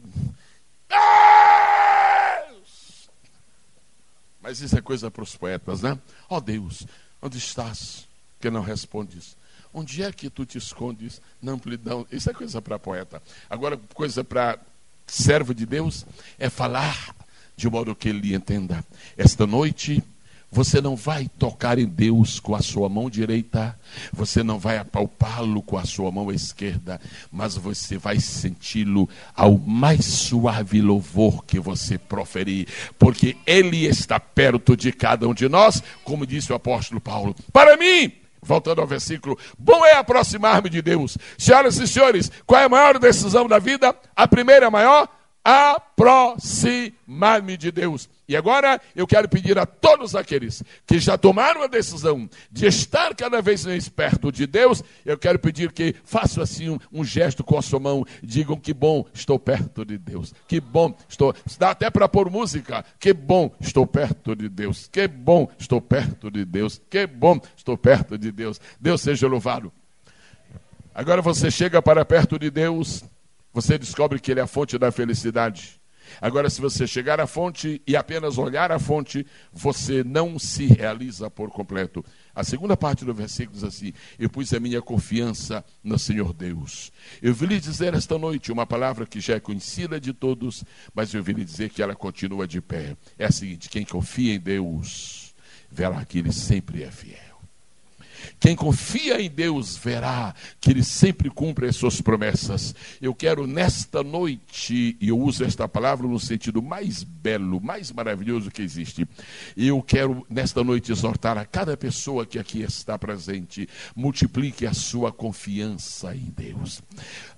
Mas 4.43 4.61
isso 4.61 4.77
é 4.77 4.83
coisa 4.83 5.13
para 5.13 5.23
os 5.23 5.37
poetas, 5.37 5.83
né? 5.83 5.97
Ó 6.29 6.39
oh 6.39 6.41
Deus, 6.41 6.85
onde 7.23 7.39
estás? 7.39 8.09
Que 8.41 8.51
não 8.51 8.63
respondes. 8.63 9.37
Onde 9.73 10.03
é 10.03 10.11
que 10.11 10.29
tu 10.29 10.45
te 10.45 10.59
escondes 10.59 11.23
na 11.41 11.53
amplidão? 11.53 12.05
Isso 12.11 12.29
é 12.29 12.35
coisa 12.35 12.61
para 12.61 12.77
poeta. 12.77 13.23
Agora, 13.49 13.77
coisa 13.95 14.25
para 14.25 14.59
servo 15.07 15.55
de 15.55 15.67
Deus 15.67 16.05
é 16.37 16.51
falar 16.51 17.15
de 17.57 17.71
modo 17.71 17.95
que 17.95 18.09
ele 18.09 18.35
entenda. 18.35 18.85
Esta 19.17 19.47
noite 19.47 20.03
você 20.51 20.81
não 20.81 20.97
vai 20.97 21.29
tocar 21.39 21.79
em 21.79 21.87
Deus 21.87 22.41
com 22.41 22.55
a 22.55 22.61
sua 22.61 22.89
mão 22.89 23.09
direita, 23.09 23.79
você 24.13 24.43
não 24.43 24.59
vai 24.59 24.79
apalpá-lo 24.79 25.63
com 25.63 25.79
a 25.79 25.85
sua 25.85 26.11
mão 26.11 26.33
esquerda, 26.33 27.01
mas 27.31 27.57
você 27.57 27.97
vai 27.97 28.19
senti-lo 28.19 29.09
ao 29.35 29.57
mais 29.57 30.05
suave 30.05 30.83
louvor 30.83 31.45
que 31.45 31.61
você 31.61 31.97
proferir, 31.97 32.67
porque 32.99 33.37
Ele 33.47 33.87
está 33.87 34.19
perto 34.19 34.77
de 34.77 34.93
cada 34.93 35.29
um 35.29 35.35
de 35.35 35.49
nós, 35.49 35.81
como 36.03 36.27
disse 36.27 36.53
o 36.53 36.57
apóstolo 36.57 37.01
Paulo. 37.01 37.35
Para 37.53 37.77
mim, 37.77 38.13
Voltando 38.43 38.81
ao 38.81 38.87
versículo, 38.87 39.39
bom 39.59 39.85
é 39.85 39.97
aproximar-me 39.97 40.71
de 40.71 40.81
Deus. 40.81 41.19
Senhoras 41.37 41.77
e 41.77 41.87
senhores, 41.87 42.33
qual 42.47 42.59
é 42.59 42.65
a 42.65 42.71
maior 42.71 42.99
decisão 42.99 43.47
da 43.47 43.59
vida? 43.59 43.95
A 44.17 44.27
primeira 44.27 44.71
maior? 44.71 45.07
Aproximar-me 45.45 47.59
de 47.59 47.71
Deus. 47.71 48.09
E 48.31 48.37
agora 48.37 48.81
eu 48.95 49.09
quero 49.09 49.29
pedir 49.29 49.59
a 49.59 49.67
todos 49.67 50.15
aqueles 50.15 50.63
que 50.87 51.01
já 51.01 51.19
tomaram 51.19 51.65
a 51.65 51.67
decisão 51.67 52.31
de 52.49 52.65
estar 52.65 53.13
cada 53.13 53.43
vez 53.43 53.67
mais 53.67 53.89
perto 53.89 54.31
de 54.31 54.47
Deus, 54.47 54.85
eu 55.05 55.19
quero 55.19 55.37
pedir 55.37 55.73
que 55.73 55.97
façam 56.05 56.41
assim 56.41 56.69
um, 56.69 56.79
um 56.93 57.05
gesto 57.05 57.43
com 57.43 57.59
a 57.59 57.63
sua 57.63 57.81
mão, 57.81 58.07
digam 58.23 58.57
que 58.57 58.73
bom 58.73 59.05
estou 59.13 59.37
perto 59.37 59.85
de 59.85 59.99
Deus, 59.99 60.33
que 60.47 60.61
bom 60.61 60.97
estou, 61.09 61.35
dá 61.59 61.73
até 61.73 61.91
para 61.91 62.09
pôr 62.09 62.31
música, 62.31 62.85
que 63.01 63.13
bom 63.13 63.53
estou 63.61 63.85
perto 63.85 64.37
de 64.37 64.49
Deus, 64.49 64.87
que 64.87 65.09
bom 65.09 65.51
estou 65.59 65.81
perto 65.81 66.31
de 66.31 66.45
Deus, 66.45 66.81
que 66.89 67.09
bom 67.09 67.41
estou 67.57 67.77
perto 67.77 68.17
de 68.17 68.31
Deus. 68.31 68.61
Deus 68.81 69.01
seja 69.01 69.27
louvado. 69.27 69.73
Agora 70.95 71.21
você 71.21 71.51
chega 71.51 71.83
para 71.83 72.05
perto 72.05 72.39
de 72.39 72.49
Deus, 72.49 73.03
você 73.53 73.77
descobre 73.77 74.21
que 74.21 74.31
Ele 74.31 74.39
é 74.39 74.45
a 74.45 74.47
fonte 74.47 74.79
da 74.79 74.93
felicidade. 74.93 75.80
Agora, 76.21 76.49
se 76.49 76.61
você 76.61 76.87
chegar 76.87 77.21
à 77.21 77.27
fonte 77.27 77.83
e 77.87 77.97
apenas 77.97 78.39
olhar 78.39 78.73
a 78.73 78.79
fonte, 78.79 79.27
você 79.53 80.03
não 80.03 80.39
se 80.39 80.67
realiza 80.67 81.31
por 81.31 81.51
completo. 81.51 82.05
A 82.35 82.45
segunda 82.45 82.77
parte 82.77 83.05
do 83.05 83.13
versículo 83.13 83.55
diz 83.55 83.65
assim: 83.65 83.93
Eu 84.19 84.31
pus 84.31 84.53
a 84.55 84.61
minha 84.61 84.81
confiança 84.81 85.65
no 85.83 85.99
Senhor 85.99 86.33
Deus. 86.33 86.91
Eu 87.21 87.35
vi 87.35 87.47
lhe 87.47 87.61
dizer 87.61 87.95
esta 87.95 88.19
noite 88.19 88.53
uma 88.53 88.67
palavra 88.67 89.07
que 89.07 89.21
já 89.21 89.35
é 89.35 89.41
conhecida 89.41 90.01
de 90.01 90.13
todos, 90.13 90.65
mas 90.95 91.13
eu 91.13 91.23
vi 91.23 91.33
lhe 91.33 91.45
dizer 91.45 91.71
que 91.71 91.83
ela 91.83 91.95
continua 91.95 92.47
de 92.47 92.61
pé. 92.61 92.97
É 93.19 93.27
a 93.27 93.33
seguinte: 93.33 93.69
quem 93.69 93.85
confia 93.85 94.35
em 94.35 94.41
Deus, 94.41 95.35
verá 95.71 96.05
que 96.05 96.19
Ele 96.19 96.33
sempre 96.33 96.83
é 96.83 96.91
fiel. 96.91 97.30
Quem 98.39 98.57
confia 98.57 99.21
em 99.21 99.31
Deus 99.31 99.77
verá 99.77 100.35
que 100.61 100.71
Ele 100.71 100.85
sempre 100.85 101.31
cumpre 101.31 101.67
as 101.67 101.77
suas 101.77 102.01
promessas. 102.01 102.75
Eu 103.01 103.15
quero 103.15 103.47
nesta 103.47 104.03
noite, 104.03 104.97
e 105.01 105.09
eu 105.09 105.19
uso 105.19 105.45
esta 105.45 105.69
palavra 105.69 106.07
no 106.07 106.19
sentido 106.19 106.63
mais 106.63 107.03
belo, 107.03 107.61
mais 107.61 107.93
maravilhoso 107.93 108.51
que 108.51 108.63
existe. 108.63 109.07
Eu 109.57 109.83
quero 109.83 110.27
nesta 110.29 110.63
noite 110.65 110.93
exortar 110.93 111.37
a 111.39 111.45
cada 111.45 111.77
pessoa 111.77 112.27
que 112.27 112.39
aqui 112.39 112.63
está 112.63 112.99
presente, 112.99 113.69
multiplique 113.95 114.67
a 114.67 114.75
sua 114.75 115.13
confiança 115.13 116.15
em 116.15 116.33
Deus. 116.37 116.83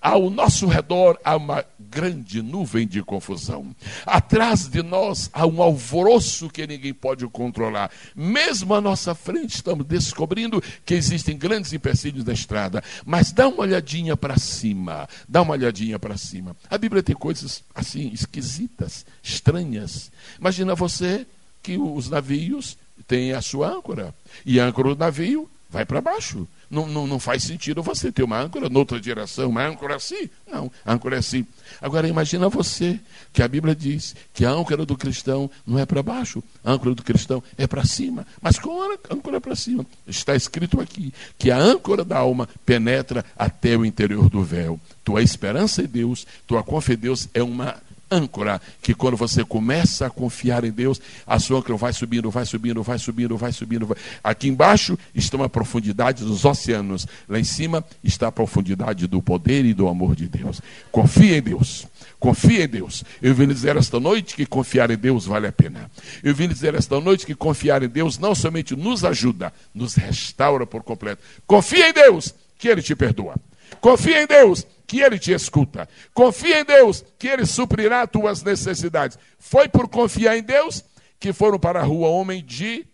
Ao 0.01 0.30
nosso 0.30 0.66
redor 0.66 1.18
há 1.24 1.37
uma 1.37 1.64
grande 1.78 2.43
nuvem 2.43 2.87
de 2.87 3.03
confusão. 3.03 3.74
Atrás 4.07 4.68
de 4.68 4.83
nós 4.83 5.30
há 5.33 5.47
um 5.47 5.62
alvoroço 5.62 6.49
que 6.49 6.66
ninguém 6.66 6.95
pode 6.95 7.26
controlar. 7.28 7.91
Mesmo 8.14 8.74
à 8.74 8.80
nossa 8.80 9.14
frente 9.14 9.55
estamos 9.55 9.87
descobrindo 9.87 10.62
que 10.85 10.95
existem 10.95 11.37
grandes 11.37 11.73
empecilhos 11.73 12.25
na 12.25 12.33
estrada. 12.33 12.83
Mas 13.05 13.33
dá 13.33 13.49
uma 13.49 13.62
olhadinha 13.62 14.16
para 14.16 14.39
cima. 14.39 15.09
Dá 15.29 15.43
uma 15.43 15.53
olhadinha 15.53 15.99
para 15.99 16.16
cima. 16.16 16.57
A 16.70 16.79
Bíblia 16.79 17.03
tem 17.03 17.14
coisas 17.14 17.62
assim 17.75 18.11
esquisitas, 18.12 19.05
estranhas. 19.23 20.11
Imagina 20.39 20.75
você 20.75 21.27
que 21.62 21.79
os 21.79 22.09
navios 22.09 22.77
têm 23.07 23.33
a 23.33 23.41
sua 23.41 23.68
âncora. 23.68 24.14
E 24.45 24.59
a 24.59 24.66
âncora 24.66 24.95
do 24.95 24.99
navio 24.99 25.49
vai 25.70 25.85
para 25.85 26.01
baixo. 26.01 26.47
Não, 26.73 26.87
não, 26.87 27.07
não 27.07 27.18
faz 27.18 27.43
sentido 27.43 27.83
você 27.83 28.11
ter 28.11 28.23
uma 28.23 28.41
âncora 28.41 28.70
noutra 28.70 28.99
direção, 28.99 29.51
uma 29.51 29.66
âncora 29.66 29.97
assim. 29.97 30.31
Não, 30.51 30.73
âncora 30.87 31.16
é 31.16 31.18
assim. 31.18 31.47
Agora 31.83 32.09
imagina 32.09 32.49
você, 32.49 32.99
que 33.31 33.43
a 33.43 33.49
Bíblia 33.49 33.75
diz 33.75 34.16
que 34.33 34.47
a 34.47 34.51
âncora 34.51 34.87
do 34.87 34.97
cristão 34.97 35.51
não 35.66 35.79
é 35.79 35.85
para 35.85 36.03
baixo, 36.03 36.43
a 36.64 36.73
âncora 36.73 36.95
do 36.95 37.03
cristão 37.03 37.43
é 37.59 37.66
para 37.66 37.85
cima. 37.85 38.27
Mas 38.41 38.59
com 38.59 38.83
a 38.83 38.97
âncora 39.11 39.39
para 39.39 39.55
cima? 39.55 39.85
Está 40.07 40.35
escrito 40.35 40.81
aqui 40.81 41.12
que 41.37 41.51
a 41.51 41.59
âncora 41.59 42.05
da 42.05 42.16
alma 42.16 42.49
penetra 42.64 43.23
até 43.37 43.77
o 43.77 43.85
interior 43.85 44.31
do 44.31 44.43
véu. 44.43 44.81
Tua 45.05 45.23
esperança 45.23 45.83
em 45.83 45.87
Deus, 45.87 46.27
tua 46.47 46.62
confiança 46.62 46.93
em 46.95 46.97
Deus 46.97 47.29
é 47.35 47.43
uma 47.43 47.77
âncora, 48.12 48.60
que 48.80 48.94
quando 48.94 49.16
você 49.16 49.44
começa 49.44 50.06
a 50.06 50.10
confiar 50.10 50.64
em 50.64 50.70
Deus, 50.70 51.00
a 51.26 51.38
sua 51.38 51.58
âncora 51.58 51.76
vai 51.76 51.92
subindo, 51.92 52.30
vai 52.30 52.44
subindo, 52.44 52.82
vai 52.82 52.98
subindo, 52.98 53.36
vai 53.36 53.52
subindo. 53.52 53.86
Vai... 53.86 53.96
Aqui 54.22 54.48
embaixo 54.48 54.98
está 55.14 55.42
a 55.42 55.48
profundidade 55.48 56.24
dos 56.24 56.44
oceanos, 56.44 57.06
lá 57.28 57.38
em 57.38 57.44
cima 57.44 57.84
está 58.04 58.28
a 58.28 58.32
profundidade 58.32 59.06
do 59.06 59.22
poder 59.22 59.64
e 59.64 59.72
do 59.72 59.88
amor 59.88 60.14
de 60.14 60.28
Deus. 60.28 60.60
Confie 60.90 61.34
em 61.34 61.42
Deus. 61.42 61.86
Confie 62.22 62.62
em 62.62 62.68
Deus. 62.68 63.02
Eu 63.20 63.34
vim 63.34 63.48
dizer 63.48 63.76
esta 63.76 63.98
noite 63.98 64.36
que 64.36 64.46
confiar 64.46 64.90
em 64.92 64.96
Deus 64.96 65.26
vale 65.26 65.48
a 65.48 65.52
pena. 65.52 65.90
Eu 66.22 66.32
vim 66.32 66.46
dizer 66.46 66.72
esta 66.74 67.00
noite 67.00 67.26
que 67.26 67.34
confiar 67.34 67.82
em 67.82 67.88
Deus 67.88 68.16
não 68.16 68.32
somente 68.32 68.76
nos 68.76 69.04
ajuda, 69.04 69.52
nos 69.74 69.96
restaura 69.96 70.64
por 70.64 70.84
completo. 70.84 71.20
Confie 71.48 71.82
em 71.82 71.92
Deus, 71.92 72.32
que 72.58 72.68
Ele 72.68 72.80
te 72.80 72.94
perdoa. 72.94 73.34
Confia 73.80 74.22
em 74.22 74.26
Deus, 74.28 74.64
que 74.93 75.01
Ele 75.01 75.18
te 75.18 75.32
escuta. 75.32 75.88
Confia 76.12 76.61
em 76.61 76.66
Deus, 76.66 77.03
que 77.18 77.26
Ele 77.26 77.47
suprirá 77.47 78.07
tuas 78.07 78.43
necessidades. 78.43 79.18
Foi 79.38 79.66
por 79.66 79.88
confiar 79.88 80.36
em 80.36 80.43
Deus 80.43 80.84
que 81.18 81.32
foram 81.32 81.59
para 81.59 81.80
a 81.80 81.82
rua 81.82 82.09
homem 82.09 82.45
de 82.45 82.86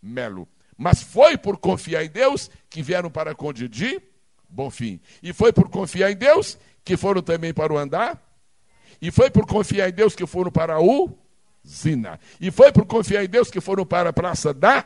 Melo. 0.00 0.48
Mas 0.74 1.02
foi 1.02 1.36
por 1.36 1.58
confiar 1.58 2.02
em 2.02 2.08
Deus 2.08 2.50
que 2.70 2.82
vieram 2.82 3.10
para 3.10 3.34
Conde 3.34 3.68
de 3.68 4.00
Bonfim. 4.48 4.98
E 5.22 5.34
foi 5.34 5.52
por 5.52 5.68
confiar 5.68 6.10
em 6.10 6.16
Deus 6.16 6.56
que 6.82 6.96
foram 6.96 7.20
também 7.20 7.52
para 7.52 7.74
o 7.74 7.76
Andar. 7.76 8.18
E 8.98 9.10
foi 9.10 9.30
por 9.30 9.44
confiar 9.44 9.90
em 9.90 9.92
Deus 9.92 10.16
que 10.16 10.26
foram 10.26 10.50
para 10.50 10.80
o 10.80 11.10
Zina. 11.68 12.18
E 12.40 12.50
foi 12.50 12.72
por 12.72 12.86
confiar 12.86 13.22
em 13.22 13.28
Deus 13.28 13.50
que 13.50 13.60
foram 13.60 13.84
para 13.84 14.08
a 14.08 14.14
Praça 14.14 14.54
da 14.54 14.82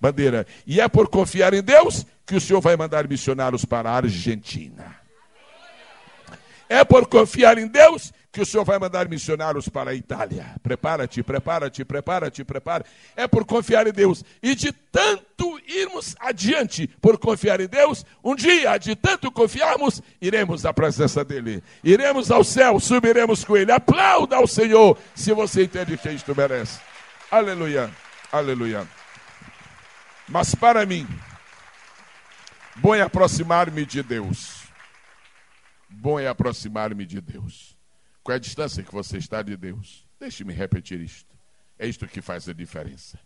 Bandeira. 0.00 0.46
E 0.64 0.80
é 0.80 0.86
por 0.86 1.08
confiar 1.08 1.52
em 1.52 1.64
Deus 1.64 2.06
que 2.24 2.36
o 2.36 2.40
Senhor 2.40 2.60
vai 2.60 2.76
mandar 2.76 3.08
missionários 3.08 3.64
para 3.64 3.90
a 3.90 3.96
Argentina. 3.96 4.99
É 6.70 6.84
por 6.84 7.08
confiar 7.08 7.58
em 7.58 7.66
Deus 7.66 8.12
que 8.30 8.40
o 8.40 8.46
Senhor 8.46 8.64
vai 8.64 8.78
mandar 8.78 9.08
missionários 9.08 9.68
para 9.68 9.90
a 9.90 9.94
Itália. 9.94 10.54
Prepara-te, 10.62 11.20
prepara-te, 11.20 11.84
prepara-te, 11.84 12.44
prepara. 12.44 12.86
É 13.16 13.26
por 13.26 13.44
confiar 13.44 13.88
em 13.88 13.92
Deus. 13.92 14.24
E 14.40 14.54
de 14.54 14.70
tanto 14.70 15.60
irmos 15.66 16.14
adiante 16.20 16.86
por 17.00 17.18
confiar 17.18 17.60
em 17.60 17.66
Deus, 17.66 18.06
um 18.22 18.36
dia, 18.36 18.78
de 18.78 18.94
tanto 18.94 19.32
confiarmos, 19.32 20.00
iremos 20.22 20.64
à 20.64 20.72
presença 20.72 21.24
dEle. 21.24 21.60
Iremos 21.82 22.30
ao 22.30 22.44
céu, 22.44 22.78
subiremos 22.78 23.42
com 23.42 23.56
Ele. 23.56 23.72
Aplauda 23.72 24.36
ao 24.36 24.46
Senhor, 24.46 24.96
se 25.12 25.32
você 25.32 25.64
entende 25.64 25.98
que 25.98 26.08
isto 26.10 26.36
merece. 26.36 26.78
Aleluia, 27.32 27.90
aleluia. 28.30 28.86
Mas 30.28 30.54
para 30.54 30.86
mim, 30.86 31.04
bom 32.76 32.94
é 32.94 33.00
aproximar-me 33.00 33.84
de 33.84 34.04
Deus. 34.04 34.59
Bom 35.90 36.18
é 36.18 36.28
aproximar-me 36.28 37.04
de 37.04 37.20
Deus. 37.20 37.76
Qual 38.22 38.34
é 38.34 38.36
a 38.36 38.40
distância 38.40 38.82
que 38.82 38.92
você 38.92 39.18
está 39.18 39.42
de 39.42 39.56
Deus? 39.56 40.06
Deixe-me 40.18 40.52
repetir 40.52 41.00
isto. 41.00 41.34
É 41.78 41.86
isto 41.86 42.06
que 42.06 42.20
faz 42.20 42.48
a 42.48 42.52
diferença. 42.52 43.18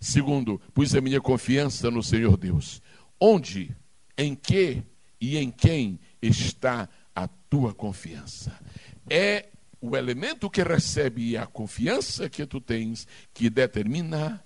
Segundo, 0.00 0.60
pus 0.74 0.94
a 0.94 1.00
minha 1.00 1.20
confiança 1.20 1.90
no 1.90 2.02
Senhor 2.02 2.36
Deus. 2.36 2.82
Onde, 3.18 3.74
em 4.16 4.34
que 4.34 4.82
e 5.20 5.36
em 5.36 5.50
quem 5.50 6.00
está 6.20 6.88
a 7.14 7.28
tua 7.28 7.72
confiança? 7.72 8.58
É 9.08 9.48
o 9.80 9.96
elemento 9.96 10.50
que 10.50 10.62
recebe 10.62 11.36
a 11.36 11.46
confiança 11.46 12.28
que 12.28 12.44
tu 12.46 12.60
tens 12.60 13.06
que 13.32 13.48
determina 13.48 14.44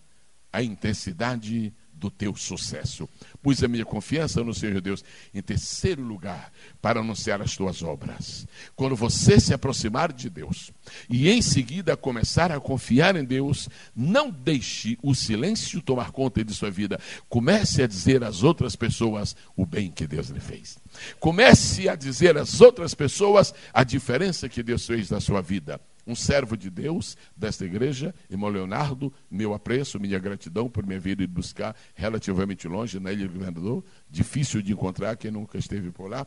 a 0.53 0.63
intensidade 0.63 1.75
do 2.05 2.11
teu 2.11 2.37
sucesso. 2.37 3.09
Pus 3.43 3.65
a 3.65 3.69
minha 3.69 3.85
confiança 3.85 4.45
no 4.45 4.53
Senhor 4.53 4.79
Deus 4.83 5.03
em 5.33 5.41
terceiro 5.41 6.03
lugar 6.03 6.53
para 6.83 7.01
anunciar 7.01 7.41
as 7.41 7.57
tuas 7.57 7.83
obras. 7.83 8.47
Quando 8.77 8.95
você 8.95 9.41
se 9.41 9.55
aproximar 9.55 10.13
de 10.13 10.29
Deus 10.29 10.71
e 11.09 11.31
em 11.31 11.41
seguida 11.41 11.97
começar 11.97 12.53
a 12.53 12.61
confiar 12.61 13.17
em 13.17 13.25
Deus, 13.25 13.71
não 13.97 14.31
deixe 14.31 14.99
o 15.03 15.15
silêncio 15.15 15.81
tomar 15.81 16.11
conta 16.11 16.45
de 16.45 16.53
sua 16.53 16.71
vida. 16.71 17.01
Comece 17.27 17.83
a 17.83 17.87
dizer 17.87 18.23
às 18.23 18.43
outras 18.43 18.77
pessoas 18.77 19.35
o 19.57 19.65
bem 19.65 19.91
que 19.91 20.07
Deus 20.07 20.29
lhe 20.29 20.41
fez. 20.41 20.77
Comece 21.19 21.89
a 21.89 21.95
dizer 21.95 22.37
às 22.37 22.61
outras 22.61 22.95
pessoas 22.95 23.55
a 23.73 23.83
diferença 23.83 24.47
que 24.47 24.63
Deus 24.63 24.87
fez 24.87 25.09
na 25.09 25.21
sua 25.21 25.41
vida 25.41 25.81
um 26.07 26.15
servo 26.15 26.57
de 26.57 26.71
Deus 26.71 27.17
desta 27.37 27.65
igreja, 27.65 28.15
irmão 28.31 28.51
Leonardo, 28.51 29.13
meu 29.31 29.55
apreço, 29.55 29.99
minha 29.99 30.19
gratidão 30.19 30.69
por 30.69 30.87
me 30.87 30.99
vir 30.99 31.21
e 31.21 31.27
buscar 31.27 31.75
relativamente 31.95 32.69
longe 32.69 33.01
na 33.01 33.13
Ilha 33.13 33.27
do 33.27 33.35
Governador, 33.35 33.85
difícil 34.11 34.63
de 34.63 34.73
encontrar 34.73 35.17
quem 35.17 35.31
nunca 35.31 35.59
esteve 35.59 35.91
por 35.91 36.11
lá, 36.11 36.27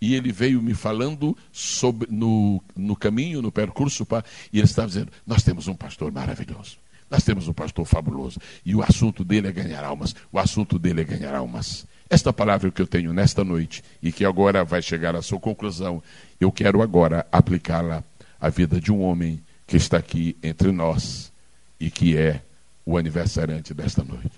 e 0.00 0.14
ele 0.14 0.32
veio 0.32 0.62
me 0.62 0.74
falando 0.74 1.36
sobre, 1.52 2.08
no, 2.10 2.62
no 2.74 2.96
caminho, 2.96 3.42
no 3.42 3.50
percurso, 3.50 4.06
para, 4.06 4.24
e 4.52 4.58
ele 4.58 4.66
estava 4.66 4.88
dizendo: 4.88 5.12
Nós 5.26 5.42
temos 5.42 5.68
um 5.68 5.74
pastor 5.74 6.12
maravilhoso. 6.12 6.78
Nós 7.08 7.22
temos 7.22 7.46
um 7.46 7.52
pastor 7.52 7.84
fabuloso 7.84 8.40
e 8.64 8.74
o 8.74 8.82
assunto 8.82 9.24
dele 9.24 9.46
é 9.46 9.52
ganhar 9.52 9.84
almas. 9.84 10.14
O 10.32 10.40
assunto 10.40 10.76
dele 10.76 11.02
é 11.02 11.04
ganhar 11.04 11.36
almas. 11.36 11.86
Esta 12.10 12.32
palavra 12.32 12.70
que 12.70 12.82
eu 12.82 12.86
tenho 12.86 13.12
nesta 13.12 13.44
noite 13.44 13.82
e 14.02 14.10
que 14.10 14.24
agora 14.24 14.64
vai 14.64 14.82
chegar 14.82 15.14
à 15.14 15.22
sua 15.22 15.38
conclusão, 15.38 16.02
eu 16.40 16.50
quero 16.50 16.82
agora 16.82 17.26
aplicá-la 17.30 18.04
a 18.40 18.48
vida 18.48 18.80
de 18.80 18.92
um 18.92 19.02
homem 19.02 19.42
que 19.66 19.76
está 19.76 19.96
aqui 19.96 20.36
entre 20.42 20.70
nós 20.70 21.32
e 21.78 21.90
que 21.90 22.16
é 22.16 22.42
o 22.84 22.96
aniversariante 22.96 23.74
desta 23.74 24.04
noite. 24.04 24.30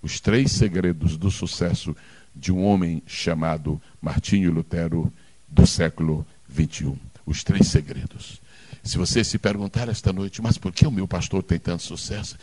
Os 0.00 0.20
três 0.20 0.52
segredos 0.52 1.16
do 1.16 1.30
sucesso 1.30 1.96
de 2.34 2.52
um 2.52 2.62
homem 2.64 3.02
chamado 3.06 3.80
Martinho 4.00 4.52
Lutero 4.52 5.12
do 5.48 5.66
século 5.66 6.26
21. 6.48 6.96
Os 7.24 7.42
três 7.42 7.66
segredos. 7.68 8.40
Se 8.84 8.96
você 8.98 9.24
se 9.24 9.38
perguntar 9.38 9.88
esta 9.88 10.12
noite, 10.12 10.40
mas 10.40 10.58
por 10.58 10.72
que 10.72 10.86
o 10.86 10.92
meu 10.92 11.08
pastor 11.08 11.42
tem 11.42 11.58
tanto 11.58 11.82
sucesso? 11.82 12.36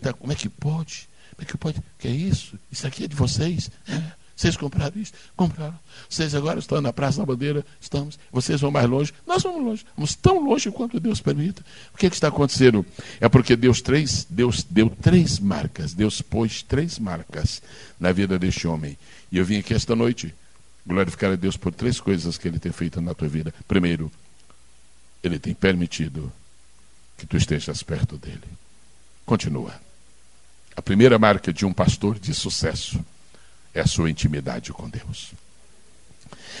Tá, 0.00 0.12
como 0.12 0.32
é 0.32 0.34
que 0.34 0.48
pode? 0.48 1.08
Como 1.36 1.42
é 1.42 1.44
que 1.44 1.56
pode? 1.56 1.80
Que 1.98 2.08
é 2.08 2.10
isso? 2.10 2.58
Isso 2.70 2.86
aqui 2.86 3.04
é 3.04 3.06
de 3.06 3.14
vocês? 3.14 3.70
É. 3.86 4.23
Vocês 4.36 4.56
compraram 4.56 5.00
isso? 5.00 5.12
Compraram. 5.36 5.78
Vocês 6.08 6.34
agora 6.34 6.58
estão 6.58 6.80
na 6.80 6.92
Praça 6.92 7.18
da 7.18 7.26
Bandeira? 7.26 7.64
Estamos. 7.80 8.18
Vocês 8.32 8.60
vão 8.60 8.70
mais 8.70 8.88
longe? 8.88 9.12
Nós 9.26 9.42
vamos 9.42 9.62
longe. 9.62 9.86
Vamos 9.96 10.14
tão 10.14 10.40
longe 10.44 10.70
quanto 10.72 10.98
Deus 10.98 11.20
permita. 11.20 11.64
O 11.94 11.96
que, 11.96 12.06
é 12.06 12.10
que 12.10 12.16
está 12.16 12.28
acontecendo? 12.28 12.84
É 13.20 13.28
porque 13.28 13.54
Deus, 13.54 13.80
três, 13.80 14.26
Deus 14.28 14.64
deu 14.68 14.90
três 14.90 15.38
marcas. 15.38 15.94
Deus 15.94 16.20
pôs 16.20 16.62
três 16.62 16.98
marcas 16.98 17.62
na 17.98 18.10
vida 18.10 18.38
deste 18.38 18.66
homem. 18.66 18.98
E 19.30 19.38
eu 19.38 19.44
vim 19.44 19.58
aqui 19.58 19.72
esta 19.72 19.94
noite 19.94 20.34
glorificar 20.84 21.32
a 21.32 21.36
Deus 21.36 21.56
por 21.56 21.72
três 21.72 22.00
coisas 22.00 22.36
que 22.36 22.48
Ele 22.48 22.58
tem 22.58 22.72
feito 22.72 23.00
na 23.00 23.14
tua 23.14 23.28
vida. 23.28 23.54
Primeiro, 23.68 24.10
Ele 25.22 25.38
tem 25.38 25.54
permitido 25.54 26.32
que 27.16 27.24
tu 27.24 27.36
estejas 27.36 27.84
perto 27.84 28.18
dEle. 28.18 28.42
Continua. 29.24 29.72
A 30.76 30.82
primeira 30.82 31.20
marca 31.20 31.52
de 31.52 31.64
um 31.64 31.72
pastor 31.72 32.18
de 32.18 32.34
sucesso 32.34 32.98
é 33.74 33.80
a 33.80 33.86
sua 33.86 34.10
intimidade 34.10 34.72
com 34.72 34.88
Deus. 34.88 35.32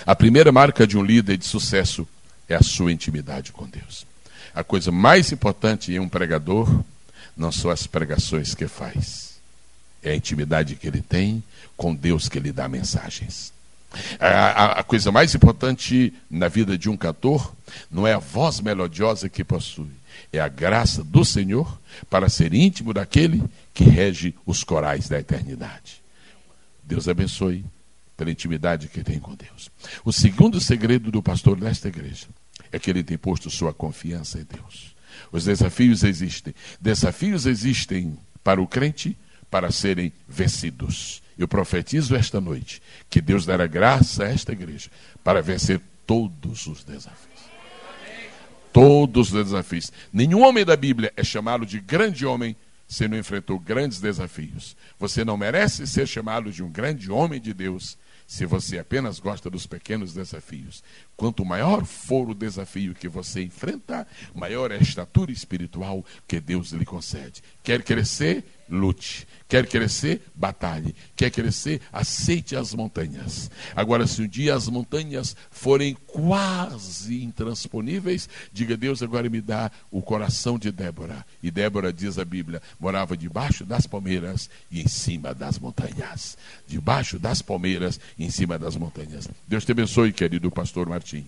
A 0.04 0.14
primeira 0.14 0.50
marca 0.50 0.86
de 0.86 0.98
um 0.98 1.02
líder 1.02 1.36
de 1.36 1.46
sucesso 1.46 2.06
é 2.48 2.54
a 2.54 2.62
sua 2.62 2.92
intimidade 2.92 3.52
com 3.52 3.66
Deus. 3.66 4.06
A 4.54 4.62
coisa 4.62 4.90
mais 4.92 5.32
importante 5.32 5.92
em 5.92 5.98
um 5.98 6.08
pregador 6.08 6.82
não 7.36 7.50
são 7.50 7.70
as 7.70 7.86
pregações 7.86 8.54
que 8.54 8.68
faz, 8.68 9.34
é 10.02 10.10
a 10.10 10.16
intimidade 10.16 10.76
que 10.76 10.86
ele 10.86 11.00
tem 11.00 11.42
com 11.76 11.94
Deus 11.94 12.28
que 12.28 12.38
lhe 12.38 12.52
dá 12.52 12.68
mensagens. 12.68 13.52
A, 14.18 14.26
a, 14.26 14.72
a, 14.80 14.82
coisa 14.82 15.10
mais 15.12 15.34
importante 15.34 16.12
na 16.28 16.48
vida 16.48 16.76
de 16.76 16.90
um 16.90 16.96
cantor 16.96 17.54
não 17.90 18.06
é 18.06 18.12
a 18.12 18.18
voz 18.18 18.60
melodiosa 18.60 19.28
que 19.28 19.44
possui, 19.44 19.90
é 20.32 20.40
a 20.40 20.48
graça 20.48 21.02
do 21.02 21.24
Senhor 21.24 21.80
para 22.10 22.28
ser 22.28 22.52
íntimo 22.52 22.92
daquele 22.92 23.42
que 23.72 23.84
rege 23.84 24.34
os 24.44 24.64
corais 24.64 25.08
da 25.08 25.18
eternidade. 25.18 26.03
Deus 26.86 27.08
abençoe 27.08 27.64
pela 28.16 28.30
intimidade 28.30 28.88
que 28.88 29.02
tem 29.02 29.18
com 29.18 29.34
Deus. 29.34 29.70
O 30.04 30.12
segundo 30.12 30.60
segredo 30.60 31.10
do 31.10 31.22
pastor 31.22 31.58
nesta 31.58 31.88
igreja 31.88 32.26
é 32.70 32.78
que 32.78 32.90
ele 32.90 33.02
tem 33.02 33.18
posto 33.18 33.50
sua 33.50 33.72
confiança 33.72 34.38
em 34.38 34.44
Deus. 34.44 34.94
Os 35.32 35.44
desafios 35.44 36.02
existem. 36.02 36.54
Desafios 36.80 37.46
existem 37.46 38.18
para 38.42 38.60
o 38.60 38.66
crente 38.66 39.16
para 39.50 39.70
serem 39.70 40.12
vencidos. 40.28 41.22
Eu 41.38 41.48
profetizo 41.48 42.14
esta 42.14 42.40
noite 42.40 42.82
que 43.08 43.20
Deus 43.20 43.44
dará 43.44 43.66
graça 43.66 44.24
a 44.24 44.28
esta 44.28 44.52
igreja 44.52 44.90
para 45.22 45.42
vencer 45.42 45.80
todos 46.06 46.66
os 46.66 46.84
desafios. 46.84 47.34
Todos 48.72 49.32
os 49.32 49.44
desafios. 49.44 49.92
Nenhum 50.12 50.42
homem 50.42 50.64
da 50.64 50.76
Bíblia 50.76 51.12
é 51.16 51.22
chamado 51.22 51.64
de 51.64 51.80
grande 51.80 52.26
homem 52.26 52.56
se 52.86 53.08
não 53.08 53.18
enfrentou 53.18 53.58
grandes 53.58 54.00
desafios. 54.00 54.76
Você 54.98 55.24
não 55.24 55.36
merece 55.36 55.86
ser 55.86 56.06
chamado 56.06 56.52
de 56.52 56.62
um 56.62 56.70
grande 56.70 57.10
homem 57.10 57.40
de 57.40 57.52
Deus 57.52 57.96
se 58.26 58.46
você 58.46 58.78
apenas 58.78 59.18
gosta 59.18 59.50
dos 59.50 59.66
pequenos 59.66 60.14
desafios. 60.14 60.82
Quanto 61.16 61.44
maior 61.44 61.84
for 61.84 62.28
o 62.28 62.34
desafio 62.34 62.94
que 62.94 63.08
você 63.08 63.42
enfrenta, 63.42 64.06
maior 64.34 64.72
é 64.72 64.76
a 64.76 64.82
estatura 64.82 65.30
espiritual 65.30 66.04
que 66.26 66.40
Deus 66.40 66.72
lhe 66.72 66.84
concede. 66.84 67.42
Quer 67.62 67.82
crescer? 67.82 68.44
Lute. 68.68 69.26
Quer 69.46 69.66
crescer? 69.68 70.22
Batalhe. 70.34 70.94
Quer 71.14 71.30
crescer? 71.30 71.80
Aceite 71.92 72.56
as 72.56 72.72
montanhas. 72.72 73.50
Agora, 73.76 74.06
se 74.06 74.22
um 74.22 74.26
dia 74.26 74.54
as 74.54 74.68
montanhas 74.68 75.36
forem 75.50 75.94
quase 76.06 77.22
intransponíveis, 77.22 78.28
diga: 78.52 78.76
Deus, 78.76 79.02
agora 79.02 79.28
me 79.28 79.40
dá 79.40 79.70
o 79.90 80.00
coração 80.00 80.58
de 80.58 80.72
Débora. 80.72 81.24
E 81.42 81.50
Débora, 81.50 81.92
diz 81.92 82.18
a 82.18 82.24
Bíblia, 82.24 82.62
morava 82.80 83.16
debaixo 83.16 83.64
das 83.64 83.86
palmeiras 83.86 84.48
e 84.70 84.80
em 84.80 84.88
cima 84.88 85.34
das 85.34 85.58
montanhas. 85.58 86.38
Debaixo 86.66 87.18
das 87.18 87.42
palmeiras 87.42 88.00
e 88.18 88.24
em 88.24 88.30
cima 88.30 88.58
das 88.58 88.76
montanhas. 88.76 89.28
Deus 89.46 89.64
te 89.64 89.72
abençoe, 89.72 90.12
querido 90.12 90.50
pastor 90.50 90.88
Martim. 91.04 91.26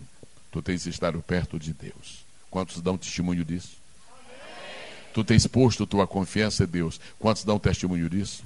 Tu 0.51 0.63
tens 0.63 0.87
estado 0.87 1.21
perto 1.21 1.59
de 1.59 1.75
Deus. 1.75 2.25
Quantos 2.51 2.81
dão 2.81 2.97
testemunho 2.97 3.45
disso? 3.45 3.77
Tu 5.13 5.23
tens 5.23 5.47
posto 5.47 5.87
tua 5.87 6.07
confiança 6.07 6.65
em 6.65 6.67
Deus. 6.67 6.99
Quantos 7.19 7.45
dão 7.45 7.59
testemunho 7.59 8.09
disso? 8.09 8.43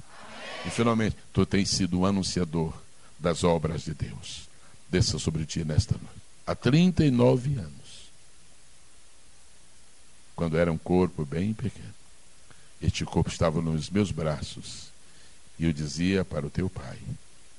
E 0.65 0.69
finalmente, 0.69 1.15
tu 1.31 1.45
tens 1.45 1.69
sido 1.69 1.99
um 1.99 2.05
anunciador 2.05 2.73
das 3.17 3.45
obras 3.45 3.83
de 3.83 3.93
Deus. 3.93 4.49
Desça 4.89 5.17
sobre 5.17 5.45
ti 5.45 5.63
nesta 5.63 5.93
noite. 5.93 6.21
Há 6.45 6.53
39 6.53 7.57
anos. 7.57 7.71
Quando 10.35 10.57
era 10.57 10.71
um 10.71 10.77
corpo 10.77 11.25
bem 11.25 11.53
pequeno. 11.53 11.93
Este 12.81 13.05
corpo 13.05 13.29
estava 13.29 13.61
nos 13.61 13.89
meus 13.89 14.11
braços. 14.11 14.87
E 15.57 15.65
eu 15.65 15.71
dizia 15.71 16.25
para 16.25 16.45
o 16.45 16.49
teu 16.49 16.69
pai 16.69 16.97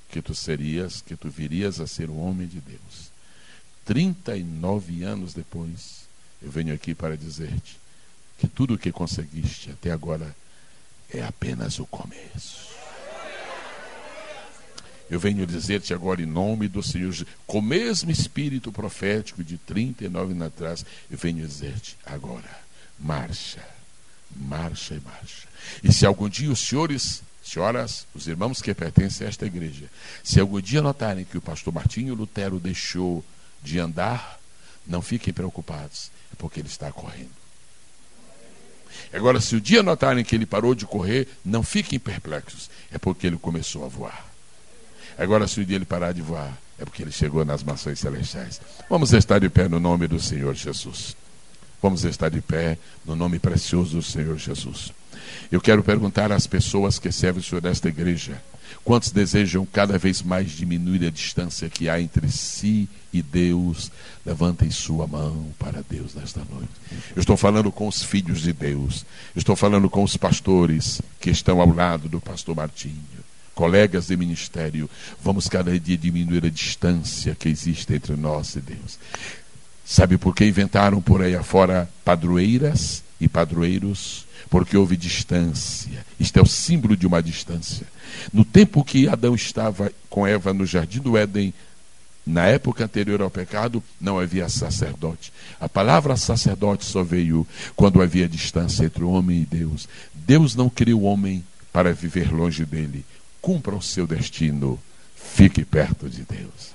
que 0.09 0.21
tu 0.21 0.35
serias, 0.35 1.01
que 1.01 1.15
tu 1.15 1.29
virias 1.29 1.79
a 1.79 1.87
ser 1.87 2.09
um 2.09 2.19
homem 2.19 2.45
de 2.45 2.59
Deus. 2.59 3.12
39 3.85 5.03
anos 5.03 5.33
depois, 5.33 6.03
eu 6.41 6.49
venho 6.49 6.73
aqui 6.73 6.93
para 6.93 7.17
dizer-te 7.17 7.79
que 8.37 8.47
tudo 8.47 8.73
o 8.73 8.77
que 8.77 8.91
conseguiste 8.91 9.71
até 9.71 9.91
agora 9.91 10.35
é 11.09 11.23
apenas 11.23 11.79
o 11.79 11.85
começo. 11.85 12.73
Eu 15.09 15.19
venho 15.19 15.45
dizer-te 15.45 15.93
agora 15.93 16.21
em 16.21 16.25
nome 16.25 16.67
do 16.67 16.81
Senhor, 16.81 17.13
com 17.45 17.59
o 17.59 17.61
mesmo 17.61 18.09
espírito 18.09 18.71
profético 18.71 19.43
de 19.43 19.57
39 19.57 20.31
anos 20.31 20.47
atrás, 20.47 20.85
eu 21.11 21.17
venho 21.17 21.45
dizer-te 21.45 21.97
agora, 22.05 22.49
marcha, 22.99 23.63
marcha 24.35 24.95
e 24.95 24.99
marcha. 25.01 25.47
E 25.83 25.93
se 25.93 26.05
algum 26.05 26.27
dia 26.27 26.51
os 26.51 26.59
senhores, 26.59 27.21
senhoras, 27.43 28.07
os 28.15 28.27
irmãos 28.27 28.61
que 28.61 28.73
pertencem 28.73 29.27
a 29.27 29.29
esta 29.29 29.45
igreja, 29.45 29.85
se 30.23 30.39
algum 30.39 30.59
dia 30.59 30.81
notarem 30.81 31.25
que 31.25 31.37
o 31.37 31.41
pastor 31.41 31.73
Martinho 31.73 32.15
Lutero 32.15 32.59
deixou 32.59 33.23
de 33.63 33.79
andar, 33.79 34.39
não 34.85 35.01
fiquem 35.01 35.33
preocupados, 35.33 36.11
é 36.31 36.35
porque 36.37 36.59
ele 36.59 36.67
está 36.67 36.91
correndo. 36.91 37.31
Agora, 39.11 39.39
se 39.39 39.55
o 39.55 39.61
dia 39.61 39.81
notarem 39.81 40.23
que 40.23 40.35
ele 40.35 40.45
parou 40.45 40.75
de 40.75 40.85
correr, 40.85 41.27
não 41.43 41.63
fiquem 41.63 41.99
perplexos. 41.99 42.69
É 42.91 42.97
porque 42.97 43.27
ele 43.27 43.37
começou 43.37 43.85
a 43.85 43.87
voar. 43.87 44.25
Agora, 45.17 45.47
se 45.47 45.59
o 45.59 45.65
dia 45.65 45.75
ele 45.75 45.85
parar 45.85 46.11
de 46.11 46.21
voar, 46.21 46.57
é 46.79 46.85
porque 46.85 47.03
ele 47.03 47.11
chegou 47.11 47.45
nas 47.45 47.63
maçãs 47.63 47.99
celestiais. 47.99 48.59
Vamos 48.89 49.13
estar 49.13 49.39
de 49.39 49.49
pé 49.49 49.67
no 49.67 49.79
nome 49.79 50.07
do 50.07 50.19
Senhor 50.19 50.53
Jesus. 50.55 51.15
Vamos 51.81 52.03
estar 52.03 52.29
de 52.29 52.41
pé 52.41 52.77
no 53.05 53.15
nome 53.15 53.39
precioso 53.39 53.97
do 53.97 54.01
Senhor 54.01 54.37
Jesus. 54.37 54.91
Eu 55.51 55.61
quero 55.61 55.83
perguntar 55.83 56.31
às 56.31 56.47
pessoas 56.47 56.97
que 56.97 57.11
servem 57.11 57.41
o 57.41 57.43
Senhor 57.43 57.61
nesta 57.61 57.89
igreja: 57.89 58.41
quantos 58.83 59.11
desejam 59.11 59.65
cada 59.65 59.97
vez 59.97 60.21
mais 60.21 60.51
diminuir 60.51 61.05
a 61.05 61.09
distância 61.09 61.69
que 61.69 61.89
há 61.89 61.99
entre 61.99 62.29
si 62.29 62.87
e 63.11 63.21
Deus? 63.21 63.91
Levantem 64.25 64.69
sua 64.71 65.07
mão 65.07 65.47
para 65.57 65.83
Deus 65.89 66.13
nesta 66.15 66.41
noite. 66.49 66.69
Eu 67.15 67.19
estou 67.19 67.37
falando 67.37 67.71
com 67.71 67.87
os 67.87 68.03
filhos 68.03 68.41
de 68.41 68.53
Deus, 68.53 69.05
eu 69.35 69.39
estou 69.39 69.55
falando 69.55 69.89
com 69.89 70.03
os 70.03 70.17
pastores 70.17 71.01
que 71.19 71.29
estão 71.29 71.61
ao 71.61 71.73
lado 71.73 72.07
do 72.09 72.19
pastor 72.19 72.55
Martinho. 72.55 73.23
colegas 73.55 74.07
de 74.07 74.17
ministério, 74.17 74.89
vamos 75.21 75.47
cada 75.47 75.79
dia 75.79 75.97
diminuir 75.97 76.43
a 76.43 76.49
distância 76.49 77.35
que 77.35 77.47
existe 77.47 77.93
entre 77.93 78.15
nós 78.15 78.55
e 78.55 78.61
Deus. 78.61 78.97
Sabe 79.85 80.17
por 80.17 80.35
que 80.35 80.45
inventaram 80.45 81.01
por 81.01 81.21
aí 81.21 81.35
afora 81.35 81.89
padroeiras 82.03 83.03
e 83.19 83.27
padroeiros? 83.27 84.25
Porque 84.49 84.77
houve 84.77 84.95
distância. 84.95 86.05
Isto 86.19 86.39
é 86.39 86.41
o 86.41 86.47
símbolo 86.47 86.95
de 86.95 87.05
uma 87.05 87.21
distância. 87.21 87.85
No 88.31 88.45
tempo 88.45 88.83
que 88.83 89.07
Adão 89.07 89.35
estava 89.35 89.91
com 90.09 90.25
Eva 90.25 90.53
no 90.53 90.65
jardim 90.65 90.99
do 90.99 91.17
Éden, 91.17 91.53
na 92.25 92.45
época 92.45 92.85
anterior 92.85 93.21
ao 93.21 93.29
pecado, 93.29 93.83
não 93.99 94.17
havia 94.17 94.47
sacerdote. 94.47 95.33
A 95.59 95.67
palavra 95.67 96.15
sacerdote 96.15 96.85
só 96.85 97.03
veio 97.03 97.45
quando 97.75 98.01
havia 98.01 98.29
distância 98.29 98.85
entre 98.85 99.03
o 99.03 99.11
homem 99.11 99.41
e 99.41 99.45
Deus. 99.45 99.89
Deus 100.13 100.55
não 100.55 100.69
criou 100.69 101.01
o 101.01 101.03
homem 101.03 101.43
para 101.71 101.93
viver 101.93 102.31
longe 102.31 102.63
dele. 102.63 103.03
Cumpra 103.41 103.75
o 103.75 103.81
seu 103.81 104.07
destino. 104.07 104.79
Fique 105.15 105.65
perto 105.65 106.09
de 106.09 106.23
Deus. 106.23 106.73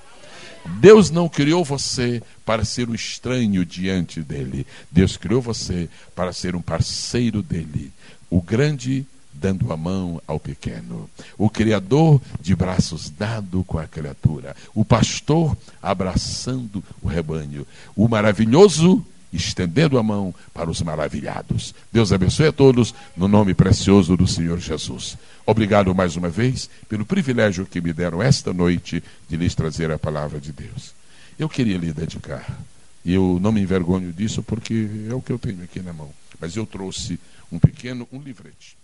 Deus 0.79 1.09
não 1.09 1.27
criou 1.27 1.63
você 1.63 2.21
para 2.45 2.63
ser 2.63 2.89
um 2.89 2.93
estranho 2.93 3.65
diante 3.65 4.21
dele. 4.21 4.67
Deus 4.91 5.17
criou 5.17 5.41
você 5.41 5.89
para 6.13 6.31
ser 6.31 6.55
um 6.55 6.61
parceiro 6.61 7.41
dele. 7.41 7.91
O 8.29 8.41
grande 8.41 9.05
dando 9.39 9.71
a 9.71 9.77
mão 9.77 10.21
ao 10.27 10.39
pequeno, 10.39 11.09
o 11.37 11.49
Criador 11.49 12.21
de 12.41 12.55
braços 12.55 13.09
dado 13.09 13.63
com 13.63 13.77
a 13.77 13.87
criatura, 13.87 14.55
o 14.73 14.83
pastor 14.83 15.55
abraçando 15.81 16.83
o 17.01 17.07
rebanho, 17.07 17.65
o 17.95 18.07
maravilhoso 18.07 19.05
estendendo 19.31 19.97
a 19.97 20.03
mão 20.03 20.33
para 20.53 20.69
os 20.69 20.81
maravilhados. 20.81 21.73
Deus 21.91 22.11
abençoe 22.11 22.47
a 22.47 22.51
todos, 22.51 22.93
no 23.15 23.27
nome 23.27 23.53
precioso 23.53 24.17
do 24.17 24.27
Senhor 24.27 24.59
Jesus. 24.59 25.17
Obrigado 25.45 25.93
mais 25.93 26.15
uma 26.15 26.29
vez 26.29 26.69
pelo 26.87 27.05
privilégio 27.05 27.65
que 27.65 27.81
me 27.81 27.93
deram 27.93 28.21
esta 28.21 28.51
noite 28.51 29.03
de 29.27 29.37
lhes 29.37 29.55
trazer 29.55 29.91
a 29.91 29.99
palavra 29.99 30.39
de 30.39 30.51
Deus. 30.51 30.93
Eu 31.37 31.47
queria 31.47 31.77
lhe 31.77 31.93
dedicar, 31.93 32.59
e 33.05 33.13
eu 33.13 33.39
não 33.41 33.51
me 33.51 33.61
envergonho 33.61 34.11
disso 34.11 34.43
porque 34.43 34.89
é 35.09 35.13
o 35.13 35.21
que 35.21 35.31
eu 35.31 35.39
tenho 35.39 35.63
aqui 35.63 35.79
na 35.79 35.93
mão, 35.93 36.09
mas 36.39 36.55
eu 36.55 36.65
trouxe 36.65 37.19
um 37.51 37.59
pequeno, 37.59 38.07
um 38.11 38.19
livrete. 38.19 38.78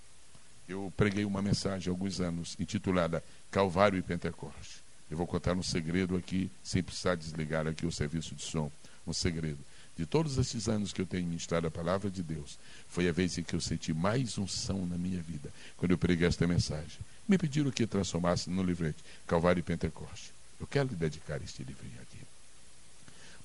Eu 0.67 0.91
preguei 0.97 1.25
uma 1.25 1.41
mensagem 1.41 1.89
há 1.89 1.91
alguns 1.91 2.19
anos 2.19 2.55
intitulada 2.59 3.23
Calvário 3.51 3.99
e 3.99 4.01
Pentecoste. 4.01 4.83
Eu 5.09 5.17
vou 5.17 5.27
contar 5.27 5.53
um 5.53 5.63
segredo 5.63 6.15
aqui, 6.15 6.49
sem 6.63 6.81
precisar 6.81 7.15
desligar 7.15 7.67
aqui 7.67 7.85
o 7.85 7.91
serviço 7.91 8.33
de 8.33 8.43
som. 8.43 8.71
Um 9.05 9.13
segredo 9.13 9.59
de 9.97 10.05
todos 10.05 10.37
esses 10.37 10.67
anos 10.67 10.91
que 10.91 11.01
eu 11.01 11.05
tenho 11.05 11.25
ministrado 11.25 11.67
a 11.67 11.71
palavra 11.71 12.09
de 12.09 12.21
Deus, 12.21 12.59
foi 12.89 13.07
a 13.07 13.11
vez 13.11 13.37
em 13.37 13.43
que 13.43 13.55
eu 13.55 13.61
senti 13.61 13.93
mais 13.93 14.37
unção 14.37 14.85
na 14.85 14.97
minha 14.97 15.21
vida, 15.21 15.49
quando 15.77 15.91
eu 15.91 15.97
preguei 15.97 16.27
esta 16.27 16.45
mensagem. 16.45 16.99
Me 17.27 17.37
pediram 17.37 17.71
que 17.71 17.87
transformasse 17.87 18.49
no 18.49 18.61
livrete 18.61 19.03
Calvário 19.25 19.61
e 19.61 19.63
Pentecoste. 19.63 20.31
Eu 20.59 20.67
quero 20.67 20.89
lhe 20.89 20.95
dedicar 20.95 21.41
este 21.41 21.63
livrinho 21.63 22.01
aqui. 22.01 22.19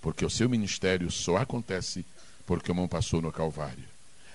Porque 0.01 0.25
o 0.25 0.31
seu 0.31 0.49
ministério 0.49 1.11
só 1.11 1.37
acontece 1.37 2.05
porque 2.47 2.73
o 2.73 2.75
mão 2.75 2.89
passou 2.89 3.23
no 3.23 3.31
Calvário. 3.31 3.85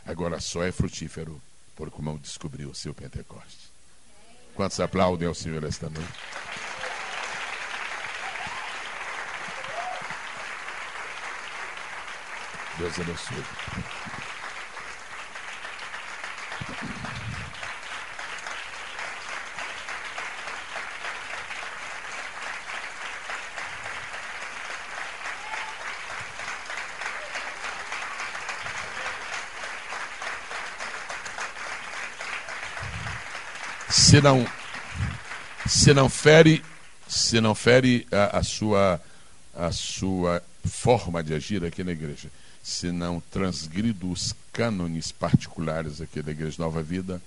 Agora 0.05 0.39
só 0.39 0.63
é 0.63 0.71
frutífero 0.71 1.41
porque 1.75 1.99
o 1.99 2.03
mão 2.03 2.17
descobriu 2.17 2.69
o 2.69 2.75
seu 2.75 2.93
Pentecoste. 2.93 3.71
Quantos 4.55 4.79
aplaudem 4.79 5.27
ao 5.27 5.33
Senhor 5.35 5.63
esta 5.63 5.89
noite? 5.89 6.13
Deus 12.77 12.99
abençoe. 12.99 14.24
Se 34.15 34.21
não, 34.21 34.47
se 35.67 35.93
não 35.93 36.07
fere, 36.07 36.63
se 37.05 37.41
não 37.41 37.53
fere 37.53 38.07
a, 38.09 38.37
a 38.37 38.43
sua 38.43 39.01
a 39.53 39.73
sua 39.73 40.41
forma 40.63 41.21
de 41.21 41.33
agir 41.33 41.65
aqui 41.65 41.83
na 41.83 41.91
igreja 41.91 42.29
se 42.63 42.93
não 42.93 43.19
transgrido 43.19 44.09
os 44.09 44.33
cânones 44.53 45.11
particulares 45.11 45.99
aqui 45.99 46.21
da 46.21 46.31
Igreja 46.31 46.55
Nova 46.59 46.81
Vida, 46.81 47.21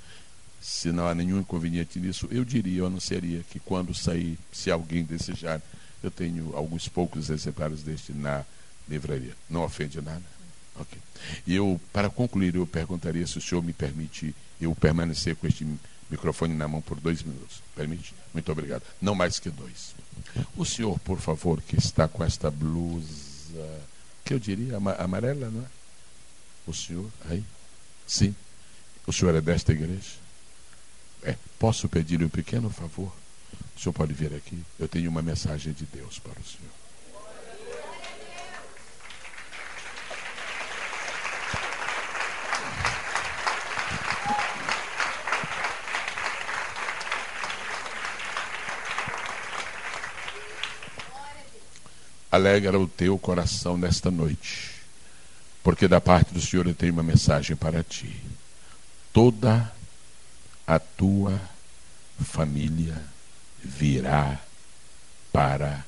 se 0.63 0.91
não 0.91 1.07
há 1.07 1.15
nenhum 1.15 1.41
inconveniente 1.41 2.01
nisso, 2.01 2.27
eu 2.31 2.43
diria, 2.43 2.79
eu 2.79 2.87
anunciaria 2.87 3.45
que 3.51 3.61
quando 3.61 3.95
sair, 3.95 4.39
se 4.51 4.71
alguém 4.71 5.05
desejar, 5.05 5.61
eu 6.03 6.11
tenho 6.11 6.57
alguns 6.57 6.89
poucos 6.89 7.29
exemplares 7.29 7.83
deste 7.83 8.13
na 8.15 8.47
livraria. 8.89 9.35
Não 9.51 9.63
ofende 9.63 10.01
nada? 10.01 10.25
Ok. 10.75 10.99
E 11.47 11.55
eu, 11.55 11.79
para 11.93 12.09
concluir, 12.09 12.55
eu 12.55 12.67
perguntaria 12.67 13.27
se 13.27 13.37
o 13.37 13.43
senhor 13.43 13.63
me 13.63 13.75
permite 13.75 14.35
eu 14.59 14.75
permanecer 14.75 15.37
com 15.37 15.47
este 15.47 15.67
microfone 16.11 16.55
na 16.55 16.67
mão 16.67 16.81
por 16.81 16.99
dois 17.01 17.23
minutos. 17.23 17.63
Permite? 17.75 18.15
Muito 18.33 18.51
obrigado. 18.51 18.83
Não 19.01 19.15
mais 19.15 19.39
que 19.39 19.51
dois. 19.51 19.95
O 20.57 20.65
senhor, 20.65 20.99
por 21.01 21.21
favor, 21.21 21.61
que 21.63 21.77
está 21.77 22.09
com 22.09 22.25
esta 22.25 22.51
blusa 22.51 23.81
que 24.25 24.35
eu 24.35 24.39
diria, 24.39 24.77
amarela, 24.77 25.51
não 25.51 25.63
é? 25.63 25.67
O 26.67 26.75
senhor 26.75 27.11
aí? 27.31 27.43
Sim. 28.07 28.35
O 29.07 29.13
senhor 29.13 29.35
é 29.35 29.41
desta 29.41 29.73
igreja? 29.73 30.17
É. 31.23 31.35
Posso 31.59 31.89
pedir-lhe 31.89 32.25
um 32.25 32.29
pequeno 32.29 32.69
favor? 32.69 33.11
O 33.75 33.81
senhor 33.81 33.93
pode 33.95 34.13
vir 34.13 34.35
aqui? 34.35 34.63
Eu 34.79 34.87
tenho 34.87 35.09
uma 35.09 35.23
mensagem 35.23 35.73
de 35.73 35.87
Deus 35.87 36.19
para 36.19 36.39
o 36.39 36.45
senhor. 36.45 36.73
Alegra 52.39 52.79
o 52.79 52.87
teu 52.87 53.19
coração 53.19 53.77
nesta 53.77 54.11
noite, 54.11 54.71
porque 55.63 55.87
da 55.87 56.01
parte 56.01 56.33
do 56.33 56.41
Senhor 56.41 56.67
eu 56.67 56.75
tenho 56.75 56.93
uma 56.93 57.03
mensagem 57.03 57.55
para 57.55 57.83
ti. 57.83 58.23
Toda 59.13 59.71
a 60.67 60.79
tua 60.79 61.41
família 62.25 62.97
virá 63.63 64.39
para 65.33 65.85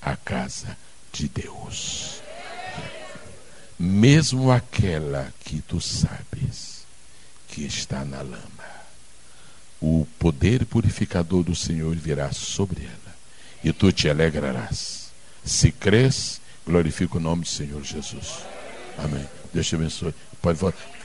a 0.00 0.16
casa 0.16 0.76
de 1.12 1.28
Deus. 1.28 2.20
Mesmo 3.78 4.50
aquela 4.50 5.32
que 5.40 5.60
tu 5.60 5.80
sabes 5.80 6.86
que 7.48 7.62
está 7.64 8.04
na 8.04 8.22
lama, 8.22 8.68
o 9.80 10.06
poder 10.18 10.64
purificador 10.64 11.42
do 11.42 11.54
Senhor 11.54 11.94
virá 11.96 12.32
sobre 12.32 12.84
ela 12.84 13.16
e 13.62 13.72
tu 13.72 13.92
te 13.92 14.08
alegrarás 14.08 15.07
se 15.48 15.72
crês, 15.72 16.40
glorifica 16.66 17.16
o 17.16 17.20
nome 17.20 17.42
do 17.42 17.48
Senhor 17.48 17.82
Jesus. 17.82 18.40
Amém. 18.98 19.26
Deus 19.52 19.66
te 19.66 19.74
abençoe. 19.74 20.14
Pode 20.42 20.58
voltar. 20.58 20.98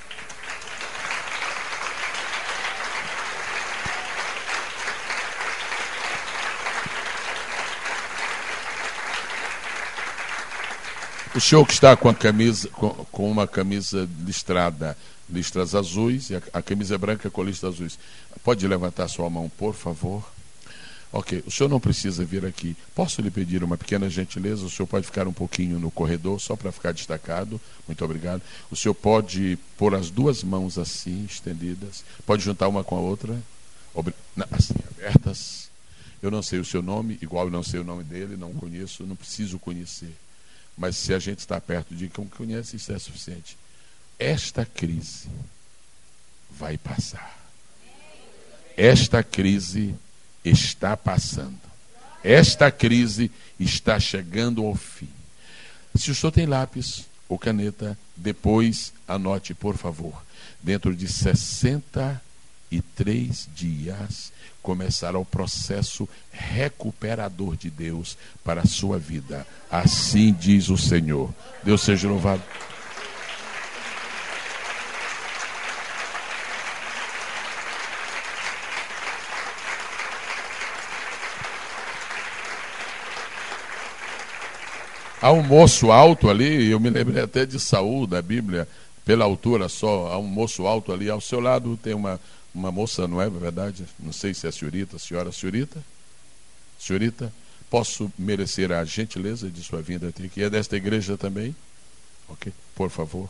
O 11.36 11.42
senhor 11.42 11.66
que 11.66 11.74
está 11.74 11.96
com 11.96 12.10
a 12.10 12.14
camisa, 12.14 12.70
com, 12.70 13.32
uma 13.32 13.48
camisa 13.48 14.08
listrada, 14.24 14.96
listras 15.28 15.74
azuis, 15.74 16.30
e 16.30 16.36
a, 16.36 16.42
a 16.54 16.62
camisa 16.62 16.96
branca 16.96 17.28
com 17.28 17.44
listras 17.44 17.74
azuis. 17.74 17.98
Pode 18.44 18.68
levantar 18.68 19.08
sua 19.08 19.30
mão, 19.32 19.50
por 19.58 19.74
favor. 19.74 20.33
Ok, 21.16 21.44
o 21.46 21.52
senhor 21.52 21.70
não 21.70 21.80
precisa 21.80 22.26
vir 22.26 22.44
aqui. 22.44 22.76
Posso 22.96 23.22
lhe 23.22 23.30
pedir 23.30 23.64
uma 23.64 23.78
pequena 23.78 24.10
gentileza? 24.10 24.66
O 24.66 24.70
senhor 24.70 24.88
pode 24.88 25.06
ficar 25.06 25.28
um 25.28 25.32
pouquinho 25.32 25.80
no 25.80 25.92
corredor, 25.92 26.42
só 26.42 26.56
para 26.56 26.72
ficar 26.72 26.92
destacado. 26.92 27.62
Muito 27.88 28.04
obrigado. 28.04 28.42
O 28.72 28.76
senhor 28.76 28.96
pode 28.96 29.60
pôr 29.78 29.94
as 29.94 30.10
duas 30.10 30.44
mãos 30.44 30.80
assim, 30.80 31.24
estendidas. 31.26 32.04
Pode 32.26 32.44
juntar 32.44 32.68
uma 32.68 32.84
com 32.84 32.98
a 32.98 33.00
outra. 33.00 33.40
Assim, 34.52 34.74
abertas. 34.90 35.70
Eu 36.20 36.32
não 36.32 36.42
sei 36.42 36.58
o 36.58 36.66
seu 36.66 36.82
nome, 36.82 37.20
igual 37.22 37.46
eu 37.46 37.52
não 37.52 37.62
sei 37.62 37.80
o 37.80 37.84
nome 37.84 38.04
dele, 38.04 38.36
não 38.36 38.52
conheço, 38.52 39.06
não 39.06 39.16
preciso 39.16 39.60
conhecer. 39.60 40.16
Mas 40.76 40.98
se 40.98 41.14
a 41.14 41.20
gente 41.20 41.40
está 41.40 41.62
perto 41.62 41.94
de 41.94 42.08
quem 42.08 42.26
conhece, 42.26 42.78
isso 42.78 42.92
é 42.92 42.98
suficiente. 42.98 43.56
Esta 44.18 44.66
crise 44.66 45.28
vai 46.50 46.76
passar. 46.76 47.40
Esta 48.76 49.22
crise 49.22 49.94
está 50.44 50.96
passando. 50.96 51.60
Esta 52.24 52.72
crise 52.72 53.32
está 53.60 54.00
chegando 54.00 54.66
ao 54.66 54.76
fim. 54.76 55.10
Se 55.96 56.12
o 56.12 56.16
senhor 56.16 56.32
tem 56.32 56.46
lápis 56.46 57.06
ou 57.28 57.38
caneta, 57.38 57.98
depois 58.16 58.94
anote, 59.08 59.54
por 59.54 59.78
favor. 59.78 60.24
Dentro 60.62 60.96
de 60.96 61.08
60 61.08 62.22
e 62.72 62.82
três 62.82 63.48
dias 63.54 64.32
começará 64.62 65.20
o 65.20 65.26
processo 65.26 66.08
recuperador 66.32 67.56
de 67.58 67.70
Deus 67.70 68.18
para 68.44 68.62
a 68.62 68.66
sua 68.66 68.98
vida. 68.98 69.46
Assim 69.70 70.34
diz 70.34 70.70
o 70.70 70.78
Senhor. 70.78 71.34
Deus 71.64 71.82
seja 71.82 72.08
louvado. 72.08 72.42
Há 85.24 85.32
um 85.32 85.42
moço 85.42 85.90
alto 85.90 86.30
ali, 86.30 86.70
eu 86.70 86.82
me 86.82 86.90
lembrei 86.90 87.24
até 87.24 87.46
de 87.46 87.58
Saul 87.58 88.06
da 88.06 88.22
Bíblia, 88.22 88.68
pela 89.06 89.24
altura 89.24 89.70
só, 89.70 90.08
há 90.12 90.18
um 90.18 90.28
moço 90.28 90.68
alto 90.68 90.92
ali, 90.92 91.10
ao 91.10 91.22
seu 91.22 91.40
lado 91.40 91.78
tem 91.78 91.94
uma, 91.94 92.20
uma 92.54 92.74
moça, 92.74 93.08
não 93.08 93.22
é 93.22 93.30
verdade? 93.30 93.86
Não 93.98 94.12
sei 94.12 94.34
se 94.34 94.46
é 94.46 94.50
a 94.50 94.52
senhorita, 94.52 95.00
senhora 95.00 95.32
senhorita? 95.32 95.82
Senhorita, 96.78 97.34
posso 97.70 98.12
merecer 98.20 98.70
a 98.74 98.84
gentileza 98.84 99.50
de 99.50 99.64
sua 99.64 99.82
vinda 99.82 100.10
até 100.10 100.26
aqui? 100.26 100.44
É 100.44 100.50
desta 100.50 100.76
igreja 100.76 101.18
também? 101.18 101.56
Ok, 102.28 102.52
por 102.76 102.90
favor. 102.90 103.30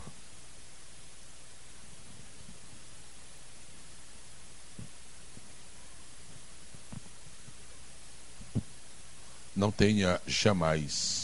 Não 9.54 9.70
tenha 9.70 10.20
jamais 10.26 11.23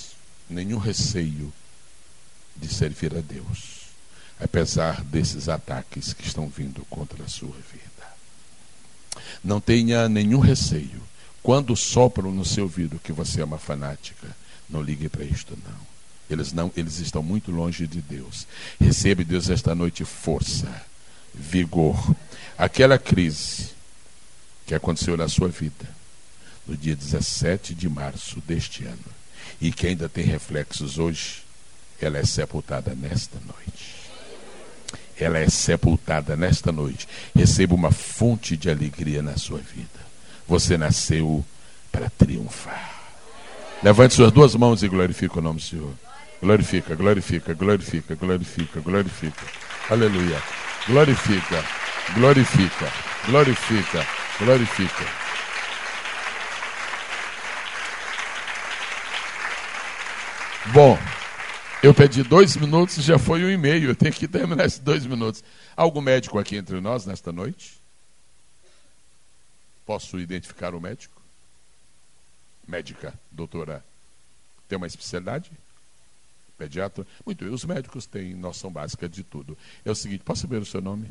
nenhum 0.50 0.78
receio 0.78 1.52
de 2.56 2.68
servir 2.68 3.16
a 3.16 3.20
Deus, 3.20 3.86
apesar 4.38 5.02
desses 5.04 5.48
ataques 5.48 6.12
que 6.12 6.26
estão 6.26 6.48
vindo 6.48 6.84
contra 6.90 7.24
a 7.24 7.28
sua 7.28 7.54
vida. 7.72 7.80
Não 9.42 9.60
tenha 9.60 10.08
nenhum 10.08 10.40
receio. 10.40 11.00
Quando 11.42 11.74
sopram 11.74 12.30
no 12.30 12.44
seu 12.44 12.64
ouvido 12.64 13.00
que 13.02 13.12
você 13.12 13.40
é 13.40 13.44
uma 13.44 13.58
fanática, 13.58 14.36
não 14.68 14.82
ligue 14.82 15.08
para 15.08 15.24
isto 15.24 15.56
não. 15.64 15.90
Eles 16.28 16.52
não, 16.52 16.70
eles 16.76 16.98
estão 16.98 17.22
muito 17.22 17.50
longe 17.50 17.86
de 17.86 18.00
Deus. 18.00 18.46
Recebe 18.78 19.24
Deus 19.24 19.48
esta 19.48 19.74
noite 19.74 20.04
força, 20.04 20.70
vigor. 21.34 22.14
Aquela 22.58 22.98
crise 22.98 23.70
que 24.66 24.74
aconteceu 24.74 25.16
na 25.16 25.28
sua 25.28 25.48
vida 25.48 25.88
no 26.66 26.76
dia 26.76 26.94
17 26.94 27.74
de 27.74 27.88
março 27.88 28.40
deste 28.46 28.84
ano 28.84 29.19
e 29.60 29.70
que 29.70 29.86
ainda 29.86 30.08
tem 30.08 30.24
reflexos 30.24 30.98
hoje, 30.98 31.42
ela 32.00 32.18
é 32.18 32.24
sepultada 32.24 32.94
nesta 32.94 33.38
noite. 33.46 34.00
Ela 35.18 35.38
é 35.38 35.48
sepultada 35.50 36.34
nesta 36.34 36.72
noite. 36.72 37.06
Receba 37.34 37.74
uma 37.74 37.90
fonte 37.90 38.56
de 38.56 38.70
alegria 38.70 39.20
na 39.20 39.36
sua 39.36 39.58
vida. 39.58 40.00
Você 40.48 40.78
nasceu 40.78 41.44
para 41.92 42.08
triunfar. 42.08 43.00
Levante 43.82 44.14
suas 44.14 44.32
duas 44.32 44.54
mãos 44.54 44.82
e 44.82 44.88
glorifique 44.88 45.38
o 45.38 45.42
nome 45.42 45.58
do 45.58 45.64
Senhor. 45.64 45.92
Glorifica, 46.42 46.94
glorifica, 46.94 47.52
glorifica, 47.52 48.14
glorifica, 48.14 48.80
glorifica. 48.80 49.44
Aleluia. 49.90 50.42
Glorifica, 50.86 51.64
glorifica, 52.14 52.92
glorifica, 53.26 54.06
glorifica. 54.38 55.29
Bom, 60.66 60.96
eu 61.82 61.94
pedi 61.94 62.22
dois 62.22 62.54
minutos 62.54 62.98
e 62.98 63.02
já 63.02 63.18
foi 63.18 63.42
um 63.42 63.50
e-mail. 63.50 63.88
Eu 63.88 63.96
tenho 63.96 64.12
que 64.12 64.28
terminar 64.28 64.66
esses 64.66 64.78
dois 64.78 65.06
minutos. 65.06 65.42
Algum 65.74 66.02
médico 66.02 66.38
aqui 66.38 66.56
entre 66.56 66.78
nós 66.80 67.06
nesta 67.06 67.32
noite? 67.32 67.80
Posso 69.86 70.20
identificar 70.20 70.74
o 70.74 70.80
médico? 70.80 71.20
Médica, 72.68 73.14
doutora. 73.32 73.82
Tem 74.68 74.76
uma 74.76 74.86
especialidade? 74.86 75.50
Pediatra? 76.58 77.06
Muito 77.24 77.42
bem, 77.42 77.52
os 77.52 77.64
médicos 77.64 78.04
têm 78.04 78.34
noção 78.34 78.70
básica 78.70 79.08
de 79.08 79.24
tudo. 79.24 79.56
É 79.82 79.90
o 79.90 79.94
seguinte, 79.94 80.22
posso 80.22 80.42
saber 80.42 80.60
o 80.60 80.66
seu 80.66 80.82
nome? 80.82 81.10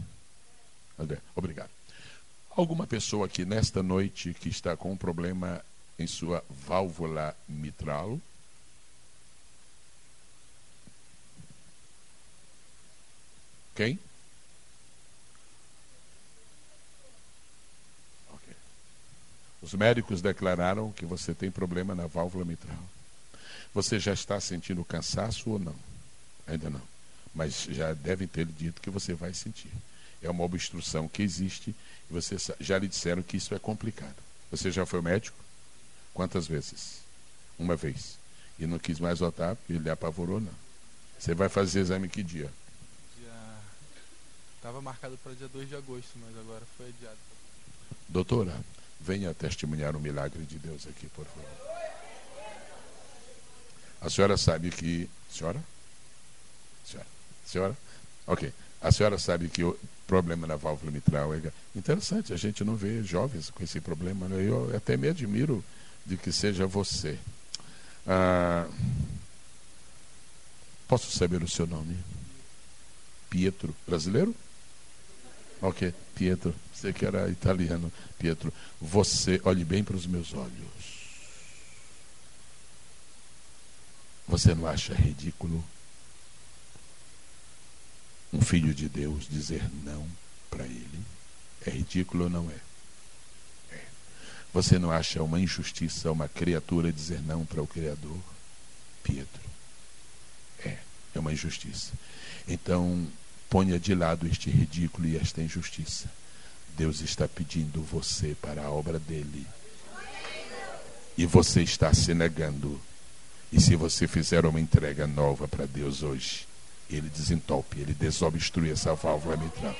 André, 0.97 1.17
obrigado. 1.35 1.71
Alguma 2.51 2.85
pessoa 2.85 3.25
aqui 3.25 3.45
nesta 3.45 3.81
noite 3.81 4.33
que 4.35 4.47
está 4.47 4.77
com 4.77 4.91
um 4.91 4.97
problema 4.97 5.65
em 5.97 6.05
sua 6.05 6.43
válvula 6.67 7.35
mitral? 7.47 8.21
Quem? 13.79 13.97
Okay. 18.33 18.55
Os 19.61 19.73
médicos 19.73 20.21
declararam 20.21 20.91
que 20.91 21.05
você 21.05 21.33
tem 21.33 21.49
problema 21.49 21.95
na 21.95 22.05
válvula 22.05 22.43
mitral. 22.43 22.77
Você 23.73 23.97
já 23.97 24.11
está 24.11 24.37
sentindo 24.41 24.83
cansaço 24.83 25.51
ou 25.51 25.59
não? 25.59 25.75
Ainda 26.45 26.69
não. 26.69 26.81
Mas 27.33 27.67
já 27.69 27.93
devem 27.93 28.27
ter 28.27 28.45
dito 28.47 28.81
que 28.81 28.89
você 28.89 29.13
vai 29.13 29.33
sentir. 29.33 29.71
É 30.21 30.29
uma 30.29 30.43
obstrução 30.43 31.07
que 31.07 31.23
existe 31.23 31.73
e 32.09 32.13
você 32.13 32.35
já 32.59 32.77
lhe 32.77 32.89
disseram 32.89 33.23
que 33.23 33.37
isso 33.37 33.55
é 33.55 33.59
complicado. 33.59 34.17
Você 34.51 34.71
já 34.71 34.85
foi 34.85 35.01
médico? 35.01 35.37
Quantas 36.13 36.47
vezes? 36.47 36.99
Uma 37.57 37.77
vez. 37.77 38.17
E 38.59 38.67
não 38.67 38.77
quis 38.77 38.99
mais 38.99 39.19
voltar 39.19 39.55
ele 39.69 39.89
apavorou, 39.89 40.41
não. 40.41 40.51
Você 41.17 41.33
vai 41.33 41.47
fazer 41.47 41.79
exame 41.79 42.09
que 42.09 42.21
dia? 42.21 42.51
Estava 44.59 44.81
marcado 44.81 45.17
para 45.23 45.33
dia 45.33 45.47
2 45.47 45.69
de 45.69 45.75
agosto, 45.77 46.19
mas 46.19 46.37
agora 46.37 46.61
foi 46.75 46.89
adiado. 46.89 47.17
Doutora, 48.09 48.53
venha 48.99 49.33
testemunhar 49.33 49.95
o 49.95 50.01
milagre 50.01 50.43
de 50.43 50.59
Deus 50.59 50.85
aqui, 50.85 51.07
por 51.07 51.25
favor. 51.25 51.69
A 54.01 54.09
senhora 54.09 54.35
sabe 54.35 54.69
que. 54.69 55.09
Senhora? 55.31 55.63
Senhora? 56.85 57.07
Senhora? 57.45 57.77
Ok. 58.27 58.53
A 58.81 58.91
senhora 58.91 59.17
sabe 59.17 59.47
que 59.47 59.63
o 59.63 59.79
problema 60.05 60.45
na 60.45 60.57
válvula 60.57 60.91
mitral 60.91 61.33
é 61.33 61.41
interessante. 61.73 62.33
A 62.33 62.37
gente 62.37 62.61
não 62.61 62.75
vê 62.75 63.01
jovens 63.01 63.49
com 63.49 63.63
esse 63.63 63.79
problema. 63.79 64.27
Né? 64.27 64.43
Eu 64.45 64.75
até 64.75 64.97
me 64.97 65.07
admiro 65.07 65.63
de 66.05 66.17
que 66.17 66.33
seja 66.33 66.67
você. 66.67 67.17
Ah, 68.05 68.67
posso 70.85 71.09
saber 71.11 71.41
o 71.41 71.47
seu 71.47 71.65
nome? 71.65 71.97
Pietro. 73.29 73.73
Brasileiro? 73.87 74.35
Ok, 75.61 75.93
Pietro, 76.15 76.55
você 76.73 76.93
que 76.93 77.05
era 77.05 77.29
italiano, 77.29 77.91
Pietro, 78.17 78.53
você, 78.79 79.41
olhe 79.43 79.65
bem 79.65 79.83
para 79.83 79.95
os 79.95 80.05
meus 80.05 80.33
olhos. 80.33 80.99
Você 84.27 84.53
não 84.53 84.67
acha 84.67 84.93
ridículo 84.93 85.63
um 88.31 88.41
filho 88.41 88.73
de 88.73 88.87
Deus 88.87 89.27
dizer 89.27 89.63
não 89.83 90.07
para 90.49 90.63
ele? 90.65 91.03
É 91.65 91.71
ridículo 91.71 92.25
ou 92.25 92.29
não 92.29 92.49
é? 92.49 93.75
é? 93.75 93.85
Você 94.53 94.77
não 94.77 94.91
acha 94.91 95.21
uma 95.23 95.39
injustiça 95.39 96.11
uma 96.11 96.29
criatura 96.29 96.93
dizer 96.93 97.21
não 97.21 97.45
para 97.45 97.61
o 97.61 97.67
Criador? 97.67 98.19
Pietro. 99.03 99.41
É, 100.63 100.77
é 101.15 101.19
uma 101.19 101.33
injustiça. 101.33 101.91
Então, 102.47 103.07
Ponha 103.49 103.79
de 103.79 103.95
lado 103.95 104.27
este 104.27 104.49
ridículo 104.49 105.07
e 105.07 105.17
esta 105.17 105.41
injustiça. 105.41 106.07
Deus 106.77 107.01
está 107.01 107.27
pedindo 107.27 107.81
você 107.81 108.35
para 108.41 108.63
a 108.63 108.69
obra 108.69 108.99
dele. 108.99 109.45
E 111.17 111.25
você 111.25 111.61
está 111.61 111.93
se 111.93 112.13
negando. 112.13 112.79
E 113.51 113.59
se 113.59 113.75
você 113.75 114.07
fizer 114.07 114.45
uma 114.45 114.61
entrega 114.61 115.07
nova 115.07 115.47
para 115.47 115.65
Deus 115.65 116.03
hoje, 116.03 116.47
ele 116.89 117.09
desentope, 117.09 117.79
ele 117.79 117.93
desobstrui 117.93 118.71
essa 118.71 118.93
válvula 118.93 119.35
mitral. 119.35 119.75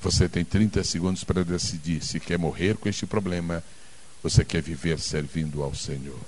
Você 0.00 0.28
tem 0.28 0.44
30 0.44 0.82
segundos 0.84 1.24
para 1.24 1.44
decidir 1.44 2.02
se 2.02 2.18
quer 2.18 2.38
morrer 2.38 2.76
com 2.76 2.88
este 2.88 3.06
problema 3.06 3.62
ou 4.22 4.30
você 4.30 4.44
quer 4.44 4.62
viver 4.62 4.98
servindo 5.00 5.62
ao 5.62 5.74
Senhor. 5.74 6.18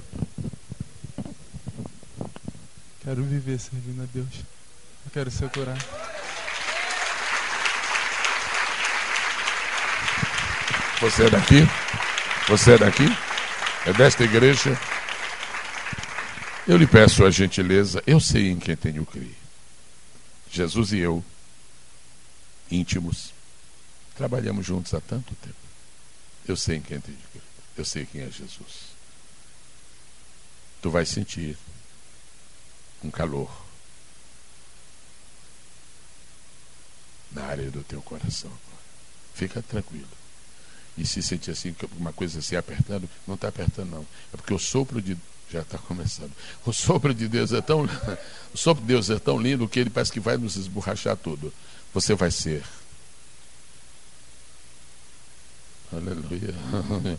Quero 3.02 3.22
viver 3.22 3.58
servindo 3.58 4.02
a 4.02 4.06
Deus. 4.12 4.53
Eu 5.04 5.10
quero 5.12 5.30
ser 5.30 5.48
curado. 5.50 5.84
Você 11.00 11.26
é 11.26 11.30
daqui? 11.30 11.56
Você 12.48 12.72
é 12.72 12.78
daqui? 12.78 13.04
É 13.86 13.92
desta 13.92 14.24
igreja? 14.24 14.78
Eu 16.66 16.78
lhe 16.78 16.86
peço 16.86 17.24
a 17.24 17.30
gentileza, 17.30 18.02
eu 18.06 18.18
sei 18.18 18.48
em 18.48 18.58
quem 18.58 18.74
tenho 18.74 19.04
crido. 19.04 19.36
Jesus 20.50 20.92
e 20.92 20.98
eu, 20.98 21.22
íntimos, 22.70 23.34
trabalhamos 24.16 24.64
juntos 24.64 24.94
há 24.94 25.00
tanto 25.00 25.34
tempo. 25.34 25.56
Eu 26.48 26.56
sei 26.56 26.76
em 26.76 26.80
quem 26.80 27.00
tenho 27.00 27.18
crido. 27.30 27.44
Eu 27.76 27.84
sei 27.84 28.06
quem 28.06 28.22
é 28.22 28.30
Jesus. 28.30 28.94
Tu 30.80 30.90
vais 30.90 31.08
sentir 31.08 31.58
um 33.02 33.10
calor 33.10 33.63
na 37.34 37.44
área 37.44 37.70
do 37.70 37.82
teu 37.82 38.00
coração. 38.02 38.50
Fica 39.34 39.60
tranquilo. 39.62 40.06
E 40.96 41.04
se 41.04 41.22
sentir 41.22 41.50
assim, 41.50 41.74
uma 41.98 42.12
coisa 42.12 42.38
assim 42.38 42.54
apertando, 42.54 43.08
não 43.26 43.34
está 43.34 43.48
apertando, 43.48 43.90
não. 43.90 44.06
É 44.32 44.36
porque 44.36 44.54
o 44.54 44.58
sopro 44.58 45.02
de. 45.02 45.16
Já 45.50 45.60
está 45.60 45.76
começando. 45.76 46.32
O 46.64 46.72
sopro 46.72 47.12
de 47.12 47.28
Deus 47.28 47.52
é 47.52 47.60
tão. 47.60 47.88
O 48.52 48.56
sopro 48.56 48.82
de 48.82 48.88
Deus 48.88 49.10
é 49.10 49.18
tão 49.18 49.40
lindo 49.40 49.68
que 49.68 49.80
ele 49.80 49.90
parece 49.90 50.12
que 50.12 50.20
vai 50.20 50.36
nos 50.36 50.56
esborrachar 50.56 51.16
tudo. 51.16 51.52
Você 51.92 52.14
vai 52.14 52.30
ser. 52.30 52.62
Aleluia. 55.92 56.54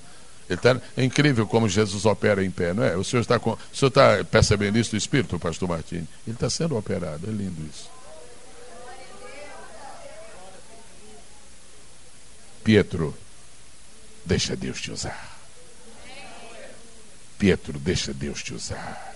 Tá, 0.61 0.79
é 0.95 1.03
incrível 1.03 1.47
como 1.47 1.67
Jesus 1.67 2.05
opera 2.05 2.45
em 2.45 2.51
pé, 2.51 2.71
não 2.71 2.83
é? 2.83 2.95
O 2.95 3.03
senhor 3.03 3.21
está, 3.23 3.39
com, 3.39 3.53
o 3.53 3.57
senhor 3.73 3.89
está 3.89 4.23
percebendo 4.23 4.77
isso 4.77 4.91
do 4.91 4.97
Espírito, 4.97 5.39
pastor 5.39 5.67
Martins? 5.67 6.05
Ele 6.27 6.35
está 6.35 6.51
sendo 6.51 6.77
operado, 6.77 7.27
é 7.27 7.31
lindo 7.31 7.67
isso. 7.67 7.89
Pietro, 12.65 13.15
deixa 14.25 14.55
Deus 14.55 14.81
te 14.81 14.91
usar. 14.91 15.37
Pietro, 17.37 17.77
deixa 17.77 18.11
Deus 18.11 18.41
te 18.41 18.55
usar. 18.55 19.15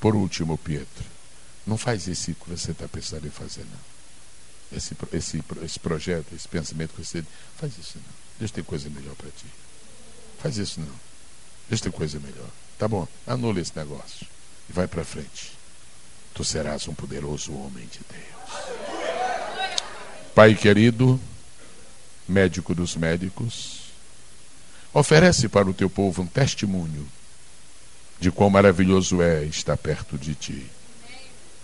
Por 0.00 0.16
último, 0.16 0.58
Pietro, 0.58 1.04
não 1.64 1.78
faz 1.78 2.08
isso 2.08 2.34
que 2.34 2.50
você 2.50 2.72
está 2.72 2.88
pensando 2.88 3.28
em 3.28 3.30
fazer, 3.30 3.64
não. 3.64 4.76
Esse, 4.76 4.96
esse, 5.12 5.44
esse 5.62 5.78
projeto, 5.78 6.34
esse 6.34 6.48
pensamento 6.48 6.94
que 6.94 7.04
você. 7.04 7.24
Faz 7.56 7.78
isso 7.78 7.96
não. 7.98 8.14
Deus 8.40 8.50
tem 8.50 8.64
coisa 8.64 8.90
melhor 8.90 9.14
para 9.14 9.30
ti. 9.30 9.46
Faz 10.40 10.56
isso 10.56 10.80
não. 10.80 11.00
Deus 11.68 11.80
tem 11.80 11.92
coisa 11.92 12.18
melhor. 12.18 12.48
Tá 12.76 12.88
bom, 12.88 13.06
anula 13.24 13.60
esse 13.60 13.76
negócio. 13.76 14.26
E 14.68 14.72
vai 14.72 14.88
para 14.88 15.04
frente. 15.04 15.52
Tu 16.34 16.42
serás 16.42 16.88
um 16.88 16.94
poderoso 16.94 17.54
homem 17.54 17.86
de 17.86 18.00
Deus. 18.10 18.34
Pai 20.34 20.56
querido, 20.56 21.20
médico 22.28 22.74
dos 22.74 22.96
médicos, 22.96 23.80
oferece 24.92 25.48
para 25.48 25.68
o 25.68 25.74
teu 25.74 25.90
povo 25.90 26.22
um 26.22 26.26
testemunho 26.26 27.06
de 28.18 28.30
quão 28.30 28.48
maravilhoso 28.48 29.20
é 29.20 29.44
estar 29.44 29.76
perto 29.76 30.16
de 30.16 30.34
ti. 30.34 30.66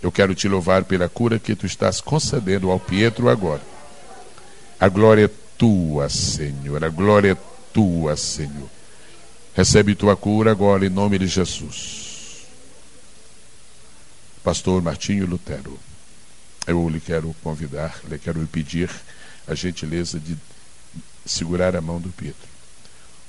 Eu 0.01 0.11
quero 0.11 0.33
te 0.33 0.47
louvar 0.47 0.83
pela 0.83 1.07
cura 1.07 1.39
que 1.39 1.55
tu 1.55 1.65
estás 1.65 2.01
concedendo 2.01 2.69
ao 2.71 2.79
Pietro 2.79 3.29
agora. 3.29 3.61
A 4.79 4.89
glória 4.89 5.25
é 5.25 5.29
tua, 5.57 6.09
Senhor, 6.09 6.83
a 6.83 6.89
glória 6.89 7.33
é 7.33 7.37
tua, 7.71 8.17
Senhor. 8.17 8.69
Recebe 9.53 9.95
tua 9.95 10.15
cura 10.15 10.51
agora 10.51 10.85
em 10.85 10.89
nome 10.89 11.19
de 11.19 11.27
Jesus. 11.27 12.47
Pastor 14.43 14.81
Martinho 14.81 15.27
Lutero, 15.27 15.77
eu 16.65 16.89
lhe 16.89 16.99
quero 16.99 17.35
convidar, 17.43 17.99
lhe 18.09 18.17
quero 18.17 18.39
pedir 18.47 18.89
a 19.47 19.53
gentileza 19.53 20.19
de 20.19 20.35
segurar 21.25 21.75
a 21.75 21.81
mão 21.81 21.99
do 21.99 22.09
Pedro. 22.09 22.51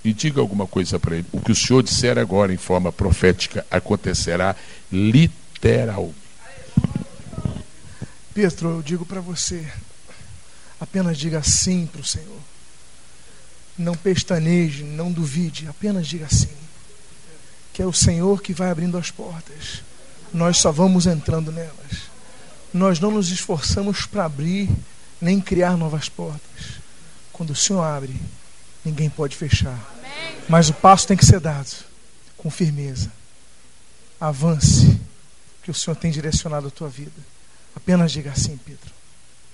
E 0.04 0.12
diga 0.12 0.40
alguma 0.40 0.66
coisa 0.66 0.98
para 0.98 1.16
ele. 1.16 1.26
O 1.32 1.40
que 1.40 1.52
o 1.52 1.56
senhor 1.56 1.82
disser 1.82 2.18
agora 2.18 2.52
em 2.52 2.56
forma 2.56 2.90
profética 2.90 3.64
acontecerá 3.70 4.56
literalmente. 4.90 6.22
Pedro, 8.34 8.70
eu 8.70 8.82
digo 8.82 9.04
para 9.04 9.20
você, 9.20 9.66
apenas 10.80 11.18
diga 11.18 11.42
sim 11.42 11.86
para 11.86 12.00
o 12.00 12.04
Senhor. 12.04 12.40
Não 13.76 13.94
pestaneje, 13.94 14.82
não 14.84 15.12
duvide, 15.12 15.68
apenas 15.68 16.06
diga 16.06 16.28
sim. 16.30 16.48
Que 17.74 17.82
é 17.82 17.86
o 17.86 17.92
Senhor 17.92 18.40
que 18.40 18.54
vai 18.54 18.70
abrindo 18.70 18.96
as 18.96 19.10
portas. 19.10 19.82
Nós 20.32 20.56
só 20.56 20.72
vamos 20.72 21.06
entrando 21.06 21.52
nelas. 21.52 22.10
Nós 22.72 22.98
não 22.98 23.10
nos 23.10 23.30
esforçamos 23.30 24.06
para 24.06 24.24
abrir 24.24 24.70
nem 25.20 25.38
criar 25.38 25.76
novas 25.76 26.08
portas. 26.08 26.81
Quando 27.42 27.50
o 27.50 27.56
Senhor 27.56 27.82
abre, 27.82 28.14
ninguém 28.84 29.10
pode 29.10 29.36
fechar. 29.36 29.76
Mas 30.48 30.68
o 30.68 30.74
passo 30.74 31.08
tem 31.08 31.16
que 31.16 31.26
ser 31.26 31.40
dado 31.40 31.84
com 32.36 32.48
firmeza. 32.48 33.12
Avance, 34.20 34.96
que 35.60 35.68
o 35.68 35.74
Senhor 35.74 35.96
tem 35.96 36.12
direcionado 36.12 36.68
a 36.68 36.70
tua 36.70 36.88
vida. 36.88 37.20
Apenas 37.74 38.12
diga 38.12 38.30
assim, 38.30 38.56
Pedro, 38.58 38.92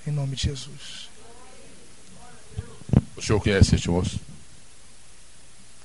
em 0.06 0.10
nome 0.10 0.36
de 0.36 0.42
Jesus. 0.42 1.08
O 3.16 3.22
senhor 3.22 3.40
conhece 3.40 3.76
este 3.76 3.88
moço? 3.88 4.20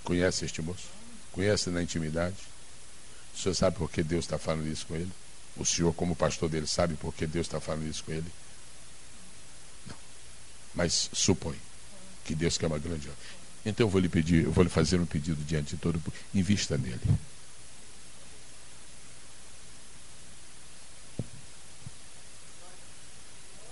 Conhece 0.04 0.44
este 0.44 0.62
moço? 0.62 0.90
Conhece 1.32 1.70
na 1.70 1.82
intimidade? 1.82 2.36
O 3.34 3.40
senhor 3.40 3.56
sabe 3.56 3.78
por 3.78 3.90
que 3.90 4.04
Deus 4.04 4.26
está 4.26 4.38
falando 4.38 4.68
isso 4.68 4.86
com 4.88 4.96
ele? 4.96 5.12
O 5.56 5.64
senhor, 5.64 5.94
como 5.94 6.18
pastor 6.18 6.50
dele, 6.50 6.68
sabe 6.68 6.96
por 6.96 7.14
que 7.14 7.26
Deus 7.26 7.48
está 7.48 7.62
falando 7.62 7.88
isso 7.88 8.04
com 8.04 8.12
ele? 8.12 8.30
Não. 9.88 9.96
Mas 10.76 11.10
supõe 11.14 11.56
que 12.24 12.34
Deus 12.36 12.58
quer 12.58 12.68
uma 12.68 12.80
grande 12.80 13.08
obra. 13.08 13.20
Então 13.66 13.86
eu 13.86 13.90
vou 13.90 14.02
lhe 14.02 14.10
pedir, 14.10 14.44
eu 14.44 14.52
vou 14.52 14.64
lhe 14.64 14.70
fazer 14.70 15.00
um 15.00 15.06
pedido 15.06 15.44
diante 15.44 15.76
de 15.76 15.78
todo, 15.78 16.02
invista 16.34 16.78
nele. 16.78 17.00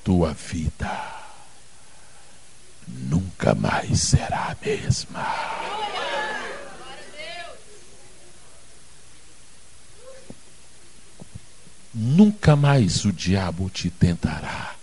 Tua 0.04 0.34
vida 0.34 1.22
nunca 2.88 3.54
mais 3.54 4.00
será 4.02 4.52
a 4.52 4.66
mesma. 4.66 5.62
Nunca 11.94 12.56
mais 12.56 13.04
o 13.04 13.12
diabo 13.12 13.70
te 13.70 13.90
tentará 13.90 14.76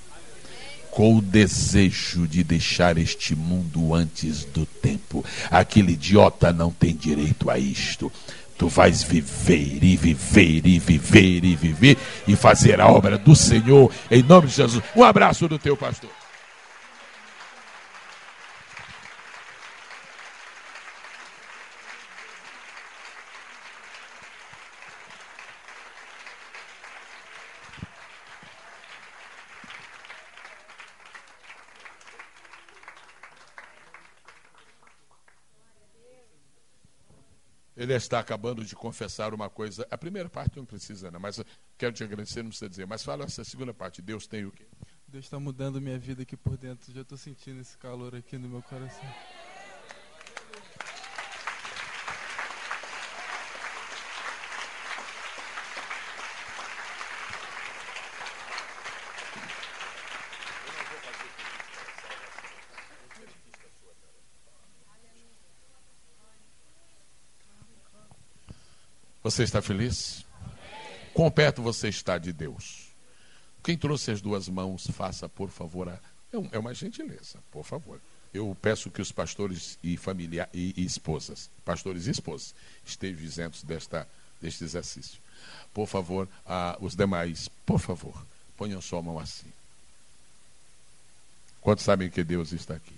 com 0.99 1.17
o 1.17 1.23
desejo 1.23 2.27
de 2.27 2.43
deixar 2.43 2.99
este 2.99 3.37
mundo 3.37 3.95
antes 3.95 4.45
do 4.47 4.67
tempo. 4.67 5.25
Aquele 5.49 5.93
idiota 5.93 6.53
não 6.53 6.73
tem 6.73 6.93
direito 6.93 7.49
a 7.49 7.57
isto. 7.57 8.11
Tu 8.59 8.67
vais 8.67 9.05
viver 9.05 9.79
e 9.81 9.97
viver 9.97 10.67
e 10.67 10.77
viver 10.77 11.45
e 11.45 11.55
viver 11.55 11.97
e 12.27 12.35
fazer 12.35 12.81
a 12.81 12.89
obra 12.89 13.17
do 13.17 13.37
Senhor 13.37 13.93
em 14.11 14.25
nome 14.25 14.49
de 14.49 14.55
Jesus. 14.55 14.83
Um 14.97 15.05
abraço 15.05 15.47
do 15.47 15.57
teu 15.57 15.77
pastor. 15.77 16.11
Ele 37.89 37.97
está 37.97 38.19
acabando 38.19 38.65
de 38.65 38.77
confessar 38.77 39.33
uma 39.33 39.49
coisa. 39.49 39.87
A 39.91 39.97
primeira 39.97 40.29
parte 40.29 40.59
não 40.59 40.65
precisa, 40.67 41.11
não, 41.11 41.19
mas 41.19 41.43
quero 41.79 41.93
te 41.93 42.05
agradecer, 42.05 42.43
não 42.43 42.51
precisa 42.51 42.69
dizer. 42.69 42.87
Mas 42.87 43.03
fala 43.03 43.25
essa 43.25 43.43
segunda 43.45 43.73
parte. 43.73 44.03
Deus 44.03 44.27
tem 44.27 44.45
o 44.45 44.53
quê? 44.53 44.67
Deus 45.07 45.25
está 45.25 45.41
mudando 45.41 45.81
minha 45.81 45.99
vida 45.99 46.23
aqui 46.23 46.37
por 46.37 46.59
dentro. 46.59 46.93
Já 46.93 47.01
estou 47.01 47.17
sentindo 47.17 47.61
esse 47.61 47.79
calor 47.79 48.15
aqui 48.15 48.37
no 48.37 48.47
meu 48.47 48.63
coração. 48.63 49.05
Você 69.29 69.43
está 69.43 69.61
feliz? 69.61 70.25
Quão 71.13 71.31
perto 71.31 71.61
você 71.61 71.91
está 71.91 72.17
de 72.17 72.33
Deus? 72.33 72.87
Quem 73.63 73.77
trouxe 73.77 74.11
as 74.11 74.23
duas 74.23 74.49
mãos, 74.49 74.87
faça, 74.87 75.29
por 75.29 75.51
favor, 75.51 75.87
a... 75.87 76.01
é, 76.33 76.49
é 76.53 76.59
uma 76.59 76.73
gentileza, 76.73 77.39
por 77.53 77.63
favor. 77.63 78.01
Eu 78.33 78.57
peço 78.63 78.91
que 78.91 79.03
os 79.03 79.13
pastores 79.13 79.79
e 79.85 79.99
familiares 79.99 80.51
e, 80.55 80.83
esposas, 80.83 81.51
pastores 81.63 82.07
e 82.07 82.13
esposas, 82.13 82.55
estejam 82.87 83.23
isentos 83.23 83.63
desta, 83.65 84.09
deste 84.41 84.65
exercício. 84.65 85.21
Por 85.75 85.87
favor, 85.87 86.27
os 86.81 86.95
demais, 86.95 87.51
por 87.67 87.81
favor, 87.81 88.27
ponham 88.57 88.81
sua 88.81 89.03
mão 89.03 89.19
assim. 89.19 89.53
Quantos 91.61 91.85
sabem 91.85 92.09
que 92.09 92.25
Deus 92.25 92.53
está 92.53 92.77
aqui? 92.77 92.95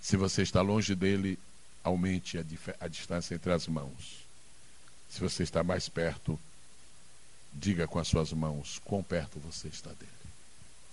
Se 0.00 0.16
você 0.16 0.42
está 0.42 0.62
longe 0.62 0.94
dele, 0.94 1.36
aumente 1.82 2.38
a, 2.38 2.44
a 2.78 2.86
distância 2.86 3.34
entre 3.34 3.52
as 3.52 3.66
mãos. 3.66 4.21
Se 5.12 5.20
você 5.20 5.42
está 5.42 5.62
mais 5.62 5.90
perto, 5.90 6.40
diga 7.52 7.86
com 7.86 7.98
as 7.98 8.08
suas 8.08 8.32
mãos 8.32 8.80
quão 8.82 9.02
perto 9.02 9.38
você 9.40 9.68
está 9.68 9.90
dele. 9.90 10.10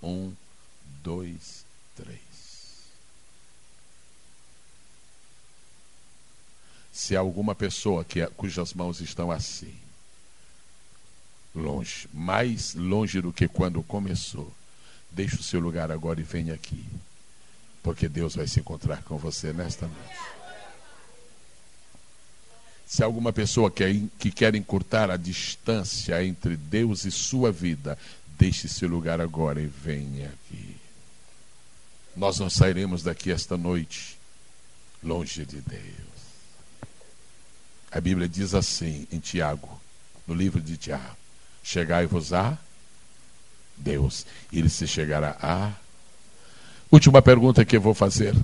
Um, 0.04 0.34
dois, 1.02 1.64
três. 1.96 2.20
Se 6.92 7.16
há 7.16 7.22
alguma 7.22 7.56
pessoa 7.56 8.04
que, 8.04 8.26
cujas 8.32 8.74
mãos 8.74 9.00
estão 9.00 9.32
assim, 9.32 9.74
longe, 11.56 12.10
mais 12.14 12.76
longe 12.76 13.22
do 13.22 13.32
que 13.32 13.48
quando 13.48 13.82
começou, 13.82 14.54
deixe 15.10 15.38
o 15.38 15.44
seu 15.44 15.62
lugar 15.62 15.92
agora 15.92 16.20
e 16.20 16.24
venha 16.24 16.54
aqui. 16.54 16.86
Porque 17.82 18.10
Deus 18.10 18.36
vai 18.36 18.48
se 18.48 18.60
encontrar 18.60 19.02
com 19.04 19.18
você 19.18 19.54
nesta 19.54 19.88
noite. 19.88 20.39
Se 22.90 23.04
alguma 23.04 23.32
pessoa 23.32 23.70
quer, 23.70 23.96
que 24.18 24.32
quer 24.32 24.56
encurtar 24.56 25.12
a 25.12 25.16
distância 25.16 26.26
entre 26.26 26.58
Deus 26.58 27.06
e 27.06 27.12
sua 27.12 27.52
vida, 27.52 27.96
deixe 28.36 28.66
esse 28.66 28.88
lugar 28.88 29.22
agora 29.22 29.62
e 29.62 29.68
venha 29.68 30.26
aqui. 30.26 30.76
Nós 32.18 32.40
não 32.40 32.50
sairemos 32.50 33.04
daqui 33.04 33.32
esta 33.32 33.56
noite 33.56 34.18
longe 35.04 35.46
de 35.46 35.62
Deus. 35.62 35.84
A 37.92 38.02
Bíblia 38.02 38.28
diz 38.28 38.56
assim 38.56 39.08
em 39.12 39.20
Tiago, 39.20 39.80
no 40.26 40.34
livro 40.34 40.60
de 40.60 40.76
Tiago: 40.76 41.16
Chegai-vos 41.64 42.34
a 42.34 42.58
Deus, 43.78 44.26
e 44.52 44.58
ele 44.58 44.70
se 44.70 44.88
chegará 44.88 45.38
a. 45.40 45.74
Última 46.92 47.22
pergunta 47.22 47.64
que 47.64 47.78
eu 47.78 47.82
vou 47.82 47.94
fazer. 47.94 48.36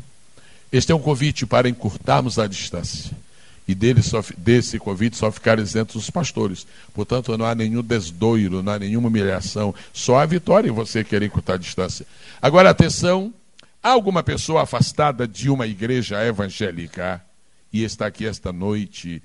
Este 0.71 0.91
é 0.91 0.95
um 0.95 1.01
convite 1.01 1.47
para 1.47 1.67
encurtarmos 1.67 2.37
a 2.37 2.45
distância. 2.45 3.24
E 3.68 3.74
dele 3.74 4.01
só, 4.01 4.24
desse 4.38 4.78
convite 4.78 5.18
só 5.18 5.32
ficar 5.32 5.57
isentos 5.57 5.95
os 5.95 6.09
pastores. 6.09 6.68
Portanto, 6.93 7.36
não 7.38 7.45
há 7.45 7.55
nenhum 7.55 7.82
desdoiro, 7.82 8.61
não 8.61 8.74
há 8.74 8.80
nenhuma 8.80 9.07
humilhação. 9.07 9.74
Só 9.91 10.20
a 10.20 10.26
vitória 10.26 10.70
em 10.70 10.72
você 10.72 11.03
querer 11.03 11.26
encurtar 11.26 11.53
a 11.53 11.57
distância. 11.57 12.05
Agora, 12.41 12.70
atenção: 12.70 13.34
há 13.82 13.89
alguma 13.89 14.22
pessoa 14.22 14.63
afastada 14.63 15.28
de 15.28 15.49
uma 15.49 15.66
igreja 15.66 16.24
evangélica 16.24 17.22
e 17.74 17.84
está 17.84 18.05
aqui 18.05 18.26
esta 18.26 18.53
noite 18.53 19.22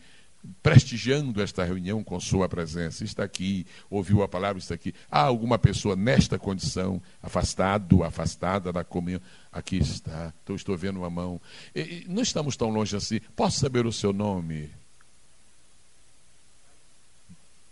prestigiando 0.62 1.42
esta 1.42 1.64
reunião 1.64 2.02
com 2.02 2.18
sua 2.18 2.48
presença, 2.48 3.04
está 3.04 3.24
aqui, 3.24 3.66
ouviu 3.90 4.22
a 4.22 4.28
palavra, 4.28 4.58
está 4.58 4.74
aqui. 4.74 4.94
Há 5.10 5.20
alguma 5.20 5.58
pessoa 5.58 5.94
nesta 5.94 6.38
condição, 6.38 7.00
afastado, 7.22 8.02
afastada 8.02 8.72
da 8.72 8.82
comunhão? 8.82 9.20
Aqui 9.52 9.76
está, 9.76 10.32
então 10.42 10.56
estou 10.56 10.76
vendo 10.76 10.98
uma 10.98 11.10
mão. 11.10 11.40
E, 11.74 12.04
não 12.08 12.22
estamos 12.22 12.56
tão 12.56 12.70
longe 12.70 12.96
assim. 12.96 13.20
Posso 13.36 13.58
saber 13.58 13.86
o 13.86 13.92
seu 13.92 14.12
nome? 14.12 14.70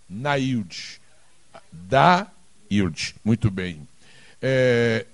Nailde. 0.08 1.00
Da 1.72 2.30
Ilde. 2.70 3.14
Muito 3.24 3.50
bem. 3.50 3.86
É, 4.40 5.06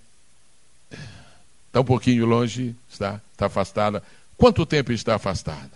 está 1.67 1.81
um 1.81 1.85
pouquinho 1.85 2.27
longe, 2.27 2.75
está, 2.89 3.21
está 3.33 3.47
afastada. 3.47 4.03
Quanto 4.37 4.67
tempo 4.67 4.93
está 4.93 5.15
afastada? 5.15 5.74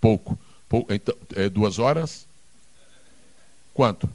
Pouco. 0.00 0.38
Pouco 0.68 0.92
então, 0.92 1.16
é 1.34 1.48
duas 1.48 1.78
horas? 1.78 2.26
Quanto? 3.72 4.08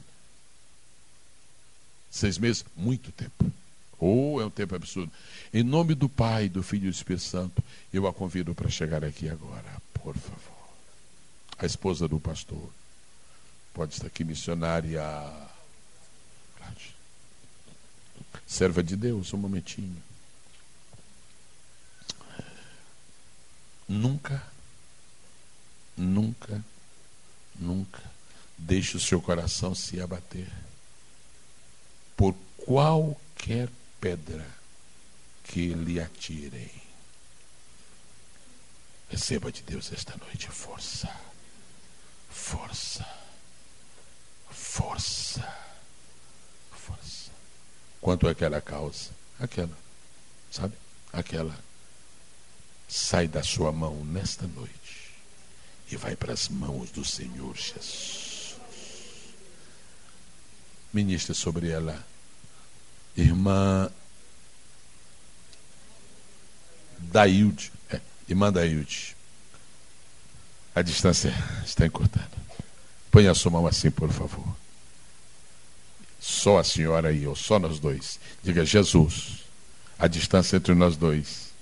Seis 2.10 2.36
meses? 2.38 2.64
Muito 2.76 3.10
tempo. 3.12 3.50
Ou 3.98 4.34
oh, 4.34 4.40
é 4.40 4.46
um 4.46 4.50
tempo 4.50 4.74
absurdo. 4.74 5.10
Em 5.54 5.62
nome 5.62 5.94
do 5.94 6.08
Pai, 6.08 6.48
do 6.48 6.62
Filho 6.62 6.86
e 6.86 6.90
do 6.90 6.94
Espírito 6.94 7.22
Santo, 7.22 7.62
eu 7.92 8.06
a 8.06 8.12
convido 8.12 8.54
para 8.54 8.68
chegar 8.68 9.04
aqui 9.04 9.28
agora, 9.28 9.80
por 9.94 10.16
favor. 10.16 10.68
A 11.58 11.64
esposa 11.64 12.08
do 12.08 12.18
pastor. 12.18 12.68
Pode 13.72 13.94
estar 13.94 14.08
aqui, 14.08 14.24
missionária. 14.24 15.02
Serva 18.46 18.82
de 18.82 18.96
Deus, 18.96 19.32
um 19.32 19.38
momentinho. 19.38 20.02
Nunca 23.88 24.51
nunca, 25.96 26.64
nunca 27.58 28.02
deixe 28.56 28.96
o 28.96 29.00
seu 29.00 29.20
coração 29.20 29.74
se 29.74 30.00
abater 30.00 30.50
por 32.16 32.34
qualquer 32.58 33.68
pedra 34.00 34.46
que 35.44 35.74
lhe 35.74 36.00
atirem. 36.00 36.70
Receba 39.08 39.52
de 39.52 39.62
Deus 39.62 39.92
esta 39.92 40.16
noite 40.16 40.48
força, 40.48 41.14
força, 42.30 43.06
força, 44.50 45.58
força. 46.70 47.30
Quanto 48.00 48.26
àquela 48.28 48.60
causa? 48.60 49.10
Aquela, 49.38 49.76
sabe? 50.50 50.74
Aquela. 51.12 51.58
Sai 52.88 53.26
da 53.26 53.42
sua 53.42 53.72
mão 53.72 54.04
nesta 54.04 54.46
noite 54.46 54.81
e 55.92 55.96
vai 55.96 56.16
para 56.16 56.32
as 56.32 56.48
mãos 56.48 56.90
do 56.90 57.04
Senhor 57.04 57.54
Jesus. 57.54 58.56
Ministra 60.90 61.34
sobre 61.34 61.68
ela, 61.68 62.02
irmã 63.14 63.90
Dailde, 66.98 67.70
é, 67.90 68.00
irmã 68.26 68.50
Dailde. 68.50 69.14
A 70.74 70.80
distância 70.80 71.34
está 71.64 71.84
encurtada. 71.84 72.30
Põe 73.10 73.28
a 73.28 73.34
sua 73.34 73.50
mão 73.50 73.66
assim, 73.66 73.90
por 73.90 74.10
favor. 74.10 74.56
Só 76.18 76.58
a 76.58 76.64
senhora 76.64 77.12
e 77.12 77.24
eu, 77.24 77.36
só 77.36 77.58
nós 77.58 77.78
dois. 77.78 78.18
Diga, 78.42 78.64
Jesus, 78.64 79.44
a 79.98 80.06
distância 80.06 80.56
entre 80.56 80.74
nós 80.74 80.96
dois. 80.96 81.52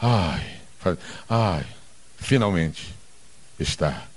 Ai, 0.00 0.60
ai, 1.28 1.66
finalmente 2.18 2.95
está. 3.58 4.08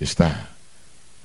Está. 0.00 0.50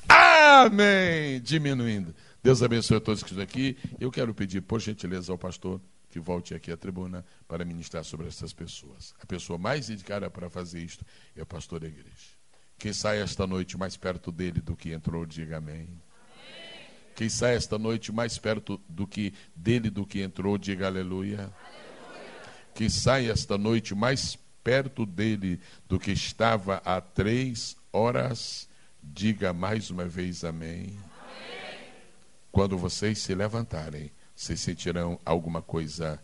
Amém! 0.08 1.42
Diminuindo. 1.42 2.14
Deus 2.44 2.62
abençoe 2.62 2.98
a 2.98 3.02
todos 3.02 3.24
que 3.24 3.30
estão 3.30 3.44
aqui. 3.44 3.78
Eu 4.00 4.12
quero 4.12 4.34
pedir, 4.34 4.62
por 4.62 4.80
gentileza, 4.80 5.32
ao 5.32 5.38
pastor 5.38 5.82
que 6.10 6.20
volte 6.20 6.54
aqui 6.54 6.72
à 6.72 6.78
tribuna 6.78 7.26
para 7.48 7.66
ministrar 7.66 8.04
sobre 8.06 8.28
essas 8.28 8.54
pessoas. 8.54 9.14
A 9.22 9.26
pessoa 9.26 9.60
mais 9.60 9.90
indicada 9.90 10.30
para 10.30 10.50
fazer 10.50 10.80
isto 10.80 11.06
é 11.36 11.42
o 11.42 11.46
pastor 11.46 11.80
da 11.80 11.88
igreja. 11.88 12.36
Quem 12.78 12.94
sai 12.94 13.22
esta 13.22 13.46
noite 13.48 13.78
mais 13.78 13.98
perto 13.98 14.32
dele 14.32 14.62
do 14.62 14.76
que 14.76 14.94
entrou, 14.94 15.26
diga 15.26 15.58
amém. 15.58 15.90
Quem 17.16 17.30
sai 17.30 17.56
esta 17.56 17.78
noite 17.78 18.12
mais 18.12 18.38
perto 18.38 18.82
do 18.88 19.08
que 19.08 19.34
dele 19.56 19.90
do 19.90 20.06
que 20.06 20.22
entrou, 20.22 20.58
diga 20.58 20.88
aleluia. 20.88 21.36
aleluia. 21.36 21.54
Quem 22.74 22.90
sai 22.90 23.30
esta 23.30 23.58
noite 23.58 23.96
mais 23.96 24.38
perto 24.66 25.06
dele 25.06 25.62
do 25.88 26.00
que 26.00 26.12
estava 26.12 26.82
há 26.84 27.00
três 27.00 27.78
horas. 27.94 28.68
Diga 29.02 29.54
mais 29.54 29.92
uma 29.92 30.06
vez 30.06 30.44
amém. 30.44 30.98
amém. 30.98 30.98
Quando 32.52 32.76
vocês 32.76 33.20
se 33.20 33.36
levantarem, 33.36 34.12
vocês 34.36 34.60
sentirão 34.60 35.20
alguma 35.24 35.62
coisa 35.62 36.20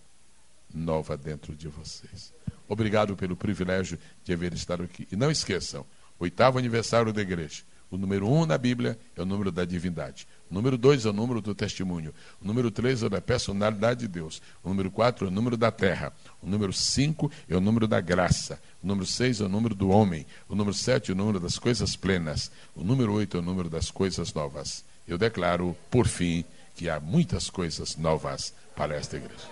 nova 0.73 1.15
dentro 1.15 1.55
de 1.55 1.67
vocês. 1.67 2.33
Obrigado 2.67 3.15
pelo 3.15 3.35
privilégio 3.35 3.99
de 4.23 4.33
haver 4.33 4.53
estado 4.53 4.81
aqui. 4.83 5.07
E 5.11 5.15
não 5.15 5.29
esqueçam, 5.29 5.85
oitavo 6.17 6.57
aniversário 6.57 7.13
da 7.13 7.21
igreja. 7.21 7.61
O 7.91 7.97
número 7.97 8.27
um 8.27 8.47
na 8.47 8.57
Bíblia 8.57 8.97
é 9.15 9.21
o 9.21 9.25
número 9.25 9.51
da 9.51 9.65
divindade. 9.65 10.27
O 10.51 10.53
número 10.53 10.77
dois 10.77 11.05
é 11.05 11.09
o 11.09 11.13
número 11.13 11.39
do 11.39 11.55
testemunho. 11.55 12.13
O 12.41 12.45
número 12.45 12.69
três 12.69 13.01
é 13.01 13.05
o 13.05 13.09
da 13.09 13.21
personalidade 13.21 14.01
de 14.01 14.07
Deus. 14.09 14.41
O 14.61 14.67
número 14.67 14.91
quatro 14.91 15.25
é 15.25 15.29
o 15.29 15.31
número 15.31 15.55
da 15.55 15.71
terra. 15.71 16.11
O 16.41 16.47
número 16.47 16.73
cinco 16.73 17.31
é 17.47 17.55
o 17.55 17.61
número 17.61 17.87
da 17.87 18.01
graça. 18.01 18.61
O 18.83 18.87
número 18.87 19.05
seis 19.05 19.39
é 19.39 19.45
o 19.45 19.49
número 19.49 19.73
do 19.73 19.89
homem. 19.89 20.25
O 20.49 20.55
número 20.55 20.75
sete 20.75 21.09
é 21.09 21.13
o 21.13 21.17
número 21.17 21.39
das 21.39 21.57
coisas 21.57 21.95
plenas. 21.95 22.51
O 22.75 22.83
número 22.83 23.13
oito 23.13 23.37
é 23.37 23.39
o 23.39 23.43
número 23.43 23.69
das 23.69 23.89
coisas 23.89 24.33
novas. 24.33 24.83
Eu 25.07 25.17
declaro, 25.17 25.73
por 25.89 26.05
fim, 26.05 26.43
que 26.75 26.89
há 26.89 26.99
muitas 26.99 27.49
coisas 27.49 27.95
novas 27.95 28.53
para 28.75 28.93
esta 28.95 29.15
igreja. 29.15 29.47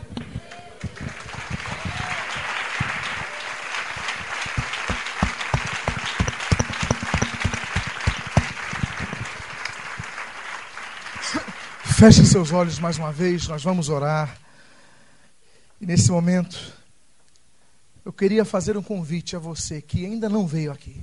Feche 12.00 12.26
seus 12.26 12.54
olhos 12.54 12.80
mais 12.80 12.98
uma 12.98 13.12
vez, 13.12 13.46
nós 13.50 13.62
vamos 13.62 13.90
orar. 13.90 14.38
E 15.82 15.86
nesse 15.86 16.10
momento, 16.10 16.58
eu 18.06 18.14
queria 18.14 18.46
fazer 18.46 18.78
um 18.78 18.82
convite 18.82 19.36
a 19.36 19.40
você 19.40 19.82
que 19.82 20.06
ainda 20.06 20.30
não 20.30 20.48
veio 20.48 20.72
aqui. 20.72 20.96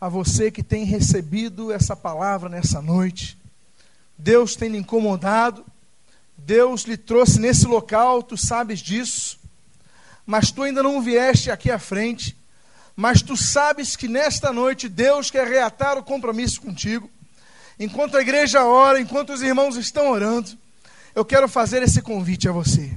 A 0.00 0.08
você 0.08 0.50
que 0.50 0.62
tem 0.62 0.84
recebido 0.84 1.70
essa 1.70 1.94
palavra 1.94 2.48
nessa 2.48 2.80
noite. 2.80 3.36
Deus 4.16 4.56
tem 4.56 4.70
lhe 4.70 4.78
incomodado. 4.78 5.62
Deus 6.38 6.84
lhe 6.84 6.96
trouxe 6.96 7.38
nesse 7.38 7.66
local, 7.66 8.22
tu 8.22 8.38
sabes 8.38 8.80
disso. 8.80 9.38
Mas 10.24 10.50
tu 10.50 10.62
ainda 10.62 10.82
não 10.82 11.02
vieste 11.02 11.50
aqui 11.50 11.70
à 11.70 11.78
frente. 11.78 12.34
Mas 12.96 13.20
tu 13.20 13.36
sabes 13.36 13.94
que 13.94 14.08
nesta 14.08 14.54
noite 14.54 14.88
Deus 14.88 15.30
quer 15.30 15.46
reatar 15.46 15.98
o 15.98 16.02
compromisso 16.02 16.62
contigo 16.62 17.10
enquanto 17.80 18.18
a 18.18 18.20
igreja 18.20 18.62
ora, 18.62 19.00
enquanto 19.00 19.32
os 19.32 19.40
irmãos 19.40 19.76
estão 19.76 20.10
orando, 20.10 20.50
eu 21.14 21.24
quero 21.24 21.48
fazer 21.48 21.82
esse 21.82 22.02
convite 22.02 22.46
a 22.46 22.52
você. 22.52 22.92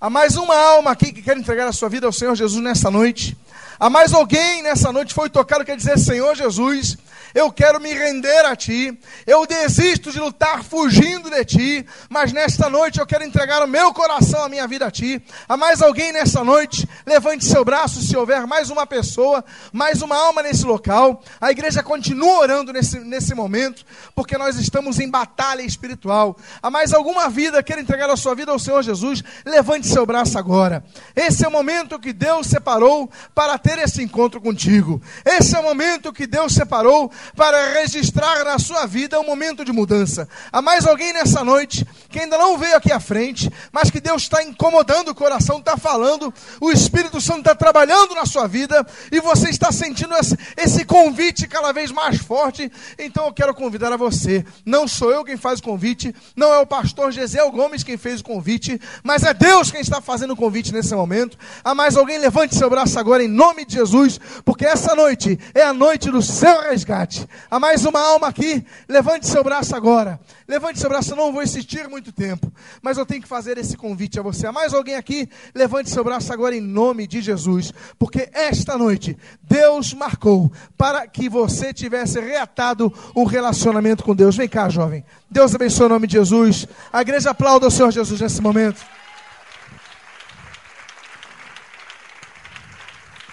Há 0.00 0.08
mais 0.08 0.36
uma 0.36 0.56
alma 0.56 0.92
aqui 0.92 1.12
que 1.12 1.20
quer 1.20 1.36
entregar 1.36 1.66
a 1.66 1.72
sua 1.72 1.88
vida 1.88 2.06
ao 2.06 2.12
Senhor 2.12 2.34
Jesus 2.36 2.62
nessa 2.62 2.90
noite. 2.90 3.36
Há 3.78 3.90
mais 3.90 4.12
alguém 4.14 4.62
nessa 4.62 4.92
noite 4.92 5.12
foi 5.12 5.28
tocado 5.28 5.64
quer 5.64 5.76
dizer: 5.76 5.98
Senhor 5.98 6.34
Jesus, 6.36 6.96
Eu 7.34 7.50
quero 7.50 7.80
me 7.80 7.92
render 7.92 8.44
a 8.44 8.54
Ti. 8.54 8.98
Eu 9.26 9.46
desisto 9.46 10.10
de 10.10 10.20
lutar 10.20 10.62
fugindo 10.62 11.30
de 11.30 11.44
Ti. 11.44 11.86
Mas 12.08 12.32
nesta 12.32 12.68
noite 12.68 13.00
eu 13.00 13.06
quero 13.06 13.24
entregar 13.24 13.62
o 13.62 13.68
meu 13.68 13.92
coração, 13.92 14.44
a 14.44 14.48
minha 14.48 14.66
vida 14.66 14.86
a 14.86 14.90
Ti. 14.90 15.22
Há 15.48 15.56
mais 15.56 15.80
alguém 15.82 16.12
nesta 16.12 16.44
noite? 16.44 16.88
Levante 17.06 17.44
seu 17.44 17.64
braço 17.64 18.02
se 18.02 18.16
houver 18.16 18.46
mais 18.46 18.70
uma 18.70 18.86
pessoa, 18.86 19.44
mais 19.72 20.02
uma 20.02 20.16
alma 20.16 20.42
nesse 20.42 20.64
local. 20.64 21.22
A 21.40 21.50
igreja 21.50 21.82
continua 21.82 22.40
orando 22.40 22.72
nesse, 22.72 22.98
nesse 22.98 23.34
momento, 23.34 23.84
porque 24.14 24.36
nós 24.36 24.56
estamos 24.56 24.98
em 25.00 25.08
batalha 25.08 25.62
espiritual. 25.62 26.36
Há 26.62 26.70
mais 26.70 26.92
alguma 26.92 27.28
vida 27.28 27.62
quer 27.62 27.78
entregar 27.78 28.10
a 28.10 28.16
sua 28.16 28.34
vida 28.34 28.52
ao 28.52 28.58
Senhor 28.58 28.82
Jesus? 28.82 29.22
Levante 29.44 29.86
seu 29.86 30.04
braço 30.04 30.38
agora. 30.38 30.84
Esse 31.14 31.44
é 31.44 31.48
o 31.48 31.52
momento 31.52 31.98
que 31.98 32.12
Deus 32.12 32.46
separou 32.46 33.10
para 33.34 33.58
ter 33.58 33.78
esse 33.78 34.02
encontro 34.02 34.40
contigo. 34.40 35.00
Esse 35.24 35.56
é 35.56 35.58
o 35.58 35.62
momento 35.62 36.12
que 36.12 36.26
Deus 36.26 36.54
separou 36.54 37.10
para 37.36 37.74
registrar 37.74 38.44
na 38.44 38.58
sua 38.58 38.86
vida 38.86 39.18
um 39.20 39.26
momento 39.26 39.64
de 39.64 39.72
mudança. 39.72 40.28
Há 40.52 40.60
mais 40.60 40.86
alguém 40.86 41.12
nessa 41.12 41.44
noite 41.44 41.86
que 42.08 42.20
ainda 42.20 42.36
não 42.36 42.58
veio 42.58 42.76
aqui 42.76 42.92
à 42.92 43.00
frente, 43.00 43.50
mas 43.72 43.90
que 43.90 44.00
Deus 44.00 44.22
está 44.22 44.42
incomodando 44.42 45.08
o 45.08 45.14
coração, 45.14 45.58
está 45.58 45.76
falando, 45.76 46.32
o 46.60 46.70
Espírito 46.70 47.20
Santo 47.20 47.40
está 47.40 47.54
trabalhando 47.54 48.14
na 48.14 48.26
sua 48.26 48.46
vida 48.46 48.86
e 49.10 49.20
você 49.20 49.48
está 49.48 49.72
sentindo 49.72 50.14
esse, 50.56 50.84
convite 50.84 51.46
cada 51.46 51.72
vez 51.72 51.90
mais 51.90 52.18
forte. 52.18 52.70
Então 52.98 53.26
eu 53.26 53.32
quero 53.32 53.54
convidar 53.54 53.92
a 53.92 53.96
você. 53.96 54.44
Não 54.64 54.86
sou 54.86 55.10
eu 55.10 55.24
quem 55.24 55.36
faz 55.36 55.58
o 55.58 55.62
convite, 55.62 56.14
não 56.36 56.52
é 56.52 56.58
o 56.58 56.66
pastor 56.66 57.12
Gesiel 57.12 57.50
Gomes 57.50 57.82
quem 57.82 57.96
fez 57.96 58.20
o 58.20 58.24
convite, 58.24 58.80
mas 59.02 59.22
é 59.22 59.32
Deus 59.32 59.70
quem 59.70 59.80
está 59.80 60.00
fazendo 60.00 60.32
o 60.32 60.36
convite 60.36 60.72
nesse 60.72 60.94
momento. 60.94 61.38
Há 61.64 61.74
mais 61.74 61.96
alguém? 61.96 62.18
Levante 62.18 62.54
seu 62.54 62.68
braço 62.68 62.98
agora 62.98 63.22
em 63.22 63.28
nome 63.28 63.64
de 63.64 63.74
Jesus, 63.74 64.20
porque 64.44 64.66
essa 64.66 64.94
noite 64.94 65.38
é 65.54 65.62
a 65.62 65.72
noite 65.72 66.10
do 66.10 66.22
seu 66.22 66.62
resgate. 66.62 67.11
Há 67.50 67.58
mais 67.58 67.84
uma 67.84 68.00
alma 68.00 68.28
aqui? 68.28 68.64
Levante 68.88 69.26
seu 69.26 69.42
braço 69.42 69.74
agora. 69.74 70.20
Levante 70.46 70.78
seu 70.78 70.88
braço, 70.88 71.12
eu 71.12 71.16
não 71.16 71.32
vou 71.32 71.42
insistir 71.42 71.88
muito 71.88 72.12
tempo, 72.12 72.52
mas 72.80 72.98
eu 72.98 73.06
tenho 73.06 73.22
que 73.22 73.28
fazer 73.28 73.58
esse 73.58 73.76
convite 73.76 74.18
a 74.18 74.22
você. 74.22 74.46
Há 74.46 74.52
mais 74.52 74.74
alguém 74.74 74.96
aqui? 74.96 75.28
Levante 75.54 75.90
seu 75.90 76.04
braço 76.04 76.32
agora 76.32 76.54
em 76.54 76.60
nome 76.60 77.06
de 77.06 77.20
Jesus, 77.20 77.72
porque 77.98 78.28
esta 78.32 78.76
noite 78.76 79.16
Deus 79.42 79.94
marcou 79.94 80.52
para 80.76 81.06
que 81.06 81.28
você 81.28 81.72
tivesse 81.72 82.20
reatado 82.20 82.92
um 83.14 83.24
relacionamento 83.24 84.04
com 84.04 84.14
Deus. 84.14 84.36
Vem 84.36 84.48
cá, 84.48 84.68
jovem. 84.68 85.04
Deus 85.30 85.54
abençoe 85.54 85.86
o 85.86 85.88
nome 85.88 86.06
de 86.06 86.14
Jesus. 86.14 86.66
A 86.92 87.00
igreja 87.00 87.30
aplauda 87.30 87.66
o 87.66 87.70
Senhor 87.70 87.90
Jesus 87.90 88.20
nesse 88.20 88.40
momento. 88.40 88.84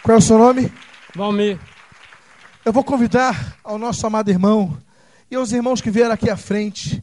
Qual 0.01 0.15
é 0.15 0.17
o 0.17 0.21
seu 0.21 0.37
nome? 0.37 0.71
Valmir. 1.15 1.59
Eu 2.65 2.73
vou 2.73 2.83
convidar 2.83 3.57
ao 3.63 3.77
nosso 3.77 4.05
amado 4.05 4.29
irmão 4.29 4.77
e 5.31 5.35
aos 5.35 5.53
irmãos 5.53 5.79
que 5.79 5.89
vieram 5.89 6.11
aqui 6.11 6.29
à 6.29 6.35
frente 6.35 7.01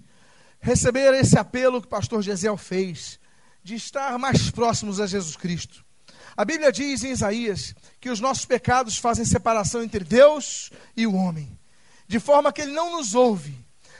receber 0.60 1.14
esse 1.14 1.38
apelo 1.38 1.80
que 1.80 1.86
o 1.86 1.90
pastor 1.90 2.20
Gesiel 2.20 2.58
fez 2.58 3.18
de 3.64 3.74
estar 3.74 4.18
mais 4.18 4.50
próximos 4.50 5.00
a 5.00 5.06
Jesus 5.06 5.34
Cristo. 5.34 5.82
A 6.36 6.44
Bíblia 6.44 6.70
diz 6.70 7.02
em 7.04 7.10
Isaías 7.10 7.74
que 7.98 8.10
os 8.10 8.20
nossos 8.20 8.44
pecados 8.44 8.98
fazem 8.98 9.24
separação 9.24 9.82
entre 9.82 10.04
Deus 10.04 10.70
e 10.94 11.06
o 11.06 11.14
homem, 11.14 11.58
de 12.06 12.20
forma 12.20 12.52
que 12.52 12.60
ele 12.60 12.72
não 12.72 12.94
nos 12.94 13.14
ouve. 13.14 13.56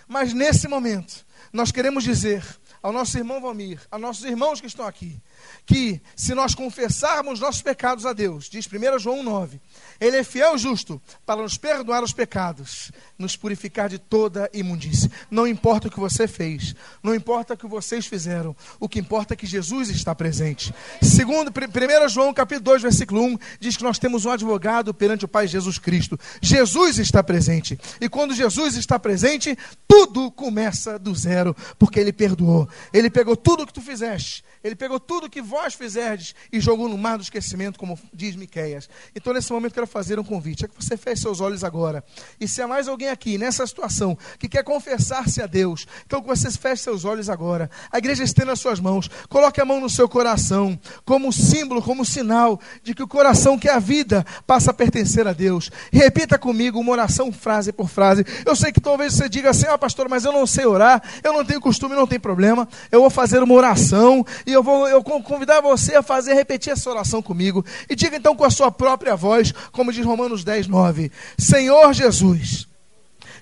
Mas 0.07 0.35
nesse 0.35 0.69
momento, 0.69 1.24
nós 1.55 1.73
queremos 1.73 2.05
dizer 2.05 2.45
ao 2.83 2.93
nosso 2.93 3.16
irmão 3.16 3.41
Valmir, 3.41 3.81
a 3.91 3.99
nossos 3.99 4.24
irmãos 4.27 4.61
que 4.61 4.66
estão 4.66 4.87
aqui, 4.87 5.20
que 5.64 6.01
se 6.14 6.35
nós 6.35 6.55
confessarmos 6.55 7.40
nossos 7.40 7.62
pecados 7.62 8.06
a 8.06 8.12
Deus, 8.12 8.48
diz 8.48 8.66
1 8.66 8.98
João 8.98 9.23
9, 9.23 9.60
Ele 10.01 10.18
é 10.18 10.24
fiel 10.24 10.56
e 10.56 10.59
justo 10.59 11.01
para 11.24 11.43
nos 11.43 11.56
perdoar 11.56 12.02
os 12.02 12.12
pecados, 12.12 12.90
nos 13.18 13.36
purificar 13.36 13.89
de 13.89 13.98
toda 13.98 14.51
imundície. 14.52 15.10
Não 15.31 15.47
importa 15.47 15.89
o 15.89 15.90
que 15.90 16.01
você 16.01 16.28
fez, 16.28 16.74
não 17.02 17.14
importa 17.14 17.55
o 17.55 17.56
que 17.56 17.66
vocês 17.66 18.06
fizeram, 18.06 18.55
o 18.78 18.89
que 18.89 18.98
importa 18.98 19.35
é 19.35 19.36
que 19.36 19.47
Jesus 19.47 19.90
está 19.90 20.14
presente. 20.14 20.74
Segundo, 21.02 21.51
1 21.51 22.09
João 22.09 22.32
capítulo 22.32 22.64
2, 22.64 22.82
versículo 22.82 23.23
1, 23.23 23.39
diz 23.60 23.77
que 23.77 23.82
nós 23.82 23.98
temos 23.98 24.24
um 24.24 24.31
advogado 24.31 24.93
perante 24.94 25.24
o 25.24 25.28
Pai 25.28 25.47
Jesus 25.47 25.78
Cristo. 25.78 26.18
Jesus 26.40 26.98
está 26.98 27.23
presente. 27.23 27.78
E 28.01 28.09
quando 28.09 28.35
Jesus 28.35 28.77
está 28.77 28.98
presente, 28.98 29.56
tudo 29.89 30.31
começa 30.31 30.98
do 30.98 31.14
zero, 31.14 31.56
porque 31.78 31.98
Ele 31.98 32.12
perdoou. 32.12 32.68
Ele 32.93 33.10
pegou 33.10 33.36
tudo 33.36 33.62
o 33.62 33.66
que 33.66 33.73
tu 33.73 33.81
fizeste 33.81 34.44
ele 34.66 34.74
pegou 34.74 34.98
tudo 34.98 35.31
que 35.31 35.36
vós 35.41 35.75
fizerdes 35.75 36.35
e 36.53 36.61
jogou 36.61 36.89
no 36.89 36.99
mar 36.99 37.17
do 37.17 37.23
esquecimento, 37.23 37.79
como 37.79 37.99
diz 38.13 38.37
Miqueias. 38.37 38.89
Então, 39.15 39.33
nesse 39.33 39.53
momento, 39.53 39.75
quero 39.75 39.87
fazer 39.87 40.19
um 40.19 40.25
convite. 40.25 40.65
É 40.65 40.69
que 40.69 40.75
você 40.75 40.97
feche 40.97 41.23
seus 41.23 41.41
olhos 41.41 41.65
agora. 41.65 42.05
E 42.41 42.47
se 42.49 42.63
há 42.63 42.69
mais 42.69 42.89
alguém 42.89 43.09
aqui, 43.09 43.39
nessa 43.39 43.67
situação, 43.67 44.17
que 44.39 44.49
quer 44.49 44.63
confessar-se 44.63 45.43
a 45.43 45.47
Deus, 45.47 45.87
então 46.07 46.21
que 46.21 46.27
você 46.27 46.51
feche 46.51 46.83
seus 46.83 47.05
olhos 47.05 47.29
agora. 47.29 47.71
A 47.91 47.99
igreja 47.99 48.25
estenda 48.25 48.53
as 48.53 48.61
suas 48.61 48.81
mãos. 48.81 49.09
Coloque 49.29 49.61
a 49.61 49.65
mão 49.65 49.81
no 49.81 49.91
seu 49.91 50.09
coração, 50.09 50.79
como 51.05 51.33
símbolo, 51.33 51.83
como 51.83 52.05
sinal 52.05 52.61
de 52.83 52.95
que 52.95 53.03
o 53.03 53.09
coração 53.09 53.59
que 53.59 53.69
é 53.69 53.73
a 53.73 53.79
vida 53.79 54.25
passa 54.47 54.71
a 54.71 54.75
pertencer 54.75 55.27
a 55.27 55.33
Deus. 55.33 55.71
Repita 55.93 56.39
comigo 56.39 56.79
uma 56.79 56.93
oração, 56.93 57.33
frase 57.33 57.73
por 57.73 57.89
frase. 57.89 58.25
Eu 58.45 58.57
sei 58.57 58.73
que 58.73 58.81
talvez 58.81 59.15
você 59.15 59.29
diga 59.29 59.51
assim, 59.51 59.67
ah, 59.67 59.79
pastor, 59.79 60.09
mas 60.09 60.25
eu 60.25 60.33
não 60.33 60.47
sei 60.47 60.67
orar, 60.67 61.03
eu 61.23 61.33
não 61.33 61.45
tenho 61.45 61.61
costume, 61.61 61.95
não 61.95 62.07
tem 62.07 62.19
problema. 62.19 62.69
Eu 62.91 63.01
vou 63.01 63.11
fazer 63.11 63.43
uma 63.43 63.55
oração 63.55 64.25
e 64.47 64.53
eu 64.53 64.63
vou 64.63 64.89
eu 64.89 65.03
convidar 65.23 65.61
você 65.61 65.95
a 65.95 66.03
fazer, 66.03 66.35
repetir 66.35 66.73
essa 66.73 66.91
oração 66.91 67.23
comigo. 67.23 67.65
E 67.89 67.95
diga 67.95 68.17
então 68.17 68.37
com 68.37 68.45
a 68.45 68.51
sua 68.51 68.71
própria 68.71 69.17
voz, 69.17 69.53
como 69.73 69.93
diz 69.93 70.05
Romanos 70.05 70.45
10, 70.45 70.67
9: 70.67 71.11
Senhor 71.39 71.93
Jesus, 71.93 72.67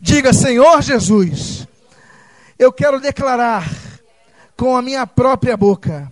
diga 0.00 0.32
Senhor 0.32 0.82
Jesus, 0.82 1.66
eu 2.58 2.72
quero 2.72 3.00
declarar 3.00 3.68
com 4.56 4.76
a 4.76 4.82
minha 4.82 5.06
própria 5.06 5.56
boca 5.56 6.10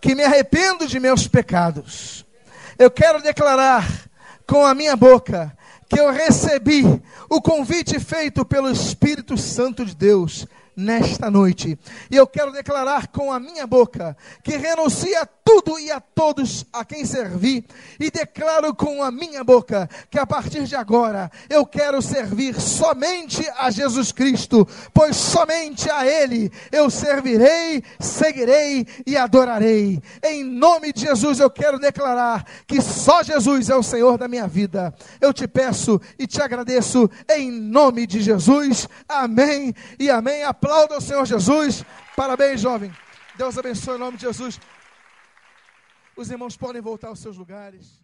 que 0.00 0.14
me 0.14 0.24
arrependo 0.24 0.86
de 0.86 0.98
meus 0.98 1.28
pecados. 1.28 2.24
Eu 2.78 2.90
quero 2.90 3.22
declarar 3.22 3.86
com 4.46 4.64
a 4.64 4.74
minha 4.74 4.96
boca 4.96 5.56
que 5.88 6.00
eu 6.00 6.10
recebi 6.10 6.84
o 7.28 7.42
convite 7.42 7.98
feito 7.98 8.44
pelo 8.44 8.70
Espírito 8.70 9.36
Santo 9.36 9.84
de 9.84 9.94
Deus 9.94 10.46
nesta 10.80 11.30
noite. 11.30 11.78
E 12.10 12.16
eu 12.16 12.26
quero 12.26 12.50
declarar 12.50 13.08
com 13.08 13.32
a 13.32 13.38
minha 13.38 13.66
boca 13.66 14.16
que 14.42 14.56
renuncio 14.56 15.20
a 15.20 15.26
tudo 15.26 15.78
e 15.78 15.90
a 15.90 16.00
todos 16.00 16.64
a 16.72 16.84
quem 16.84 17.04
servi, 17.04 17.64
e 17.98 18.10
declaro 18.10 18.72
com 18.74 19.02
a 19.02 19.10
minha 19.10 19.42
boca 19.42 19.88
que 20.08 20.18
a 20.18 20.24
partir 20.24 20.64
de 20.64 20.76
agora 20.76 21.30
eu 21.48 21.66
quero 21.66 22.00
servir 22.00 22.58
somente 22.60 23.44
a 23.58 23.70
Jesus 23.70 24.12
Cristo, 24.12 24.66
pois 24.94 25.16
somente 25.16 25.90
a 25.90 26.06
Ele 26.06 26.50
eu 26.70 26.88
servirei, 26.88 27.82
seguirei 27.98 28.86
e 29.04 29.16
adorarei. 29.16 30.00
Em 30.24 30.44
nome 30.44 30.92
de 30.92 31.00
Jesus 31.00 31.40
eu 31.40 31.50
quero 31.50 31.78
declarar 31.78 32.44
que 32.66 32.80
só 32.80 33.22
Jesus 33.22 33.68
é 33.68 33.74
o 33.74 33.82
Senhor 33.82 34.16
da 34.16 34.28
minha 34.28 34.46
vida. 34.46 34.94
Eu 35.20 35.32
te 35.32 35.48
peço 35.48 36.00
e 36.18 36.26
te 36.26 36.40
agradeço 36.40 37.10
em 37.28 37.50
nome 37.50 38.06
de 38.06 38.20
Jesus. 38.20 38.88
Amém 39.08 39.74
e 39.98 40.08
amém. 40.08 40.44
Aplauda 40.70 40.98
o 40.98 41.00
Senhor 41.00 41.26
Jesus. 41.26 41.84
Parabéns, 42.14 42.60
jovem. 42.60 42.94
Deus 43.36 43.58
abençoe 43.58 43.96
em 43.96 43.98
nome 43.98 44.16
de 44.16 44.22
Jesus. 44.22 44.60
Os 46.16 46.30
irmãos 46.30 46.56
podem 46.56 46.80
voltar 46.80 47.08
aos 47.08 47.18
seus 47.18 47.36
lugares. 47.36 47.99